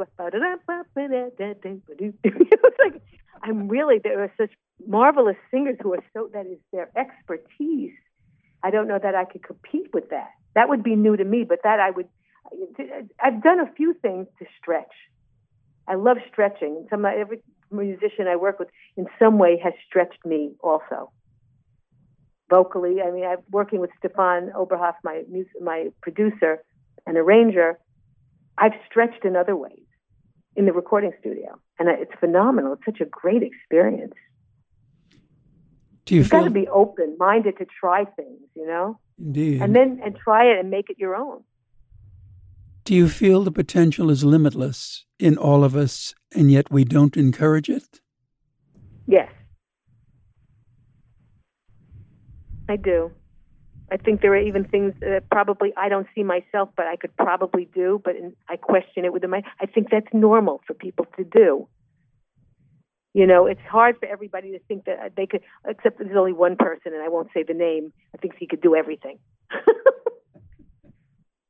it's 2.24 2.78
like 2.78 3.02
I'm 3.42 3.68
really 3.68 3.98
there 3.98 4.22
are 4.22 4.32
such 4.36 4.50
marvelous 4.86 5.36
singers 5.50 5.76
who 5.82 5.94
are 5.94 6.04
so 6.14 6.30
that 6.32 6.46
is 6.46 6.58
their 6.72 6.88
expertise 6.96 7.92
I 8.62 8.70
don't 8.70 8.88
know 8.88 8.98
that 9.00 9.14
I 9.14 9.24
could 9.24 9.42
compete 9.42 9.92
with 9.92 10.10
that. 10.10 10.30
That 10.54 10.68
would 10.68 10.82
be 10.82 10.96
new 10.96 11.16
to 11.16 11.24
me, 11.24 11.44
but 11.44 11.60
that 11.64 11.80
I 11.80 11.90
would. 11.90 12.08
I've 13.22 13.42
done 13.42 13.60
a 13.60 13.70
few 13.76 13.94
things 13.94 14.26
to 14.38 14.46
stretch. 14.60 14.92
I 15.86 15.94
love 15.94 16.16
stretching. 16.30 16.86
Some 16.90 17.04
every 17.04 17.40
musician 17.70 18.26
I 18.26 18.36
work 18.36 18.58
with 18.58 18.68
in 18.96 19.06
some 19.18 19.38
way 19.38 19.60
has 19.62 19.74
stretched 19.86 20.24
me 20.24 20.52
also. 20.60 21.12
Vocally, 22.50 23.02
I 23.02 23.10
mean, 23.10 23.24
I'm 23.24 23.38
working 23.50 23.80
with 23.80 23.90
Stefan 23.98 24.50
Oberhoff, 24.56 24.94
my 25.04 25.22
my 25.60 25.88
producer 26.02 26.62
and 27.06 27.16
arranger. 27.16 27.78
I've 28.56 28.72
stretched 28.88 29.24
in 29.24 29.36
other 29.36 29.56
ways. 29.56 29.84
in 30.56 30.64
the 30.66 30.72
recording 30.72 31.12
studio, 31.20 31.50
and 31.78 31.88
it's 31.88 32.10
phenomenal. 32.18 32.72
It's 32.74 32.84
such 32.84 33.00
a 33.00 33.04
great 33.20 33.42
experience. 33.50 34.14
Do 36.04 36.14
you 36.14 36.20
You've 36.20 36.30
feel 36.30 36.40
got 36.40 36.44
to 36.46 36.50
be 36.50 36.66
open 36.68 37.16
minded 37.18 37.58
to 37.58 37.66
try 37.80 38.04
things, 38.04 38.40
you 38.56 38.66
know, 38.66 38.98
indeed? 39.18 39.62
and 39.62 39.76
then 39.76 40.00
and 40.04 40.16
try 40.16 40.42
it 40.50 40.58
and 40.58 40.68
make 40.70 40.90
it 40.90 40.98
your 40.98 41.14
own. 41.14 41.44
Do 42.84 42.94
you 42.94 43.08
feel 43.08 43.44
the 43.44 43.52
potential 43.52 44.10
is 44.10 44.24
limitless 44.24 45.04
in 45.18 45.36
all 45.36 45.62
of 45.62 45.76
us, 45.76 46.14
and 46.34 46.50
yet 46.50 46.70
we 46.72 46.84
don't 46.84 47.16
encourage 47.16 47.68
it? 47.68 48.00
Yes, 49.06 49.30
I 52.68 52.76
do. 52.76 53.10
I 53.90 53.96
think 53.96 54.20
there 54.20 54.32
are 54.32 54.40
even 54.40 54.64
things 54.64 54.92
that 55.00 55.30
probably 55.30 55.72
I 55.76 55.88
don't 55.88 56.06
see 56.14 56.22
myself, 56.22 56.68
but 56.76 56.86
I 56.86 56.96
could 56.96 57.16
probably 57.16 57.68
do. 57.74 58.00
But 58.04 58.16
in, 58.16 58.36
I 58.48 58.56
question 58.56 59.04
it 59.04 59.12
within 59.12 59.30
my. 59.30 59.42
I 59.60 59.66
think 59.66 59.88
that's 59.90 60.06
normal 60.12 60.60
for 60.66 60.74
people 60.74 61.06
to 61.16 61.24
do. 61.24 61.66
You 63.14 63.26
know, 63.26 63.46
it's 63.46 63.60
hard 63.68 63.96
for 63.98 64.06
everybody 64.06 64.52
to 64.52 64.58
think 64.68 64.84
that 64.84 65.14
they 65.16 65.26
could, 65.26 65.40
except 65.66 65.98
there's 65.98 66.16
only 66.16 66.34
one 66.34 66.56
person, 66.56 66.92
and 66.92 67.02
I 67.02 67.08
won't 67.08 67.28
say 67.32 67.42
the 67.42 67.54
name. 67.54 67.92
I 68.14 68.18
think 68.18 68.34
he 68.38 68.46
could 68.46 68.60
do 68.60 68.76
everything. 68.76 69.18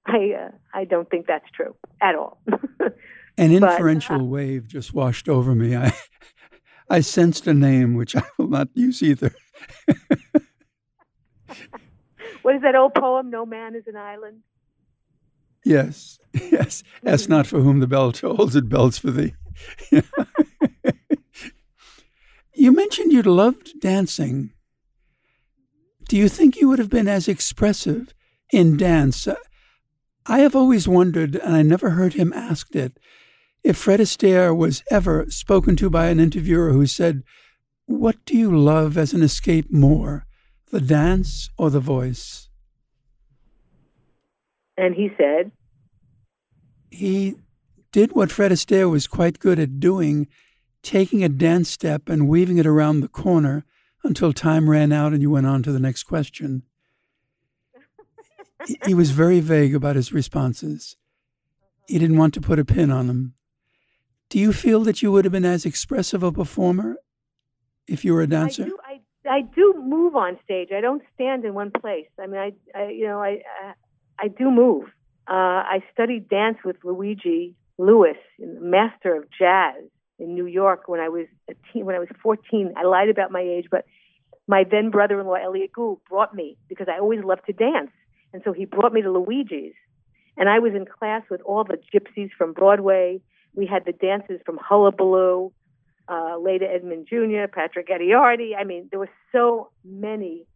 I 0.06 0.32
uh, 0.38 0.50
I 0.72 0.84
don't 0.84 1.10
think 1.10 1.26
that's 1.26 1.50
true 1.54 1.74
at 2.00 2.14
all. 2.14 2.40
An 2.46 3.60
But, 3.60 3.68
uh, 3.68 3.72
inferential 3.72 4.26
wave 4.26 4.68
just 4.68 4.94
washed 4.94 5.28
over 5.28 5.54
me. 5.54 5.76
I, 5.76 5.92
I 6.90 7.00
sensed 7.00 7.46
a 7.46 7.54
name 7.54 7.94
which 7.94 8.16
I 8.16 8.22
will 8.38 8.48
not 8.48 8.68
use 8.74 9.02
either. 9.02 9.34
What 12.42 12.54
is 12.54 12.62
that 12.62 12.74
old 12.74 12.94
poem? 12.94 13.30
No 13.30 13.46
man 13.46 13.74
is 13.74 13.86
an 13.86 13.96
island. 13.96 14.42
Yes, 15.64 16.18
yes. 16.32 16.82
Ask 17.04 17.26
hmm. 17.26 17.32
not 17.32 17.46
for 17.46 17.60
whom 17.60 17.80
the 17.80 17.86
bell 17.86 18.12
tolls; 18.12 18.56
it 18.56 18.68
bells 18.68 18.98
for 18.98 19.10
thee. 19.10 19.34
you 22.54 22.72
mentioned 22.72 23.12
you 23.12 23.22
loved 23.22 23.80
dancing. 23.80 24.52
Do 26.08 26.16
you 26.16 26.28
think 26.28 26.56
you 26.56 26.68
would 26.68 26.78
have 26.78 26.88
been 26.88 27.08
as 27.08 27.28
expressive 27.28 28.14
in 28.50 28.78
dance? 28.78 29.28
I 30.24 30.38
have 30.40 30.56
always 30.56 30.88
wondered, 30.88 31.36
and 31.36 31.54
I 31.54 31.62
never 31.62 31.90
heard 31.90 32.14
him 32.14 32.32
asked 32.32 32.74
it, 32.74 32.98
if 33.62 33.76
Fred 33.76 34.00
Astaire 34.00 34.56
was 34.56 34.82
ever 34.90 35.26
spoken 35.28 35.76
to 35.76 35.90
by 35.90 36.08
an 36.08 36.20
interviewer 36.20 36.72
who 36.72 36.86
said, 36.86 37.22
What 37.86 38.24
do 38.24 38.36
you 38.36 38.56
love 38.56 38.96
as 38.96 39.12
an 39.12 39.22
escape 39.22 39.70
more, 39.70 40.26
the 40.70 40.80
dance 40.80 41.50
or 41.56 41.70
the 41.70 41.80
voice? 41.80 42.48
And 44.76 44.94
he 44.94 45.10
said, 45.16 45.50
he 46.90 47.36
did 47.92 48.12
what 48.12 48.30
Fred 48.30 48.52
Astaire 48.52 48.90
was 48.90 49.06
quite 49.06 49.38
good 49.38 49.58
at 49.58 49.80
doing, 49.80 50.28
taking 50.82 51.22
a 51.24 51.28
dance 51.28 51.68
step 51.68 52.08
and 52.08 52.28
weaving 52.28 52.58
it 52.58 52.66
around 52.66 53.00
the 53.00 53.08
corner 53.08 53.64
until 54.04 54.32
time 54.32 54.70
ran 54.70 54.92
out 54.92 55.12
and 55.12 55.20
you 55.22 55.30
went 55.30 55.46
on 55.46 55.62
to 55.62 55.72
the 55.72 55.80
next 55.80 56.04
question. 56.04 56.62
He- 58.84 58.94
was 58.94 59.12
very 59.12 59.40
vague 59.40 59.74
about 59.74 59.96
his 59.96 60.12
responses. 60.12 60.96
He 61.86 61.98
didn't 61.98 62.18
want 62.18 62.34
to 62.34 62.40
put 62.40 62.58
a 62.58 62.64
pin 62.64 62.90
on 62.90 63.06
them. 63.06 63.34
Do 64.28 64.38
you 64.38 64.52
feel 64.52 64.80
that 64.84 65.00
you 65.00 65.10
would 65.10 65.24
have 65.24 65.32
been 65.32 65.44
as 65.44 65.64
expressive 65.64 66.22
a 66.22 66.30
performer 66.30 66.96
if 67.86 68.04
you 68.04 68.12
were 68.12 68.20
a 68.20 68.26
dancer? 68.26 68.64
I 68.64 68.66
do, 68.66 68.78
I, 69.30 69.42
do 69.42 69.74
move 69.78 70.16
on 70.16 70.38
stage. 70.44 70.70
I 70.76 70.80
don't 70.80 71.02
stand 71.14 71.44
in 71.44 71.54
one 71.54 71.70
place. 71.70 72.08
I 72.18 72.26
mean, 72.26 72.40
I, 72.40 72.52
I 72.74 72.88
you 72.88 73.06
know, 73.06 73.20
I, 73.20 73.42
I, 73.62 73.74
I 74.20 74.28
do 74.28 74.50
move. 74.50 74.84
Uh, 75.28 75.62
I 75.64 75.82
studied 75.92 76.28
dance 76.28 76.58
with 76.64 76.76
Luigi 76.84 77.54
Lewis, 77.78 78.16
master 78.38 79.14
of 79.14 79.24
jazz 79.38 79.84
in 80.18 80.34
New 80.34 80.46
York 80.46 80.88
when 80.88 81.00
I 81.00 81.08
was 81.08 81.26
a 81.48 81.54
teen, 81.72 81.84
when 81.84 81.94
I 81.94 81.98
was 81.98 82.08
14. 82.22 82.72
I 82.76 82.84
lied 82.84 83.08
about 83.08 83.30
my 83.30 83.40
age, 83.40 83.66
but 83.70 83.84
my 84.46 84.64
then 84.68 84.90
brother-in-law 84.90 85.34
Elliot 85.34 85.72
Gould 85.72 86.00
brought 86.08 86.34
me 86.34 86.56
because 86.68 86.88
I 86.88 86.98
always 86.98 87.22
loved 87.22 87.42
to 87.46 87.52
dance, 87.52 87.90
and 88.32 88.42
so 88.44 88.52
he 88.52 88.64
brought 88.64 88.92
me 88.92 89.02
to 89.02 89.10
Luigi's, 89.10 89.74
and 90.36 90.48
I 90.48 90.58
was 90.58 90.74
in 90.74 90.86
class 90.86 91.22
with 91.30 91.40
all 91.42 91.64
the 91.64 91.78
gypsies 91.94 92.30
from 92.36 92.52
Broadway. 92.52 93.20
We 93.54 93.66
had 93.66 93.84
the 93.84 93.92
dances 93.92 94.40
from 94.44 94.58
Hullabaloo, 94.60 95.52
uh, 96.08 96.38
Lada 96.38 96.66
Edmund 96.70 97.06
Jr., 97.08 97.46
Patrick 97.52 97.88
Adiarte. 97.88 98.56
I 98.58 98.64
mean, 98.64 98.88
there 98.90 98.98
were 98.98 99.10
so 99.32 99.70
many 99.84 100.46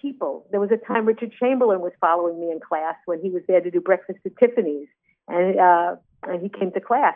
people. 0.00 0.46
There 0.50 0.60
was 0.60 0.70
a 0.70 0.76
time 0.76 1.06
Richard 1.06 1.32
Chamberlain 1.38 1.80
was 1.80 1.92
following 2.00 2.40
me 2.40 2.50
in 2.50 2.60
class 2.60 2.94
when 3.06 3.20
he 3.20 3.30
was 3.30 3.42
there 3.48 3.60
to 3.60 3.70
do 3.70 3.80
breakfast 3.80 4.20
at 4.24 4.32
Tiffany's, 4.38 4.88
and 5.28 5.58
uh, 5.58 5.96
and 6.22 6.42
he 6.42 6.48
came 6.48 6.70
to 6.72 6.80
class. 6.80 7.14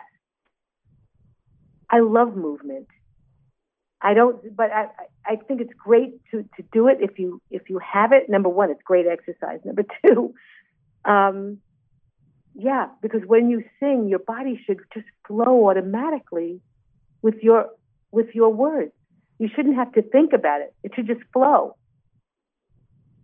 I 1.89 1.99
love 1.99 2.35
movement. 2.35 2.87
I 4.01 4.13
don't, 4.13 4.55
but 4.55 4.71
I, 4.71 4.87
I 5.25 5.35
think 5.35 5.61
it's 5.61 5.73
great 5.77 6.13
to, 6.31 6.43
to 6.57 6.63
do 6.71 6.87
it 6.87 6.97
if 7.01 7.19
you 7.19 7.41
if 7.51 7.69
you 7.69 7.79
have 7.79 8.11
it. 8.13 8.29
Number 8.29 8.49
one, 8.49 8.71
it's 8.71 8.81
great 8.83 9.05
exercise. 9.05 9.59
Number 9.63 9.83
two, 10.05 10.33
um, 11.05 11.59
yeah, 12.55 12.87
because 13.01 13.21
when 13.25 13.49
you 13.49 13.63
sing, 13.79 14.07
your 14.07 14.19
body 14.19 14.59
should 14.65 14.79
just 14.93 15.05
flow 15.27 15.69
automatically 15.69 16.61
with 17.21 17.35
your 17.41 17.67
with 18.11 18.33
your 18.33 18.49
words. 18.49 18.91
You 19.39 19.49
shouldn't 19.55 19.75
have 19.75 19.91
to 19.93 20.01
think 20.01 20.33
about 20.33 20.61
it. 20.61 20.73
It 20.83 20.91
should 20.95 21.07
just 21.07 21.21
flow. 21.33 21.75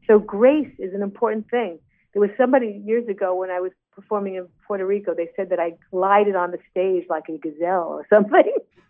So 0.08 0.20
grace 0.20 0.74
is 0.80 0.93
an 0.93 1.02
important 1.02 1.50
thing. 1.50 1.80
There 2.14 2.22
was 2.22 2.32
somebody 2.38 2.82
years 2.86 3.08
ago 3.08 3.36
when 3.36 3.52
I 3.52 3.60
was 3.60 3.72
performing 3.91 4.36
in 4.36 4.48
Puerto 4.66 4.86
Rico. 4.86 5.14
They 5.14 5.30
said 5.36 5.50
that 5.50 5.60
I 5.60 5.74
glided 5.91 6.36
on 6.36 6.52
the 6.52 6.60
stage 6.72 7.06
like 7.10 7.26
a 7.30 7.38
gazelle 7.38 7.89
or 7.89 8.08
something. 8.10 8.54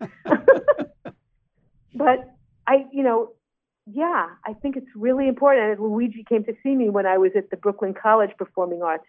but 1.94 2.34
I, 2.66 2.86
you 2.92 3.02
know, 3.02 3.32
yeah, 3.92 4.28
I 4.46 4.52
think 4.54 4.76
it's 4.76 4.86
really 4.94 5.28
important. 5.28 5.72
And 5.72 5.80
Luigi 5.80 6.24
came 6.28 6.44
to 6.44 6.54
see 6.62 6.74
me 6.74 6.90
when 6.90 7.06
I 7.06 7.18
was 7.18 7.32
at 7.36 7.50
the 7.50 7.56
Brooklyn 7.56 7.94
College 7.94 8.30
Performing 8.36 8.82
Arts, 8.82 9.06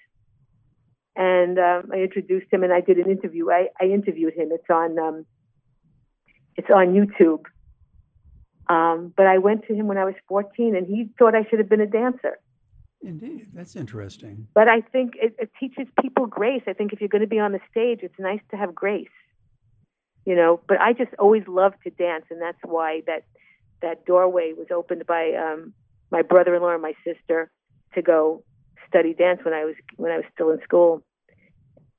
and 1.16 1.60
um, 1.60 1.90
I 1.94 1.98
introduced 1.98 2.48
him 2.52 2.64
and 2.64 2.72
I 2.72 2.82
did 2.82 2.98
an 2.98 3.12
interview. 3.12 3.52
I, 3.52 3.68
I 3.80 3.86
interviewed 3.86 4.34
him. 4.34 4.50
It's 4.52 4.70
on, 4.70 4.98
um, 4.98 5.26
it's 6.60 6.70
on 6.70 6.88
YouTube. 6.94 7.44
Um, 8.70 9.14
but 9.16 9.26
I 9.26 9.38
went 9.38 9.66
to 9.68 9.74
him 9.74 9.88
when 9.88 9.98
I 9.98 10.04
was 10.04 10.14
14, 10.28 10.76
and 10.76 10.86
he 10.86 11.10
thought 11.18 11.34
I 11.34 11.44
should 11.50 11.60
have 11.60 11.70
been 11.70 11.82
a 11.82 11.88
dancer. 11.88 12.38
Indeed, 13.02 13.48
that's 13.54 13.78
interesting. 13.78 14.48
But 14.54 14.68
I 14.68 14.82
think 14.82 15.14
it, 15.16 15.36
it 15.40 15.52
teaches 15.58 15.88
people 16.02 16.26
grace. 16.26 16.64
I 16.68 16.74
think 16.74 16.92
if 16.92 17.00
you're 17.00 17.08
going 17.08 17.22
to 17.22 17.28
be 17.28 17.40
on 17.40 17.54
the 17.54 17.62
stage, 17.72 18.00
it's 18.04 18.20
nice 18.20 18.42
to 18.52 18.58
have 18.58 18.76
grace. 18.76 19.08
You 20.26 20.36
know, 20.36 20.60
but 20.68 20.82
I 20.82 20.92
just 20.92 21.12
always 21.18 21.48
loved 21.48 21.78
to 21.86 21.92
dance, 21.92 22.26
and 22.30 22.42
that's 22.42 22.60
why 22.64 23.02
that 23.08 23.24
that 23.82 24.06
doorway 24.06 24.52
was 24.56 24.68
opened 24.70 25.06
by 25.08 25.32
um, 25.32 25.74
my 26.12 26.22
brother-in-law 26.22 26.74
and 26.74 26.82
my 26.82 26.94
sister 27.06 27.50
to 27.96 28.02
go 28.02 28.44
study 28.88 29.14
dance 29.14 29.40
when 29.44 29.54
I 29.54 29.64
was 29.64 29.76
when 29.96 30.12
I 30.12 30.18
was 30.18 30.26
still 30.34 30.52
in 30.52 30.62
school. 30.62 31.04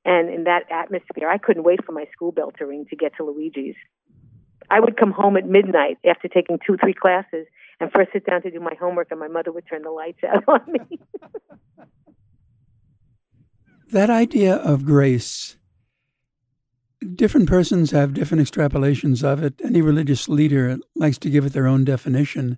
And 0.05 0.29
in 0.29 0.45
that 0.45 0.63
atmosphere, 0.71 1.27
I 1.27 1.39
couldn't 1.39 1.63
wait 1.63 1.83
for 1.83 1.91
my 1.91 2.05
school 2.13 2.31
bell 2.31 2.51
to 2.59 2.65
ring 2.65 2.85
to 2.91 2.95
get 2.95 3.13
to 3.17 3.23
Luigi's. 3.23 3.75
I 4.69 4.79
would 4.79 4.97
come 4.97 5.11
home 5.11 5.37
at 5.37 5.45
midnight 5.45 5.97
after 6.05 6.27
taking 6.27 6.59
two, 6.65 6.77
three 6.77 6.93
classes, 6.93 7.47
and 7.79 7.91
first 7.91 8.11
sit 8.13 8.25
down 8.25 8.41
to 8.43 8.51
do 8.51 8.59
my 8.59 8.73
homework, 8.79 9.07
and 9.11 9.19
my 9.19 9.27
mother 9.27 9.51
would 9.51 9.65
turn 9.67 9.81
the 9.81 9.91
lights 9.91 10.19
out 10.23 10.43
on 10.47 10.61
me. 10.71 10.99
That 13.91 14.09
idea 14.09 14.55
of 14.55 14.85
grace, 14.85 15.57
different 17.13 17.49
persons 17.49 17.91
have 17.91 18.13
different 18.13 18.41
extrapolations 18.41 19.21
of 19.21 19.43
it. 19.43 19.59
Any 19.61 19.81
religious 19.81 20.29
leader 20.29 20.77
likes 20.95 21.17
to 21.17 21.29
give 21.29 21.45
it 21.45 21.51
their 21.51 21.67
own 21.67 21.83
definition. 21.83 22.57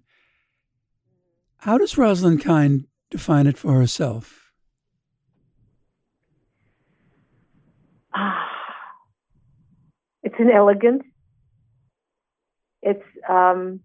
How 1.58 1.80
does 1.80 1.98
Roslyn 1.98 2.38
Kind 2.38 2.86
define 3.10 3.48
it 3.48 3.58
for 3.58 3.74
herself? 3.74 4.52
Ah, 8.14 8.48
it's 10.22 10.36
an 10.38 10.52
elegance. 10.52 11.04
It's 12.84 13.04
um, 13.30 13.80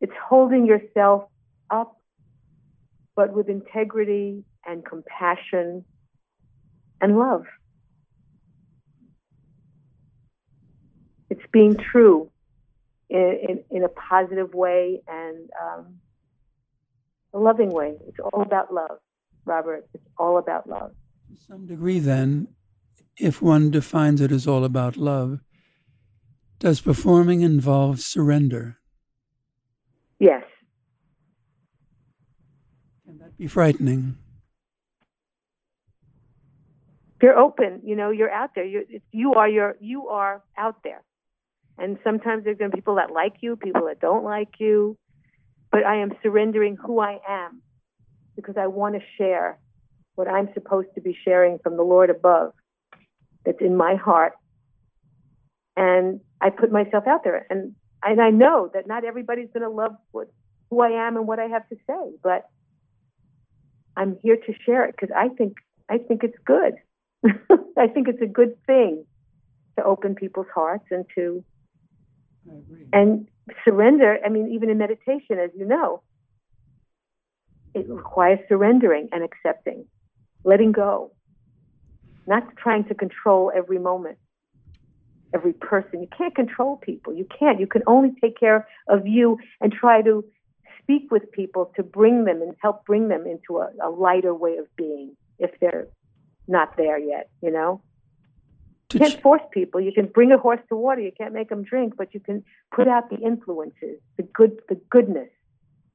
it's 0.00 0.12
holding 0.28 0.66
yourself 0.66 1.24
up, 1.70 2.00
but 3.14 3.32
with 3.32 3.48
integrity 3.48 4.44
and 4.66 4.84
compassion 4.84 5.84
and 7.00 7.16
love. 7.16 7.44
It's 11.30 11.40
being 11.52 11.76
true 11.76 12.28
in, 13.08 13.38
in, 13.48 13.64
in 13.70 13.84
a 13.84 13.88
positive 13.88 14.52
way 14.52 15.00
and 15.06 15.48
um, 15.62 15.94
a 17.32 17.38
loving 17.38 17.70
way. 17.70 17.94
It's 18.08 18.18
all 18.18 18.42
about 18.42 18.74
love, 18.74 18.98
Robert. 19.44 19.86
It's 19.94 20.06
all 20.18 20.38
about 20.38 20.68
love. 20.68 20.90
To 21.30 21.36
some 21.46 21.66
degree, 21.66 22.00
then, 22.00 22.48
if 23.16 23.40
one 23.40 23.70
defines 23.70 24.20
it 24.20 24.32
as 24.32 24.48
all 24.48 24.64
about 24.64 24.96
love, 24.96 25.40
does 26.60 26.80
performing 26.80 27.40
involve 27.40 28.00
surrender? 28.00 28.78
Yes. 30.18 30.44
Can 33.06 33.18
that 33.18 33.36
be 33.36 33.46
frightening? 33.46 34.18
You're 37.22 37.38
open. 37.38 37.80
You 37.82 37.96
know, 37.96 38.10
you're 38.10 38.30
out 38.30 38.50
there. 38.54 38.64
You 38.64 38.84
you 39.10 39.34
are 39.34 39.48
your 39.48 39.76
you 39.80 40.08
are 40.08 40.42
out 40.56 40.76
there, 40.84 41.02
and 41.76 41.98
sometimes 42.04 42.44
there's 42.44 42.56
going 42.56 42.70
to 42.70 42.76
be 42.76 42.80
people 42.80 42.96
that 42.96 43.10
like 43.10 43.34
you, 43.40 43.56
people 43.56 43.86
that 43.86 44.00
don't 44.00 44.24
like 44.24 44.54
you, 44.58 44.96
but 45.70 45.84
I 45.84 45.96
am 45.96 46.12
surrendering 46.22 46.76
who 46.76 47.00
I 47.00 47.18
am 47.28 47.62
because 48.36 48.56
I 48.58 48.68
want 48.68 48.94
to 48.94 49.00
share 49.18 49.58
what 50.14 50.28
I'm 50.28 50.48
supposed 50.54 50.88
to 50.94 51.00
be 51.00 51.16
sharing 51.24 51.58
from 51.58 51.76
the 51.76 51.82
Lord 51.82 52.10
above 52.10 52.52
that's 53.44 53.60
in 53.60 53.76
my 53.76 53.96
heart. 53.96 54.32
And 55.76 56.20
I 56.40 56.50
put 56.50 56.72
myself 56.72 57.06
out 57.06 57.24
there 57.24 57.46
and 57.50 57.74
and 58.02 58.20
I 58.20 58.30
know 58.30 58.70
that 58.72 58.86
not 58.86 59.04
everybody's 59.04 59.48
going 59.52 59.62
to 59.62 59.68
love 59.68 59.94
what 60.12 60.28
who 60.70 60.80
I 60.80 61.06
am 61.06 61.16
and 61.16 61.26
what 61.26 61.38
I 61.38 61.46
have 61.46 61.68
to 61.68 61.76
say, 61.86 62.16
but 62.22 62.48
I'm 63.96 64.16
here 64.22 64.36
to 64.36 64.54
share 64.64 64.84
it 64.86 64.94
because 64.98 65.14
I 65.16 65.28
think 65.28 65.56
I 65.88 65.98
think 65.98 66.24
it's 66.24 66.38
good. 66.44 66.74
I 67.78 67.88
think 67.88 68.08
it's 68.08 68.22
a 68.22 68.26
good 68.26 68.56
thing 68.66 69.04
to 69.76 69.84
open 69.84 70.14
people's 70.14 70.46
hearts 70.54 70.86
and 70.90 71.04
to 71.16 71.44
and 72.92 73.28
surrender. 73.64 74.18
I 74.24 74.28
mean, 74.28 74.52
even 74.52 74.70
in 74.70 74.78
meditation, 74.78 75.38
as 75.38 75.50
you 75.56 75.66
know, 75.66 76.02
it 77.74 77.88
requires 77.88 78.38
surrendering 78.48 79.08
and 79.12 79.22
accepting, 79.22 79.84
letting 80.44 80.72
go, 80.72 81.12
not 82.26 82.56
trying 82.56 82.84
to 82.84 82.94
control 82.94 83.52
every 83.54 83.78
moment, 83.78 84.18
every 85.34 85.52
person. 85.52 86.00
You 86.00 86.08
can't 86.16 86.34
control 86.34 86.76
people. 86.76 87.14
You 87.14 87.26
can't. 87.38 87.60
You 87.60 87.66
can 87.66 87.82
only 87.86 88.12
take 88.20 88.38
care 88.38 88.66
of 88.88 89.06
you 89.06 89.38
and 89.60 89.72
try 89.72 90.02
to 90.02 90.24
speak 90.82 91.10
with 91.10 91.30
people 91.32 91.72
to 91.76 91.82
bring 91.82 92.24
them 92.24 92.42
and 92.42 92.54
help 92.60 92.84
bring 92.84 93.08
them 93.08 93.26
into 93.26 93.58
a, 93.58 93.70
a 93.82 93.90
lighter 93.90 94.34
way 94.34 94.56
of 94.56 94.66
being 94.76 95.16
if 95.38 95.50
they're 95.60 95.88
not 96.48 96.76
there 96.76 96.98
yet, 96.98 97.30
you 97.42 97.50
know? 97.50 97.80
You 98.92 99.00
can't 99.00 99.22
force 99.22 99.42
people. 99.52 99.80
You 99.80 99.92
can 99.92 100.06
bring 100.06 100.32
a 100.32 100.38
horse 100.38 100.60
to 100.68 100.76
water. 100.76 101.00
You 101.00 101.12
can't 101.16 101.32
make 101.32 101.48
them 101.48 101.62
drink, 101.62 101.94
but 101.96 102.12
you 102.12 102.20
can 102.20 102.42
put 102.74 102.88
out 102.88 103.08
the 103.08 103.18
influences, 103.18 104.00
the 104.16 104.24
good, 104.24 104.60
the 104.68 104.74
goodness, 104.90 105.28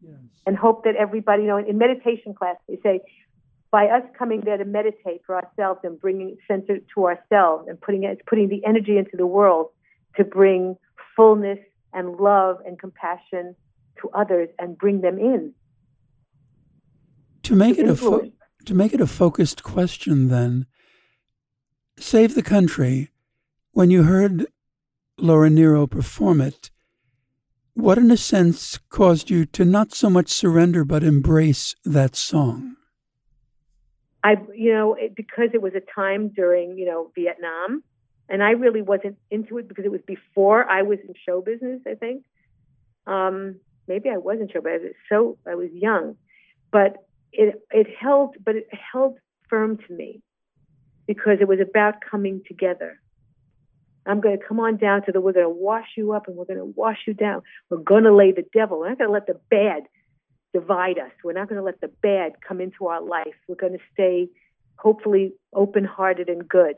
yes. 0.02 0.16
and 0.46 0.56
hope 0.56 0.86
that 0.86 0.96
everybody. 0.96 1.44
You 1.44 1.50
know, 1.50 1.58
in 1.58 1.78
meditation 1.78 2.34
class, 2.34 2.56
they 2.70 2.80
say, 2.84 3.02
by 3.76 3.88
us 3.88 4.04
coming 4.18 4.40
there 4.46 4.56
to 4.56 4.64
meditate 4.64 5.20
for 5.26 5.36
ourselves 5.36 5.82
and 5.84 6.00
bringing 6.00 6.38
center 6.48 6.78
to 6.94 7.08
ourselves 7.08 7.68
and 7.68 7.76
putting 7.82 8.06
it, 8.06 8.26
putting 8.26 8.48
the 8.48 8.64
energy 8.66 8.98
into 8.98 9.18
the 9.18 9.28
world 9.28 9.68
to 10.16 10.24
bring 10.24 10.78
fullness 11.14 11.60
and 11.92 12.16
love 12.16 12.56
and 12.66 12.80
compassion 12.80 13.54
to 14.02 14.10
others 14.14 14.48
and 14.60 14.78
bring 14.78 15.02
them 15.02 15.20
in. 15.20 15.54
To 17.44 17.54
make 17.54 17.76
to 17.76 17.82
it 17.82 17.90
a 17.90 17.96
fo- 17.98 18.32
to 18.64 18.74
make 18.74 18.94
it 18.94 19.02
a 19.02 19.08
focused 19.08 19.62
question, 19.62 20.30
then, 20.30 20.68
save 22.00 22.34
the 22.34 22.50
country. 22.56 23.10
When 23.74 23.92
you 23.92 24.04
heard 24.04 24.48
Laura 25.18 25.50
Nyro 25.50 25.86
perform 25.86 26.40
it, 26.40 26.72
what, 27.74 27.98
in 27.98 28.10
a 28.10 28.16
sense, 28.16 28.80
caused 28.88 29.30
you 29.30 29.46
to 29.48 29.66
not 29.66 29.94
so 29.94 30.10
much 30.10 30.30
surrender 30.30 30.86
but 30.86 31.04
embrace 31.04 31.76
that 31.84 32.16
song? 32.16 32.78
I, 34.26 34.38
you 34.56 34.74
know, 34.74 34.96
it, 34.96 35.16
because 35.16 35.50
it 35.54 35.62
was 35.62 35.74
a 35.76 35.82
time 35.94 36.30
during, 36.30 36.80
you 36.80 36.86
know, 36.86 37.12
Vietnam, 37.14 37.84
and 38.28 38.42
I 38.42 38.52
really 38.52 38.82
wasn't 38.82 39.18
into 39.30 39.60
it 39.60 39.68
because 39.68 39.86
it 39.86 39.92
was 39.92 40.02
before 40.08 40.68
I 40.68 40.82
was 40.82 40.98
in 41.08 41.14
show 41.28 41.42
business. 41.42 41.82
I 41.86 41.94
think, 41.94 42.24
um, 43.06 43.58
maybe 43.88 44.10
I 44.10 44.18
wasn't 44.18 44.52
sure, 44.52 44.64
but 44.64 44.72
I 44.72 44.78
was 44.78 44.94
so 45.10 45.38
I 45.48 45.54
was 45.54 45.70
young, 45.72 46.16
but 46.72 47.06
it 47.32 47.64
it 47.70 47.86
held, 48.02 48.36
but 48.44 48.56
it 48.56 48.68
held 48.74 49.20
firm 49.48 49.78
to 49.78 49.94
me 49.94 50.24
because 51.06 51.38
it 51.40 51.48
was 51.48 51.60
about 51.60 52.02
coming 52.02 52.42
together. 52.48 53.00
I'm 54.08 54.22
going 54.22 54.40
to 54.40 54.44
come 54.44 54.60
on 54.60 54.78
down 54.78 55.04
to 55.06 55.12
the. 55.12 55.22
We're 55.22 55.34
going 55.34 55.46
to 55.46 55.50
wash 55.50 55.90
you 55.96 56.14
up, 56.14 56.28
and 56.28 56.36
we're 56.36 56.46
going 56.46 56.58
to 56.58 56.74
wash 56.76 57.02
you 57.06 57.14
down. 57.14 57.44
We're 57.70 57.78
going 57.78 58.06
to 58.06 58.16
lay 58.16 58.32
the 58.32 58.46
devil. 58.54 58.80
We're 58.80 58.90
not 58.90 58.98
going 58.98 59.10
to 59.10 59.14
let 59.14 59.28
the 59.28 59.40
bad 59.52 59.84
divide 60.60 61.00
us. 61.06 61.14
We're 61.24 61.40
not 61.40 61.48
going 61.50 61.62
to 61.64 61.70
let 61.72 61.82
the 61.82 61.92
bad 62.10 62.30
come 62.48 62.60
into 62.66 62.82
our 62.92 63.02
life. 63.02 63.38
We're 63.48 63.64
going 63.66 63.78
to 63.80 63.86
stay, 63.94 64.30
hopefully, 64.86 65.26
open-hearted 65.54 66.28
and 66.30 66.48
good. 66.48 66.78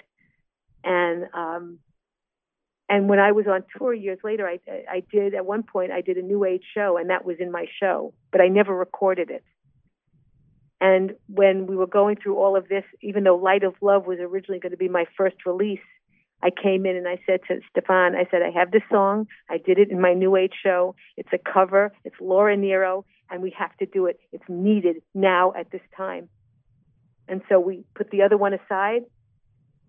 And 0.84 1.20
um, 1.44 1.64
and 2.90 3.02
when 3.10 3.20
I 3.28 3.32
was 3.34 3.46
on 3.54 3.62
tour 3.78 3.94
years 3.94 4.20
later, 4.24 4.46
I, 4.48 4.58
I 4.98 5.04
did 5.12 5.36
at 5.36 5.46
one 5.46 5.64
point 5.74 5.92
I 5.92 6.02
did 6.02 6.18
a 6.18 6.22
New 6.32 6.42
Age 6.52 6.66
show, 6.74 6.90
and 6.98 7.10
that 7.12 7.26
was 7.30 7.38
in 7.40 7.52
my 7.52 7.66
show, 7.82 8.14
but 8.32 8.40
I 8.42 8.48
never 8.48 8.74
recorded 8.76 9.30
it. 9.38 9.44
And 10.80 11.06
when 11.28 11.68
we 11.70 11.76
were 11.76 11.92
going 12.00 12.16
through 12.16 12.38
all 12.38 12.56
of 12.56 12.66
this, 12.74 12.86
even 13.02 13.24
though 13.26 13.36
Light 13.50 13.64
of 13.64 13.74
Love 13.82 14.08
was 14.08 14.20
originally 14.20 14.60
going 14.60 14.76
to 14.78 14.84
be 14.86 14.90
my 14.90 15.06
first 15.18 15.38
release, 15.46 15.88
I 16.42 16.50
came 16.52 16.86
in 16.90 16.96
and 16.96 17.08
I 17.08 17.18
said 17.26 17.40
to 17.48 17.60
Stefan, 17.72 18.16
I 18.16 18.26
said, 18.30 18.42
I 18.42 18.52
have 18.60 18.72
this 18.72 18.88
song. 18.92 19.28
I 19.50 19.58
did 19.58 19.78
it 19.80 19.90
in 19.90 20.00
my 20.00 20.14
New 20.14 20.36
Age 20.36 20.54
show. 20.64 20.96
It's 21.18 21.34
a 21.34 21.40
cover. 21.56 21.92
It's 22.06 22.16
Laura 22.22 22.56
Nyro, 22.56 23.06
and 23.30 23.42
we 23.42 23.54
have 23.58 23.76
to 23.78 23.86
do 23.86 24.06
it. 24.06 24.20
It's 24.32 24.44
needed 24.48 24.98
now 25.14 25.54
at 25.58 25.72
this 25.72 25.82
time. 25.96 26.30
And 27.28 27.42
so 27.50 27.60
we 27.60 27.84
put 27.96 28.10
the 28.10 28.22
other 28.22 28.38
one 28.38 28.54
aside 28.54 29.04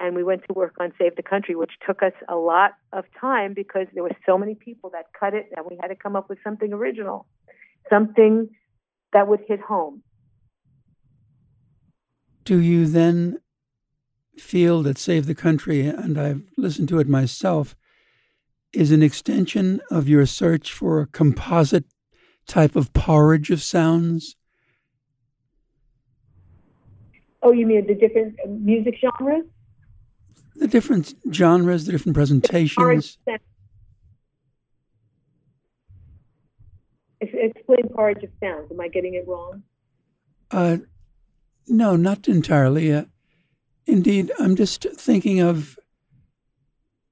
and 0.01 0.15
we 0.15 0.23
went 0.23 0.43
to 0.47 0.53
work 0.53 0.75
on 0.81 0.93
Save 0.99 1.17
the 1.17 1.23
Country, 1.23 1.55
which 1.55 1.73
took 1.87 2.03
us 2.03 2.13
a 2.29 2.37
lot 2.37 2.73
of 2.93 3.05
time 3.21 3.53
because 3.55 3.87
there 3.95 4.03
were 4.03 4.17
so 4.25 4.39
many 4.39 4.55
people 4.55 4.91
that 4.91 5.07
cut 5.19 5.35
it, 5.35 5.47
and 5.57 5.67
we 5.69 5.77
had 5.81 5.89
to 5.89 5.97
come 5.97 6.15
up 6.15 6.29
with 6.29 6.39
something 6.45 6.73
original, 6.73 7.27
something 7.91 8.49
that 9.13 9.27
would 9.27 9.41
hit 9.49 9.61
home. 9.61 10.03
Do 12.45 12.61
you 12.61 12.87
then 12.87 13.39
feel 14.37 14.83
that 14.85 14.99
Save 14.99 15.27
the 15.27 15.35
Country, 15.35 15.87
and 15.87 16.17
I've 16.17 16.43
listened 16.57 16.89
to 16.91 17.01
it 17.01 17.09
myself, 17.09 17.75
is 18.73 18.93
an 18.93 19.03
extension 19.03 19.81
of 19.91 20.09
your 20.09 20.27
search 20.27 20.73
for 20.73 21.01
a 21.01 21.07
composite 21.07 21.87
type 22.49 22.75
of 22.75 22.93
porridge 22.93 23.51
of 23.51 23.63
sounds? 23.63 24.35
Oh, 27.43 27.53
you 27.53 27.67
mean 27.67 27.87
the 27.87 27.95
different 27.95 28.35
music 28.49 28.97
genres? 29.01 29.45
the 30.59 30.69
different 30.69 31.15
genres, 31.33 31.87
the 31.87 31.93
different 31.93 32.15
presentations. 32.15 33.19
Explain 37.21 37.89
porridge 37.95 38.23
of 38.23 38.31
sounds. 38.41 38.71
Am 38.71 38.81
I 38.81 38.89
getting 38.89 39.15
it 39.15 39.27
wrong? 39.27 39.63
Uh, 40.51 40.79
no, 41.67 41.97
not 41.97 42.29
entirely. 42.29 42.93
Uh, 42.93 43.05
indeed, 43.87 44.33
I'm 44.39 44.57
just 44.57 44.87
thinking 44.97 45.41
of 45.41 45.79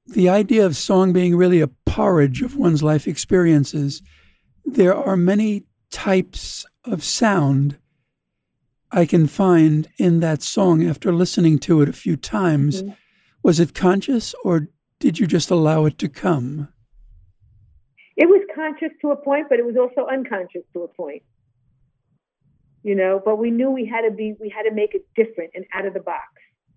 the 0.06 0.28
idea 0.28 0.64
of 0.64 0.76
song 0.76 1.12
being 1.12 1.36
really 1.36 1.60
a 1.60 1.68
porridge 1.68 2.42
of 2.42 2.56
one's 2.56 2.82
life 2.82 3.06
experiences. 3.06 4.02
There 4.66 4.94
are 4.94 5.16
many 5.16 5.64
types 5.90 6.66
of 6.84 7.02
sound 7.02 7.78
I 8.92 9.06
can 9.06 9.26
find 9.26 9.88
in 9.96 10.20
that 10.20 10.42
song 10.42 10.86
after 10.86 11.12
listening 11.12 11.58
to 11.60 11.80
it 11.80 11.88
a 11.88 11.94
few 11.94 12.16
times. 12.16 12.82
Mm-hmm 12.82 12.92
was 13.46 13.60
it 13.60 13.74
conscious 13.74 14.34
or 14.42 14.66
did 14.98 15.20
you 15.20 15.26
just 15.28 15.52
allow 15.52 15.84
it 15.84 15.98
to 15.98 16.08
come? 16.08 16.66
It 18.16 18.26
was 18.26 18.42
conscious 18.52 18.90
to 19.02 19.12
a 19.12 19.16
point, 19.16 19.46
but 19.48 19.60
it 19.60 19.64
was 19.64 19.76
also 19.76 20.08
unconscious 20.10 20.62
to 20.72 20.82
a 20.82 20.88
point. 20.88 21.22
You 22.82 22.96
know, 22.96 23.22
but 23.24 23.36
we 23.36 23.52
knew 23.52 23.70
we 23.70 23.86
had 23.86 24.00
to 24.00 24.10
be, 24.10 24.34
we 24.40 24.48
had 24.48 24.64
to 24.64 24.74
make 24.74 24.96
it 24.96 25.06
different 25.14 25.52
and 25.54 25.64
out 25.72 25.86
of 25.86 25.94
the 25.94 26.00
box. 26.00 26.26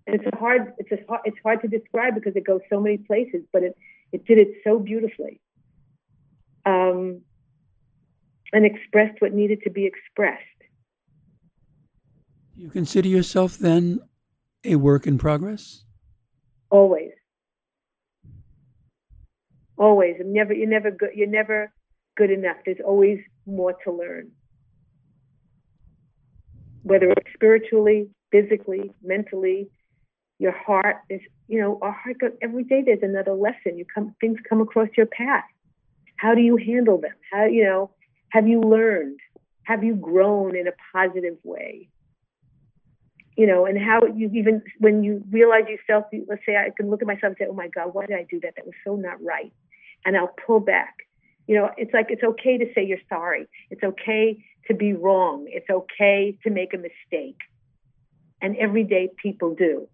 And 0.06 0.14
it's 0.14 0.38
hard, 0.38 0.72
it's 0.78 0.92
a, 0.92 0.98
it's 1.24 1.38
hard 1.42 1.60
to 1.62 1.66
describe 1.66 2.14
because 2.14 2.36
it 2.36 2.46
goes 2.46 2.60
so 2.70 2.78
many 2.78 2.98
places, 2.98 3.42
but 3.52 3.64
it, 3.64 3.76
it 4.12 4.24
did 4.24 4.38
it 4.38 4.50
so 4.62 4.78
beautifully. 4.78 5.40
Um, 6.64 7.22
and 8.52 8.64
expressed 8.66 9.20
what 9.20 9.32
needed 9.32 9.60
to 9.62 9.70
be 9.70 9.86
expressed. 9.86 10.44
You 12.56 12.68
consider 12.68 13.08
yourself 13.08 13.56
then 13.56 14.00
a 14.64 14.76
work 14.76 15.06
in 15.06 15.18
progress? 15.18 15.84
Always. 16.70 17.12
Always. 19.76 20.16
And 20.20 20.32
never 20.32 20.52
you're 20.52 20.68
never 20.68 20.90
good 20.90 21.10
you're 21.14 21.26
never 21.26 21.72
good 22.16 22.30
enough. 22.30 22.56
There's 22.64 22.80
always 22.84 23.18
more 23.46 23.74
to 23.84 23.92
learn. 23.92 24.30
Whether 26.82 27.10
it's 27.10 27.32
spiritually, 27.34 28.10
physically, 28.30 28.92
mentally, 29.02 29.70
your 30.38 30.52
heart 30.52 30.96
is 31.08 31.20
you 31.48 31.60
know, 31.60 31.78
our 31.82 31.92
heart 31.92 32.18
goes 32.20 32.32
every 32.42 32.64
day 32.64 32.82
there's 32.84 33.02
another 33.02 33.32
lesson. 33.32 33.78
You 33.78 33.84
come 33.92 34.14
things 34.20 34.38
come 34.48 34.60
across 34.60 34.88
your 34.96 35.06
path. 35.06 35.44
How 36.16 36.34
do 36.34 36.42
you 36.42 36.56
handle 36.56 37.00
them? 37.00 37.14
How 37.32 37.46
you 37.46 37.64
know, 37.64 37.90
have 38.30 38.48
you 38.48 38.60
learned? 38.60 39.20
Have 39.64 39.84
you 39.84 39.94
grown 39.94 40.56
in 40.56 40.66
a 40.66 40.72
positive 40.92 41.36
way? 41.44 41.88
you 43.36 43.46
know, 43.46 43.64
and 43.64 43.78
how 43.80 44.04
you 44.04 44.30
even 44.34 44.62
when 44.78 45.02
you 45.02 45.24
realize 45.30 45.64
yourself, 45.66 46.04
let's 46.28 46.44
say 46.44 46.56
I 46.56 46.70
can 46.76 46.90
look 46.90 47.00
at 47.00 47.06
myself 47.06 47.30
and 47.30 47.36
say, 47.38 47.46
"Oh 47.48 47.54
my 47.54 47.68
God, 47.68 47.94
why 47.94 48.04
did 48.04 48.16
I 48.16 48.26
do 48.28 48.40
that? 48.40 48.54
That 48.56 48.66
was 48.66 48.74
so 48.84 48.96
not 48.96 49.22
right," 49.22 49.52
and 50.04 50.16
I'll 50.16 50.34
pull 50.46 50.60
back. 50.60 50.94
You 51.46 51.56
know, 51.56 51.70
it's 51.78 51.94
like 51.94 52.08
it's 52.10 52.22
okay 52.22 52.58
to 52.58 52.66
say 52.74 52.84
you're 52.84 52.98
sorry. 53.08 53.46
It's 53.70 53.82
okay 53.82 54.44
to 54.68 54.74
be 54.74 54.92
wrong. 54.92 55.46
It's 55.48 55.70
okay 55.70 56.36
to 56.42 56.50
make 56.50 56.74
a 56.74 56.76
mistake, 56.76 57.38
and 58.42 58.56
every 58.56 58.84
day 58.84 59.08
people 59.22 59.54
do. 59.54 59.88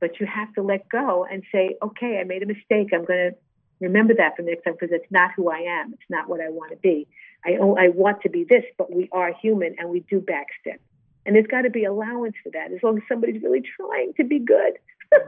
but 0.00 0.18
you 0.18 0.26
have 0.26 0.52
to 0.54 0.62
let 0.62 0.88
go 0.88 1.26
and 1.30 1.42
say, 1.52 1.76
okay, 1.82 2.18
I 2.18 2.24
made 2.24 2.42
a 2.42 2.46
mistake. 2.46 2.88
I'm 2.92 3.04
going 3.04 3.30
to 3.30 3.36
remember 3.80 4.14
that 4.14 4.36
for 4.36 4.42
next 4.42 4.64
time 4.64 4.74
because 4.78 4.92
it's 4.92 5.10
not 5.10 5.30
who 5.36 5.50
I 5.50 5.58
am. 5.58 5.92
It's 5.92 6.10
not 6.10 6.28
what 6.28 6.40
I 6.40 6.48
want 6.48 6.70
to 6.72 6.76
be. 6.78 7.06
I, 7.44 7.52
I 7.52 7.88
want 7.88 8.22
to 8.22 8.28
be 8.28 8.44
this, 8.48 8.64
but 8.76 8.94
we 8.94 9.08
are 9.12 9.32
human 9.40 9.74
and 9.78 9.88
we 9.88 10.00
do 10.00 10.20
backstep. 10.20 10.78
And 11.24 11.36
there's 11.36 11.46
got 11.46 11.62
to 11.62 11.70
be 11.70 11.84
allowance 11.84 12.34
for 12.42 12.50
that 12.52 12.72
as 12.72 12.82
long 12.82 12.96
as 12.96 13.02
somebody's 13.08 13.42
really 13.42 13.62
trying 13.76 14.12
to 14.16 14.24
be 14.24 14.38
good, 14.38 14.78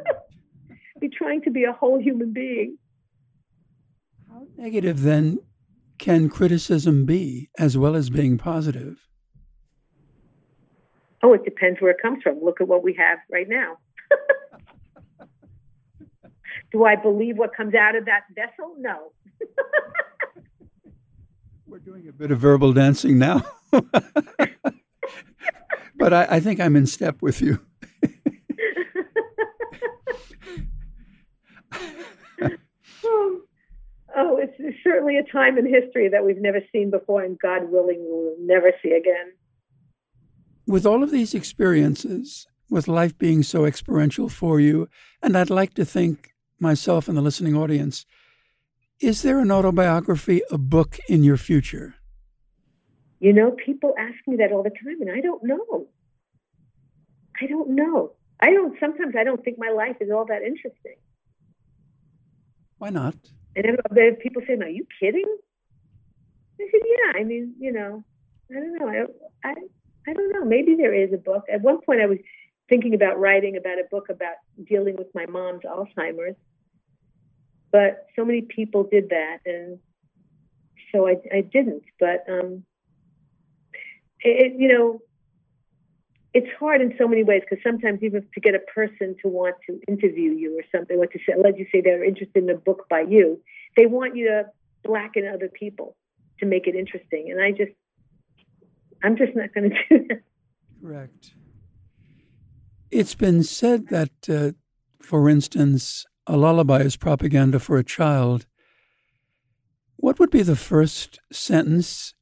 be 1.01 1.09
trying 1.09 1.43
to 1.43 1.51
be 1.51 1.65
a 1.65 1.73
whole 1.73 2.01
human 2.01 2.33
being. 2.33 2.79
How 4.31 4.47
negative 4.57 5.03
then 5.03 5.41
can 5.99 6.29
criticism 6.29 7.05
be 7.07 7.51
as 7.59 7.77
well 7.77 7.95
as 7.95 8.11
being 8.11 8.39
positive? 8.39 9.07
Oh, 11.23 11.33
it 11.35 11.45
depends 11.45 11.81
where 11.81 11.93
it 11.93 12.03
comes 12.03 12.23
from. 12.23 12.43
Look 12.43 12.61
at 12.61 12.67
what 12.67 12.83
we 12.83 12.95
have 12.95 13.19
right 13.31 13.49
now. 13.49 13.77
Do 16.73 16.85
I 16.85 16.97
believe 16.97 17.37
what 17.37 17.55
comes 17.55 17.75
out 17.75 17.95
of 17.95 18.07
that 18.07 18.23
vessel? 18.35 18.75
No. 18.79 19.13
Doing 21.85 22.07
a 22.09 22.13
bit 22.13 22.31
of 22.31 22.39
verbal 22.39 22.73
dancing 22.73 23.19
now. 23.19 23.43
but 25.97 26.13
I, 26.13 26.27
I, 26.31 26.41
think 26.41 26.61
I'm 26.61 26.77
in 26.77 26.87
step 26.87 27.21
with 27.21 27.43
you. 27.43 27.59
oh, 33.05 33.41
oh 34.17 34.37
it's, 34.37 34.55
it's 34.61 34.79
certainly 34.85 35.17
a 35.19 35.25
time 35.25 35.59
in 35.59 35.67
history 35.67 36.09
that 36.09 36.25
we've 36.25 36.41
never 36.41 36.61
seen 36.71 36.91
before, 36.91 37.25
and 37.25 37.37
God 37.39 37.71
willing, 37.73 37.99
we'll 38.01 38.37
never 38.39 38.73
see 38.81 38.93
again. 38.93 39.33
With 40.67 40.87
all 40.87 41.03
of 41.03 41.11
these 41.11 41.35
experiences, 41.35 42.47
with 42.71 42.87
life 42.87 43.19
being 43.19 43.43
so 43.43 43.65
experiential 43.65 44.29
for 44.29 44.61
you, 44.61 44.89
and 45.21 45.37
I'd 45.37 45.51
like 45.51 45.75
to 45.75 45.85
think 45.85 46.31
myself 46.61 47.09
and 47.09 47.17
the 47.17 47.23
listening 47.23 47.57
audience, 47.57 48.07
is 49.03 49.23
there 49.23 49.41
an 49.41 49.51
autobiography, 49.51 50.43
a 50.51 50.59
book 50.59 50.99
in 51.09 51.25
your 51.25 51.37
future? 51.37 51.97
You 53.19 53.33
know, 53.33 53.51
people 53.51 53.95
ask 53.99 54.17
me 54.27 54.37
that 54.37 54.53
all 54.53 54.63
the 54.63 54.71
time, 54.71 55.01
and 55.01 55.11
I 55.11 55.21
don't 55.21 55.43
know. 55.45 55.89
I 57.41 57.47
don't 57.47 57.71
know. 57.71 58.13
I 58.41 58.51
don't. 58.53 58.79
Sometimes 58.81 59.15
I 59.19 59.25
don't 59.25 59.45
think 59.45 59.59
my 59.59 59.71
life 59.71 59.97
is 60.01 60.11
all 60.11 60.25
that 60.27 60.43
interesting. 60.43 60.97
Why 62.79 62.91
not? 62.91 63.15
And 63.55 63.79
then 63.91 64.17
people 64.17 64.43
say, 64.47 64.55
"Are 64.55 64.69
you 64.69 64.87
kidding?" 65.01 65.27
I 66.61 66.65
said, 66.71 66.81
"Yeah." 66.85 67.21
I 67.21 67.25
mean, 67.25 67.55
you 67.59 67.73
know, 67.73 68.05
I 68.51 68.55
don't 68.55 68.79
know. 68.79 68.89
I, 68.89 69.49
I, 69.49 69.55
I 70.09 70.13
don't 70.13 70.33
know. 70.33 70.45
Maybe 70.45 70.75
there 70.77 70.95
is 70.95 71.13
a 71.13 71.19
book. 71.19 71.45
At 71.53 71.63
one 71.63 71.81
point, 71.81 72.01
I 72.01 72.07
was 72.07 72.19
thinking 72.69 72.95
about 72.95 73.19
writing 73.19 73.57
about 73.57 73.79
a 73.79 73.85
book 73.91 74.09
about 74.09 74.37
dealing 74.65 74.97
with 74.97 75.09
my 75.15 75.27
mom's 75.27 75.63
Alzheimer's, 75.63 76.37
but 77.73 78.07
so 78.15 78.25
many 78.25 78.43
people 78.43 78.85
did 78.85 79.09
that, 79.09 79.39
and 79.47 79.79
so 80.93 81.09
I, 81.09 81.17
I 81.35 81.41
didn't. 81.41 81.85
But 81.99 82.25
um, 82.29 82.65
it, 84.21 84.53
you 84.59 84.69
know, 84.69 85.01
it's 86.35 86.49
hard 86.61 86.83
in 86.83 86.95
so 86.99 87.09
many 87.09 87.25
ways 87.25 87.43
because 87.49 87.63
sometimes 87.65 88.03
even 88.03 88.27
to 88.35 88.41
get 88.41 88.55
a 88.55 88.59
person 88.59 89.17
to 89.23 89.29
want 89.29 89.57
to 89.69 89.81
interview 89.89 90.33
you 90.33 90.59
or 90.59 90.63
something, 90.71 90.99
or 90.99 91.07
to 91.07 91.19
say, 91.27 91.33
let 91.43 91.59
you 91.59 91.67
say 91.73 91.81
they're 91.81 92.05
interested 92.05 92.45
in 92.45 92.51
a 92.51 92.55
book 92.55 92.87
by 92.91 93.01
you, 93.01 93.41
they 93.77 93.87
want 93.87 94.17
you 94.17 94.29
to 94.29 94.45
blacken 94.85 95.27
other 95.27 95.49
people 95.49 95.97
to 96.41 96.47
make 96.47 96.67
it 96.67 96.75
interesting, 96.75 97.31
and 97.31 97.43
I 97.43 97.53
just, 97.53 97.73
I'm 99.03 99.17
just 99.17 99.35
not 99.35 99.55
going 99.55 99.71
to 99.71 99.77
do 99.99 100.07
that. 100.09 100.23
Correct. 100.83 101.33
It's 102.91 103.15
been 103.15 103.43
said 103.43 103.89
that, 103.89 104.29
uh, 104.29 104.53
for 105.01 105.31
instance, 105.31 106.05
a 106.27 106.37
lullaby 106.37 106.81
is 106.81 106.97
propaganda 106.97 107.59
for 107.59 107.79
a 107.79 107.85
child, 107.85 108.47
what 109.97 110.19
would 110.19 110.31
be 110.31 110.43
the 110.43 110.57
first 110.57 111.21
sentence 111.31 112.15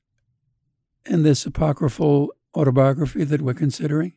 in 1.06 1.22
this 1.22 1.46
apocryphal 1.46 2.34
autobiography 2.54 3.24
that 3.24 3.40
we're 3.40 3.54
considering? 3.54 4.12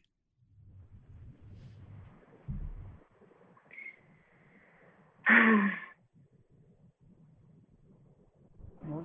More 5.29 5.71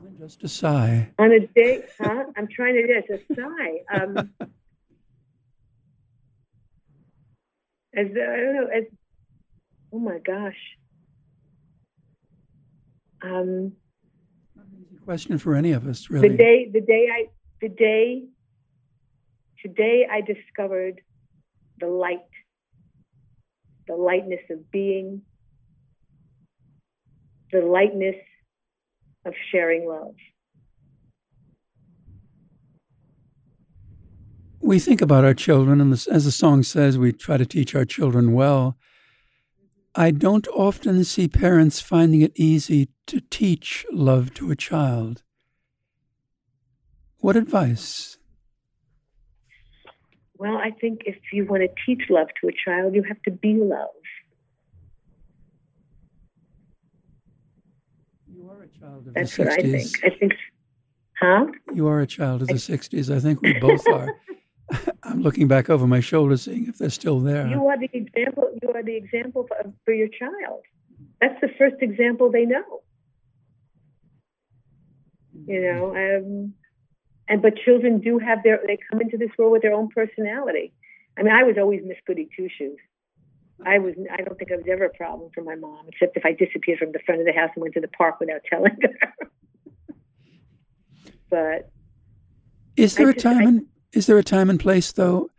than 0.03 0.19
just 0.19 0.43
a 0.43 0.49
sigh. 0.49 1.11
On 1.19 1.31
a 1.33 1.47
day, 1.47 1.85
huh? 2.01 2.25
I'm 2.37 2.49
trying 2.49 2.75
to 2.75 2.87
get 2.87 3.09
a 3.11 3.21
sigh. 3.35 3.83
Um, 3.95 4.31
as 7.95 8.07
I 8.07 8.37
don't 8.37 8.55
know, 8.55 8.67
as 8.75 8.85
oh 9.93 9.99
my 9.99 10.19
gosh. 10.19 10.57
Um, 13.23 13.73
question 15.05 15.39
for 15.39 15.55
any 15.55 15.73
of 15.73 15.87
us, 15.87 16.11
really. 16.11 16.29
The 16.29 16.37
day, 16.37 16.71
the 16.73 16.81
day 16.81 17.09
I, 17.13 17.27
the 17.61 17.69
day, 17.69 18.25
today 19.63 20.07
I 20.11 20.21
discovered 20.21 21.01
the 21.81 21.89
light, 21.89 22.19
the 23.87 23.97
lightness 23.97 24.43
of 24.51 24.71
being, 24.71 25.23
the 27.51 27.61
lightness 27.61 28.17
of 29.25 29.35
sharing 29.51 29.89
love. 29.89 30.15
We 34.61 34.79
think 34.79 35.01
about 35.01 35.25
our 35.25 35.35
children, 35.35 35.81
and 35.81 35.93
as 35.93 36.25
the 36.25 36.31
song 36.31 36.63
says, 36.63 36.99
we 36.99 37.13
try 37.13 37.39
to 37.39 37.47
teach 37.47 37.75
our 37.75 37.85
children 37.85 38.33
well. 38.33 38.77
I 39.99 40.13
don't 40.13 40.47
often 40.55 41.03
see 41.03 41.27
parents 41.27 41.81
finding 41.81 42.23
it 42.23 42.31
easy 42.37 42.91
to 43.09 43.21
teach 43.31 43.85
love 43.91 44.33
to 44.35 44.53
a 44.53 44.55
child. 44.55 45.25
What 47.19 47.35
advice? 47.35 48.17
Well, 50.37 50.57
I 50.57 50.71
think 50.71 51.01
if 51.05 51.17
you 51.33 51.47
want 51.47 51.63
to 51.65 51.69
teach 51.85 52.09
love 52.11 52.29
to 52.41 52.47
a 52.47 52.53
child, 52.65 52.95
you 52.95 53.03
have 53.09 53.21
to 53.23 53.33
be 53.33 53.55
love. 53.55 53.89
You 58.33 58.49
are 58.51 58.63
a 58.63 58.69
child 58.69 59.09
of 59.09 59.15
That's 59.15 59.37
the 59.37 59.43
60s. 59.43 59.49
what 59.49 59.59
I 59.59 59.63
think. 59.63 59.91
I 60.05 60.11
think, 60.17 60.33
huh? 61.21 61.47
You 61.75 61.89
are 61.89 62.01
a 62.01 62.07
child 62.07 62.43
of 62.43 62.47
the 62.47 62.55
I, 62.55 62.57
60s. 62.59 63.13
I 63.13 63.19
think 63.19 63.43
we 63.43 63.53
both 63.55 63.85
are. 63.89 64.15
I'm 65.03 65.23
looking 65.23 65.49
back 65.49 65.71
over 65.71 65.87
my 65.87 66.01
shoulder, 66.01 66.37
seeing 66.37 66.69
if 66.69 66.79
they're 66.79 66.91
still 66.91 67.21
there. 67.21 67.47
You 67.47 67.67
are 67.67 67.79
the 67.79 67.91
example. 67.93 68.51
You 68.63 68.73
are 68.75 68.83
the 68.83 68.97
example 68.97 69.47
for, 69.49 69.73
for 69.85 69.95
your 69.95 70.09
child. 70.09 70.63
That's 71.21 71.41
the 71.41 71.49
first 71.59 71.77
example 71.81 72.31
they 72.31 72.45
know. 72.45 72.83
You 75.47 75.63
know, 75.63 75.97
um, 75.97 76.55
and 77.29 77.41
but 77.41 77.57
children 77.65 78.01
do 78.01 78.19
have 78.19 78.43
their. 78.43 78.61
They 78.67 78.79
come 78.91 79.01
into 79.01 79.17
this 79.17 79.31
world 79.39 79.53
with 79.53 79.63
their 79.63 79.73
own 79.73 79.89
personality. 79.89 80.73
I 81.19 81.23
mean, 81.23 81.33
I 81.33 81.45
was 81.45 81.57
always 81.59 81.81
Miss 81.85 81.97
Goody 82.07 82.29
Two 82.37 82.49
Shoes. 82.59 82.79
I 83.65 83.79
was. 83.79 83.95
I 84.13 84.23
don't 84.23 84.39
think 84.39 84.53
I 84.53 84.57
was 84.57 84.67
ever 84.71 84.85
a 84.85 84.95
problem 84.95 85.31
for 85.35 85.43
my 85.43 85.55
mom, 85.55 85.87
except 85.89 86.17
if 86.17 86.25
I 86.27 86.33
disappeared 86.33 86.81
from 86.81 86.93
the 86.93 87.01
front 87.07 87.21
of 87.21 87.27
the 87.27 87.33
house 87.33 87.51
and 87.55 87.63
went 87.63 87.75
to 87.75 87.81
the 87.81 87.89
park 87.89 88.21
without 88.21 88.43
telling 88.51 88.77
her. 88.83 89.29
but 91.31 91.71
is 92.77 92.95
there 92.97 93.09
a 93.09 93.15
time? 93.15 93.39
I, 93.39 93.49
in, 93.49 93.67
is 93.93 94.07
there 94.07 94.19
a 94.19 94.25
time 94.25 94.51
and 94.51 94.61
place, 94.61 94.93
though, 94.93 95.31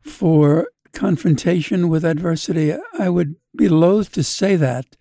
for 0.00 0.68
confrontation 0.92 1.88
with 1.88 2.04
adversity? 2.04 2.74
I 2.98 3.08
would 3.08 3.36
be 3.56 3.68
loath 3.68 4.12
to 4.12 4.22
say 4.22 4.56
that. 4.56 4.96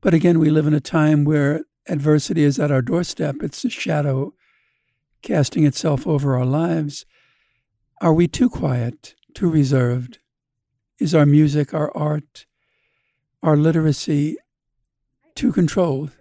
But 0.00 0.14
again, 0.14 0.38
we 0.38 0.50
live 0.50 0.66
in 0.66 0.74
a 0.74 0.80
time 0.80 1.24
where 1.24 1.62
adversity 1.88 2.44
is 2.44 2.58
at 2.58 2.70
our 2.70 2.82
doorstep. 2.82 3.36
It's 3.42 3.64
a 3.64 3.70
shadow 3.70 4.34
casting 5.22 5.64
itself 5.64 6.06
over 6.06 6.36
our 6.36 6.46
lives. 6.46 7.04
Are 8.00 8.14
we 8.14 8.28
too 8.28 8.48
quiet, 8.48 9.14
too 9.34 9.50
reserved? 9.50 10.18
Is 11.00 11.14
our 11.14 11.26
music, 11.26 11.74
our 11.74 11.96
art, 11.96 12.46
our 13.42 13.56
literacy 13.56 14.36
too 15.34 15.52
controlled? 15.52 16.12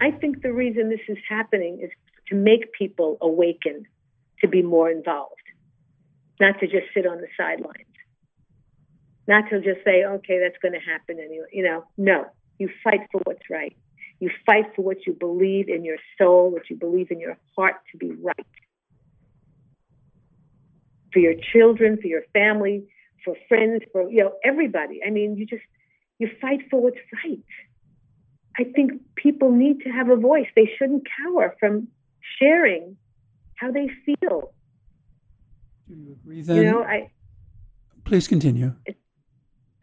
I 0.00 0.10
think 0.10 0.42
the 0.42 0.52
reason 0.52 0.90
this 0.90 1.00
is 1.08 1.18
happening 1.28 1.80
is 1.82 1.90
to 2.28 2.34
make 2.34 2.72
people 2.72 3.16
awaken 3.20 3.86
to 4.40 4.48
be 4.48 4.62
more 4.62 4.90
involved, 4.90 5.34
not 6.40 6.58
to 6.60 6.66
just 6.66 6.86
sit 6.94 7.06
on 7.06 7.18
the 7.18 7.28
sidelines, 7.36 7.86
not 9.26 9.48
to 9.50 9.60
just 9.60 9.84
say, 9.84 10.04
okay, 10.04 10.38
that's 10.40 10.60
going 10.60 10.74
to 10.74 10.80
happen 10.80 11.18
anyway. 11.18 11.46
You 11.52 11.64
know, 11.64 11.84
no, 11.96 12.26
you 12.58 12.68
fight 12.84 13.00
for 13.10 13.20
what's 13.24 13.48
right. 13.50 13.76
You 14.18 14.30
fight 14.46 14.74
for 14.74 14.82
what 14.82 15.06
you 15.06 15.12
believe 15.12 15.68
in 15.68 15.84
your 15.84 15.98
soul, 16.18 16.50
what 16.50 16.70
you 16.70 16.76
believe 16.76 17.10
in 17.10 17.20
your 17.20 17.36
heart 17.56 17.74
to 17.92 17.98
be 17.98 18.12
right. 18.12 18.46
For 21.12 21.18
your 21.18 21.34
children, 21.52 21.98
for 22.00 22.06
your 22.06 22.22
family, 22.32 22.84
for 23.24 23.36
friends, 23.48 23.82
for 23.92 24.08
you 24.10 24.24
know 24.24 24.32
everybody. 24.44 25.00
I 25.06 25.10
mean, 25.10 25.36
you 25.36 25.46
just 25.46 25.62
you 26.18 26.30
fight 26.40 26.60
for 26.70 26.80
what's 26.80 26.96
right. 27.24 27.42
I 28.58 28.64
think 28.64 28.92
people 29.16 29.50
need 29.50 29.80
to 29.80 29.90
have 29.90 30.08
a 30.08 30.16
voice. 30.16 30.46
They 30.54 30.70
shouldn't 30.78 31.06
cower 31.22 31.54
from 31.60 31.88
sharing 32.38 32.96
how 33.56 33.70
they 33.70 33.88
feel. 34.04 34.52
Do 35.88 35.94
you 35.94 36.12
agree 36.12 36.42
then? 36.42 36.56
You 36.56 36.64
know, 36.64 36.82
I. 36.82 37.10
Please 38.04 38.28
continue. 38.28 38.74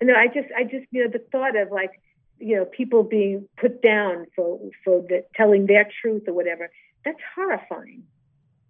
No, 0.01 0.13
I 0.15 0.27
just, 0.27 0.47
I 0.57 0.63
just, 0.63 0.85
you 0.91 1.03
know, 1.03 1.09
the 1.11 1.23
thought 1.31 1.55
of 1.55 1.71
like, 1.71 1.91
you 2.39 2.55
know, 2.55 2.65
people 2.65 3.03
being 3.03 3.47
put 3.57 3.81
down 3.81 4.25
for 4.35 4.59
for 4.83 5.01
the, 5.01 5.25
telling 5.35 5.65
their 5.65 5.89
truth 6.01 6.23
or 6.27 6.33
whatever. 6.33 6.69
That's 7.05 7.19
horrifying. 7.35 8.03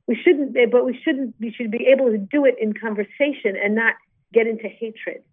We 0.08 0.16
shouldn't, 0.22 0.56
but 0.72 0.86
we 0.86 1.00
shouldn't. 1.04 1.36
We 1.40 1.52
should 1.52 1.72
be 1.72 1.88
able 1.92 2.12
to 2.12 2.18
do 2.18 2.46
it 2.46 2.56
in 2.60 2.74
conversation 2.74 3.56
and 3.64 3.74
not 3.76 3.96
get 4.34 4.48
into 4.48 4.68
hatred. 4.68 5.24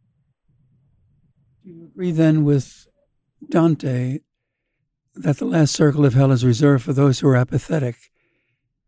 Do 1.65 1.71
you 1.71 1.85
agree 1.87 2.13
then 2.13 2.45
with 2.45 2.87
Dante 3.49 4.21
that 5.15 5.39
the 5.39 5.45
last 5.45 5.75
circle 5.75 6.05
of 6.05 6.15
hell 6.15 6.31
is 6.31 6.45
reserved 6.45 6.85
for 6.85 6.93
those 6.93 7.21
who 7.21 7.29
are 7.29 7.37
apathetic? 7.37 7.97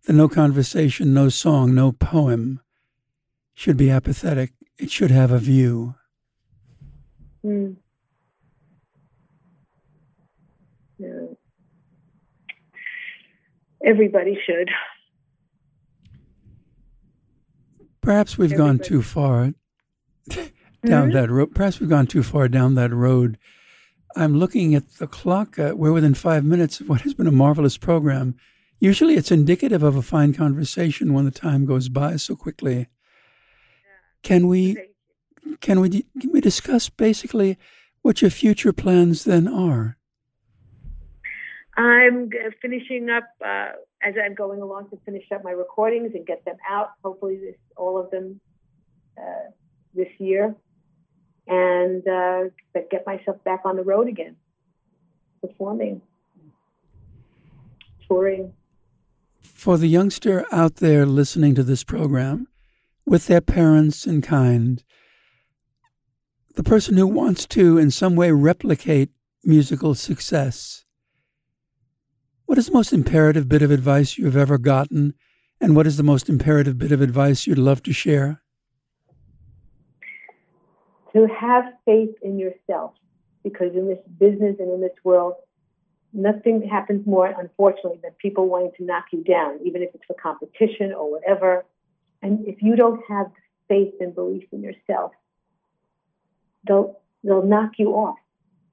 That 0.06 0.14
no 0.14 0.28
conversation, 0.28 1.14
no 1.14 1.28
song, 1.28 1.74
no 1.74 1.92
poem 1.92 2.60
should 3.54 3.76
be 3.76 3.90
apathetic. 3.90 4.52
It 4.78 4.90
should 4.90 5.10
have 5.10 5.30
a 5.30 5.38
view. 5.38 5.94
Mm. 7.44 7.76
Everybody 13.84 14.38
should. 14.46 14.70
Perhaps 18.00 18.38
we've 18.38 18.52
Everybody. 18.52 18.78
gone 18.78 18.86
too 18.86 19.02
far 19.02 19.54
down 20.28 20.50
mm-hmm. 20.84 21.10
that 21.10 21.30
road. 21.30 21.54
Perhaps 21.54 21.80
we've 21.80 21.88
gone 21.88 22.06
too 22.06 22.22
far 22.22 22.48
down 22.48 22.74
that 22.74 22.92
road. 22.92 23.38
I'm 24.14 24.38
looking 24.38 24.74
at 24.74 24.88
the 24.98 25.06
clock. 25.06 25.58
Uh, 25.58 25.72
we're 25.74 25.92
within 25.92 26.14
five 26.14 26.44
minutes 26.44 26.80
of 26.80 26.88
what 26.88 27.00
has 27.02 27.14
been 27.14 27.26
a 27.26 27.32
marvelous 27.32 27.76
program. 27.76 28.36
Usually 28.82 29.14
it's 29.14 29.30
indicative 29.30 29.84
of 29.84 29.94
a 29.94 30.02
fine 30.02 30.34
conversation 30.34 31.14
when 31.14 31.24
the 31.24 31.30
time 31.30 31.66
goes 31.66 31.88
by 31.88 32.16
so 32.16 32.34
quickly. 32.34 32.88
Can 34.24 34.48
we 34.48 34.76
can 35.60 35.78
we 35.78 36.04
can 36.20 36.32
we 36.32 36.40
discuss 36.40 36.88
basically 36.88 37.58
what 38.00 38.22
your 38.22 38.30
future 38.32 38.72
plans 38.72 39.22
then 39.22 39.46
are? 39.46 39.98
I'm 41.76 42.28
finishing 42.60 43.08
up 43.08 43.22
uh, 43.40 43.68
as 44.02 44.14
I'm 44.20 44.34
going 44.34 44.60
along 44.60 44.90
to 44.90 44.98
finish 45.04 45.30
up 45.32 45.44
my 45.44 45.52
recordings 45.52 46.10
and 46.16 46.26
get 46.26 46.44
them 46.44 46.56
out. 46.68 46.88
Hopefully, 47.04 47.36
this 47.36 47.54
all 47.76 47.96
of 47.96 48.10
them 48.10 48.40
uh, 49.16 49.50
this 49.94 50.10
year, 50.18 50.56
and 51.46 52.08
uh, 52.08 52.40
get 52.90 53.06
myself 53.06 53.36
back 53.44 53.60
on 53.64 53.76
the 53.76 53.84
road 53.84 54.08
again, 54.08 54.34
performing, 55.40 56.02
touring. 58.08 58.52
For 59.42 59.78
the 59.78 59.88
youngster 59.88 60.44
out 60.50 60.76
there 60.76 61.06
listening 61.06 61.54
to 61.54 61.62
this 61.62 61.84
program, 61.84 62.48
with 63.06 63.26
their 63.26 63.40
parents 63.40 64.06
and 64.06 64.22
kind, 64.22 64.82
the 66.54 66.62
person 66.62 66.96
who 66.96 67.06
wants 67.06 67.46
to 67.48 67.78
in 67.78 67.90
some 67.90 68.16
way 68.16 68.30
replicate 68.32 69.10
musical 69.44 69.94
success 69.94 70.84
what 72.52 72.58
is 72.58 72.66
the 72.66 72.72
most 72.72 72.92
imperative 72.92 73.48
bit 73.48 73.62
of 73.62 73.70
advice 73.70 74.18
you 74.18 74.26
have 74.26 74.36
ever 74.36 74.58
gotten? 74.58 75.14
And 75.58 75.74
what 75.74 75.86
is 75.86 75.96
the 75.96 76.02
most 76.02 76.28
imperative 76.28 76.76
bit 76.76 76.92
of 76.92 77.00
advice 77.00 77.46
you'd 77.46 77.56
love 77.56 77.82
to 77.84 77.94
share? 77.94 78.42
To 81.14 81.26
have 81.28 81.64
faith 81.86 82.14
in 82.20 82.38
yourself, 82.38 82.92
because 83.42 83.74
in 83.74 83.88
this 83.88 84.00
business 84.18 84.56
and 84.58 84.70
in 84.70 84.82
this 84.82 84.92
world, 85.02 85.32
nothing 86.12 86.66
happens 86.68 87.06
more, 87.06 87.26
unfortunately, 87.26 87.98
than 88.02 88.12
people 88.12 88.48
wanting 88.48 88.72
to 88.78 88.84
knock 88.84 89.06
you 89.12 89.24
down, 89.24 89.60
even 89.64 89.82
if 89.82 89.94
it's 89.94 90.04
for 90.06 90.14
competition 90.14 90.92
or 90.92 91.10
whatever. 91.10 91.64
And 92.22 92.46
if 92.46 92.62
you 92.62 92.76
don't 92.76 93.00
have 93.08 93.26
faith 93.68 93.94
and 94.00 94.14
belief 94.14 94.44
in 94.52 94.62
yourself, 94.62 95.12
they'll 96.66 97.00
they'll 97.24 97.44
knock 97.44 97.72
you 97.78 97.90
off. 97.90 98.18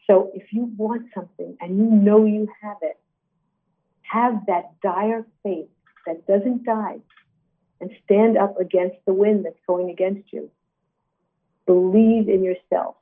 So 0.07 0.31
if 0.33 0.51
you 0.51 0.71
want 0.75 1.07
something 1.13 1.57
and 1.61 1.77
you 1.77 1.85
know 1.85 2.25
you 2.25 2.47
have 2.61 2.77
it, 2.81 2.97
have 4.01 4.45
that 4.47 4.81
dire 4.81 5.25
faith 5.43 5.69
that 6.05 6.25
doesn't 6.25 6.65
die 6.65 6.97
and 7.79 7.91
stand 8.03 8.37
up 8.37 8.59
against 8.59 8.97
the 9.05 9.13
wind 9.13 9.45
that's 9.45 9.59
going 9.67 9.89
against 9.89 10.33
you. 10.33 10.49
Believe 11.65 12.27
in 12.27 12.43
yourself 12.43 12.95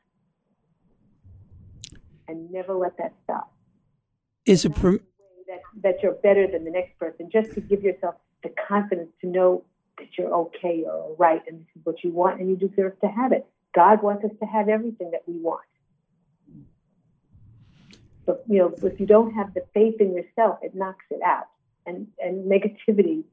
and 2.27 2.51
never 2.51 2.73
let 2.73 2.97
that 2.97 3.13
stop. 3.23 3.56
Is 4.47 4.65
it 4.65 4.73
prom- 4.73 5.01
that, 5.47 5.61
that 5.83 5.95
you're 6.01 6.13
better 6.13 6.47
than 6.47 6.63
the 6.63 6.71
next 6.71 6.97
person? 6.97 7.29
Just 7.31 7.53
to 7.53 7.61
give 7.61 7.83
yourself 7.83 8.15
the 8.43 8.49
confidence 8.67 9.09
to 9.21 9.27
know 9.27 9.63
that 9.97 10.07
you're 10.17 10.33
okay 10.33 10.83
or 10.85 10.93
all 10.93 11.15
right 11.17 11.41
and 11.47 11.59
this 11.59 11.67
is 11.75 11.81
what 11.83 12.03
you 12.03 12.11
want 12.11 12.39
and 12.39 12.49
you 12.49 12.55
deserve 12.55 12.99
to 13.01 13.07
have 13.07 13.31
it. 13.31 13.45
God 13.75 14.01
wants 14.01 14.23
us 14.23 14.31
to 14.39 14.45
have 14.45 14.69
everything 14.69 15.11
that 15.11 15.21
we 15.27 15.37
want. 15.37 15.61
But 18.25 18.43
you 18.47 18.59
know, 18.59 18.73
if 18.83 18.99
you 18.99 19.05
don't 19.05 19.33
have 19.33 19.53
the 19.53 19.61
faith 19.73 19.95
in 19.99 20.13
yourself, 20.13 20.59
it 20.61 20.75
knocks 20.75 21.05
it 21.09 21.21
out, 21.25 21.47
and 21.85 22.07
and 22.19 22.51
negativity 22.51 23.23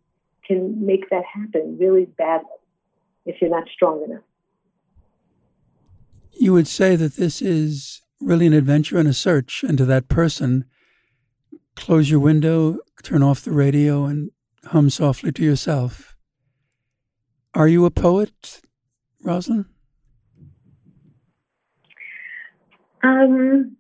can 0.47 0.87
make 0.87 1.11
that 1.11 1.25
happen 1.25 1.77
really 1.81 2.05
badly 2.05 2.49
if 3.27 3.41
you're 3.41 3.51
not 3.51 3.65
strong 3.75 4.05
enough. 4.05 4.23
You 6.33 6.53
would 6.53 6.69
say 6.69 6.95
that 6.95 7.17
this 7.17 7.43
is 7.43 8.03
really 8.21 8.47
an 8.47 8.53
adventure 8.53 8.99
and 8.99 9.09
a 9.09 9.13
search, 9.13 9.65
and 9.67 9.77
to 9.79 9.85
that 9.87 10.09
person, 10.09 10.65
close 11.77 12.11
your 12.11 12.21
window, 12.21 12.79
turn 13.03 13.23
off 13.23 13.43
the 13.43 13.53
radio, 13.53 14.05
and 14.05 14.31
hum 14.67 14.91
softly 14.91 15.33
to 15.33 15.43
yourself. 15.43 16.17
Are 17.55 17.69
you 17.69 17.85
a 17.85 17.91
poet, 17.91 18.63
Roslyn? 19.23 19.67
Um, 23.03 23.77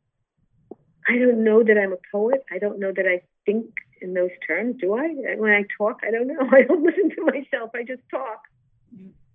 I 1.08 1.18
don't 1.18 1.42
know 1.42 1.62
that 1.62 1.78
I'm 1.78 1.92
a 1.92 1.98
poet. 2.12 2.44
I 2.52 2.58
don't 2.58 2.78
know 2.78 2.92
that 2.94 3.06
I 3.06 3.22
think 3.46 3.66
in 4.00 4.14
those 4.14 4.30
terms. 4.46 4.76
Do 4.80 4.94
I? 4.94 5.08
When 5.36 5.50
I 5.50 5.64
talk, 5.76 6.00
I 6.06 6.10
don't 6.10 6.26
know. 6.26 6.38
I 6.52 6.62
don't 6.62 6.82
listen 6.82 7.10
to 7.10 7.22
myself. 7.22 7.70
I 7.74 7.82
just 7.82 8.02
talk. 8.10 8.42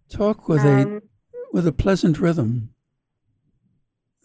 Talk 0.09 0.47
with 0.47 0.61
um, 0.61 0.97
a 0.97 1.01
with 1.51 1.67
a 1.67 1.71
pleasant 1.71 2.19
rhythm 2.19 2.73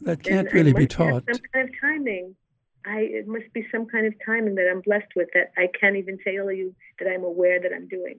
that 0.00 0.22
can't 0.22 0.52
really 0.52 0.72
be 0.72 0.86
taught. 0.86 1.24
some 1.30 1.42
kind 1.52 1.68
of 1.68 1.74
timing. 1.80 2.36
I 2.84 3.00
it 3.00 3.26
must 3.26 3.52
be 3.52 3.66
some 3.72 3.86
kind 3.86 4.06
of 4.06 4.14
timing 4.24 4.54
that 4.56 4.68
I'm 4.70 4.80
blessed 4.80 5.12
with 5.16 5.28
that 5.34 5.52
I 5.56 5.68
can't 5.78 5.96
even 5.96 6.18
tell 6.18 6.52
you 6.52 6.74
that 6.98 7.08
I'm 7.08 7.24
aware 7.24 7.60
that 7.60 7.72
I'm 7.74 7.88
doing. 7.88 8.18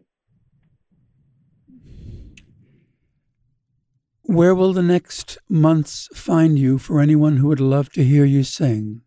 Where 4.24 4.56
will 4.56 4.74
the 4.74 4.82
next 4.82 5.38
months 5.48 6.10
find 6.14 6.58
you 6.58 6.80
for 6.80 7.00
anyone 7.00 7.38
who 7.38 7.48
would 7.48 7.60
love 7.60 7.92
to 7.94 8.04
hear 8.04 8.26
you 8.26 8.44
sing? 8.44 9.02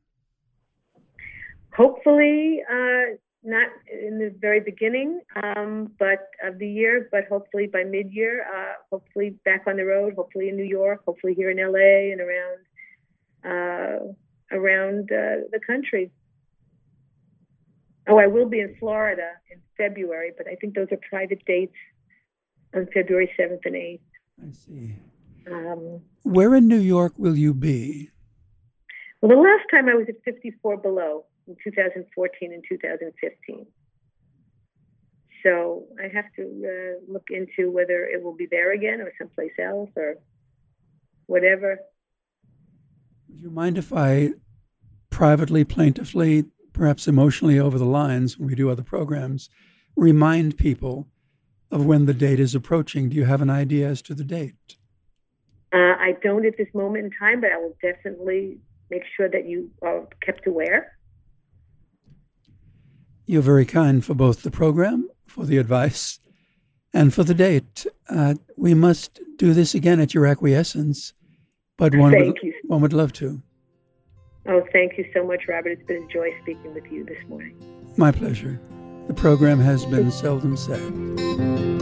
hopefully 1.78 2.61
uh, 2.70 3.14
not 3.44 3.68
in 3.90 4.18
the 4.18 4.34
very 4.40 4.61
beginning, 4.61 5.20
um, 5.42 5.92
but 5.98 6.28
of 6.44 6.59
the 6.59 6.68
year, 6.68 7.09
but 7.12 7.24
hopefully 7.28 7.68
by 7.68 7.84
mid-year, 7.84 8.44
uh, 8.54 8.74
hopefully 8.90 9.30
back 9.44 9.62
on 9.68 9.76
the 9.76 9.84
road, 9.84 10.12
hopefully 10.14 10.48
in 10.48 10.56
New 10.56 10.64
York, 10.64 11.02
hopefully 11.06 11.34
here 11.34 11.50
in 11.50 11.59
LA 11.59 12.12
and 12.12 12.20
around 12.20 12.59
uh, 13.50 14.12
around 14.53 15.11
uh, 15.12 15.46
the 15.53 15.61
country. 15.66 16.11
Oh, 18.09 18.18
I 18.18 18.26
will 18.26 18.49
be 18.49 18.61
in 18.61 18.74
Florida 18.78 19.30
in 19.51 19.61
February, 19.76 20.32
but 20.36 20.46
I 20.49 20.55
think 20.55 20.74
those 20.74 20.88
are 20.90 20.99
private 21.09 21.44
dates 21.44 21.76
on 22.74 22.86
February 22.92 23.30
7th 23.38 23.61
and 23.64 23.74
8th. 23.74 24.01
I 24.40 24.53
see. 24.53 24.96
Um, 25.51 26.01
Where 26.22 26.55
in 26.55 26.68
New 26.68 26.78
York 26.78 27.14
will 27.18 27.36
you 27.36 27.53
be? 27.55 28.11
Well, 29.20 29.30
the 29.30 29.42
last 29.42 29.64
time 29.70 29.88
I 29.88 29.94
was 29.94 30.07
at 30.09 30.22
54 30.24 30.78
Below 30.78 31.24
in 31.46 31.57
2014 31.62 32.53
and 32.53 32.64
2015. 32.68 33.66
So 35.42 35.86
I 35.99 36.09
have 36.14 36.26
to 36.36 36.42
uh, 36.42 37.12
look 37.12 37.28
into 37.30 37.70
whether 37.70 38.05
it 38.05 38.22
will 38.22 38.34
be 38.34 38.46
there 38.51 38.72
again 38.72 39.01
or 39.01 39.12
someplace 39.18 39.53
else 39.59 39.90
or 39.96 40.16
whatever. 41.26 41.78
Would 43.39 43.45
you 43.45 43.51
mind 43.51 43.78
if 43.78 43.93
I 43.93 44.30
privately, 45.11 45.62
plaintively, 45.62 46.47
perhaps 46.72 47.07
emotionally 47.07 47.57
over 47.57 47.78
the 47.78 47.84
lines 47.84 48.36
when 48.36 48.49
we 48.49 48.57
do 48.57 48.68
other 48.68 48.82
programs, 48.82 49.49
remind 49.95 50.59
people 50.59 51.07
of 51.70 51.86
when 51.86 52.07
the 52.07 52.14
date 52.14 52.41
is 52.41 52.57
approaching? 52.57 53.09
Do 53.09 53.14
you 53.14 53.26
have 53.26 53.41
an 53.41 53.49
idea 53.49 53.86
as 53.86 54.03
to 54.03 54.14
the 54.14 54.24
date? 54.24 54.76
Uh, 55.72 55.95
I 56.01 56.16
don't 56.20 56.47
at 56.47 56.55
this 56.59 56.66
moment 56.74 57.05
in 57.05 57.11
time, 57.12 57.41
but 57.41 57.53
I 57.53 57.59
will 57.59 57.76
definitely 57.80 58.59
make 58.91 59.05
sure 59.16 59.28
that 59.30 59.47
you 59.47 59.70
are 59.82 60.09
kept 60.20 60.49
aware. 60.49 60.99
You're 63.24 63.41
very 63.41 63.66
kind 63.66 64.05
for 64.05 64.14
both 64.14 64.43
the 64.43 64.51
program, 64.51 65.09
for 65.28 65.47
the 65.47 65.59
advice, 65.59 66.18
and 66.93 67.14
for 67.14 67.22
the 67.22 67.34
date. 67.34 67.86
Uh, 68.11 68.34
we 68.57 68.74
must 68.74 69.20
do 69.36 69.55
this 69.55 69.76
again 69.76 70.01
at 70.01 70.12
your 70.12 70.26
acquiescence, 70.26 71.12
but 71.76 71.95
one, 71.95 72.11
would, 72.11 72.36
you. 72.43 72.53
One 72.69 72.81
would 72.83 72.93
love 72.93 73.12
to. 73.14 73.43
Oh, 74.47 74.62
thank 74.73 74.97
you 74.97 75.07
so 75.12 75.27
much, 75.27 75.43
Robert. 75.49 75.71
It's 75.71 75.83
been 75.87 76.05
a 76.05 76.07
joy 76.07 76.31
speaking 76.43 76.73
with 76.75 76.85
you 76.93 77.05
this 77.05 77.19
morning. 77.29 77.57
My 77.97 78.12
pleasure. 78.12 78.61
The 79.09 79.14
program 79.14 79.59
has 79.59 79.85
been 79.87 80.11
seldom 80.11 80.57
said. 80.57 81.78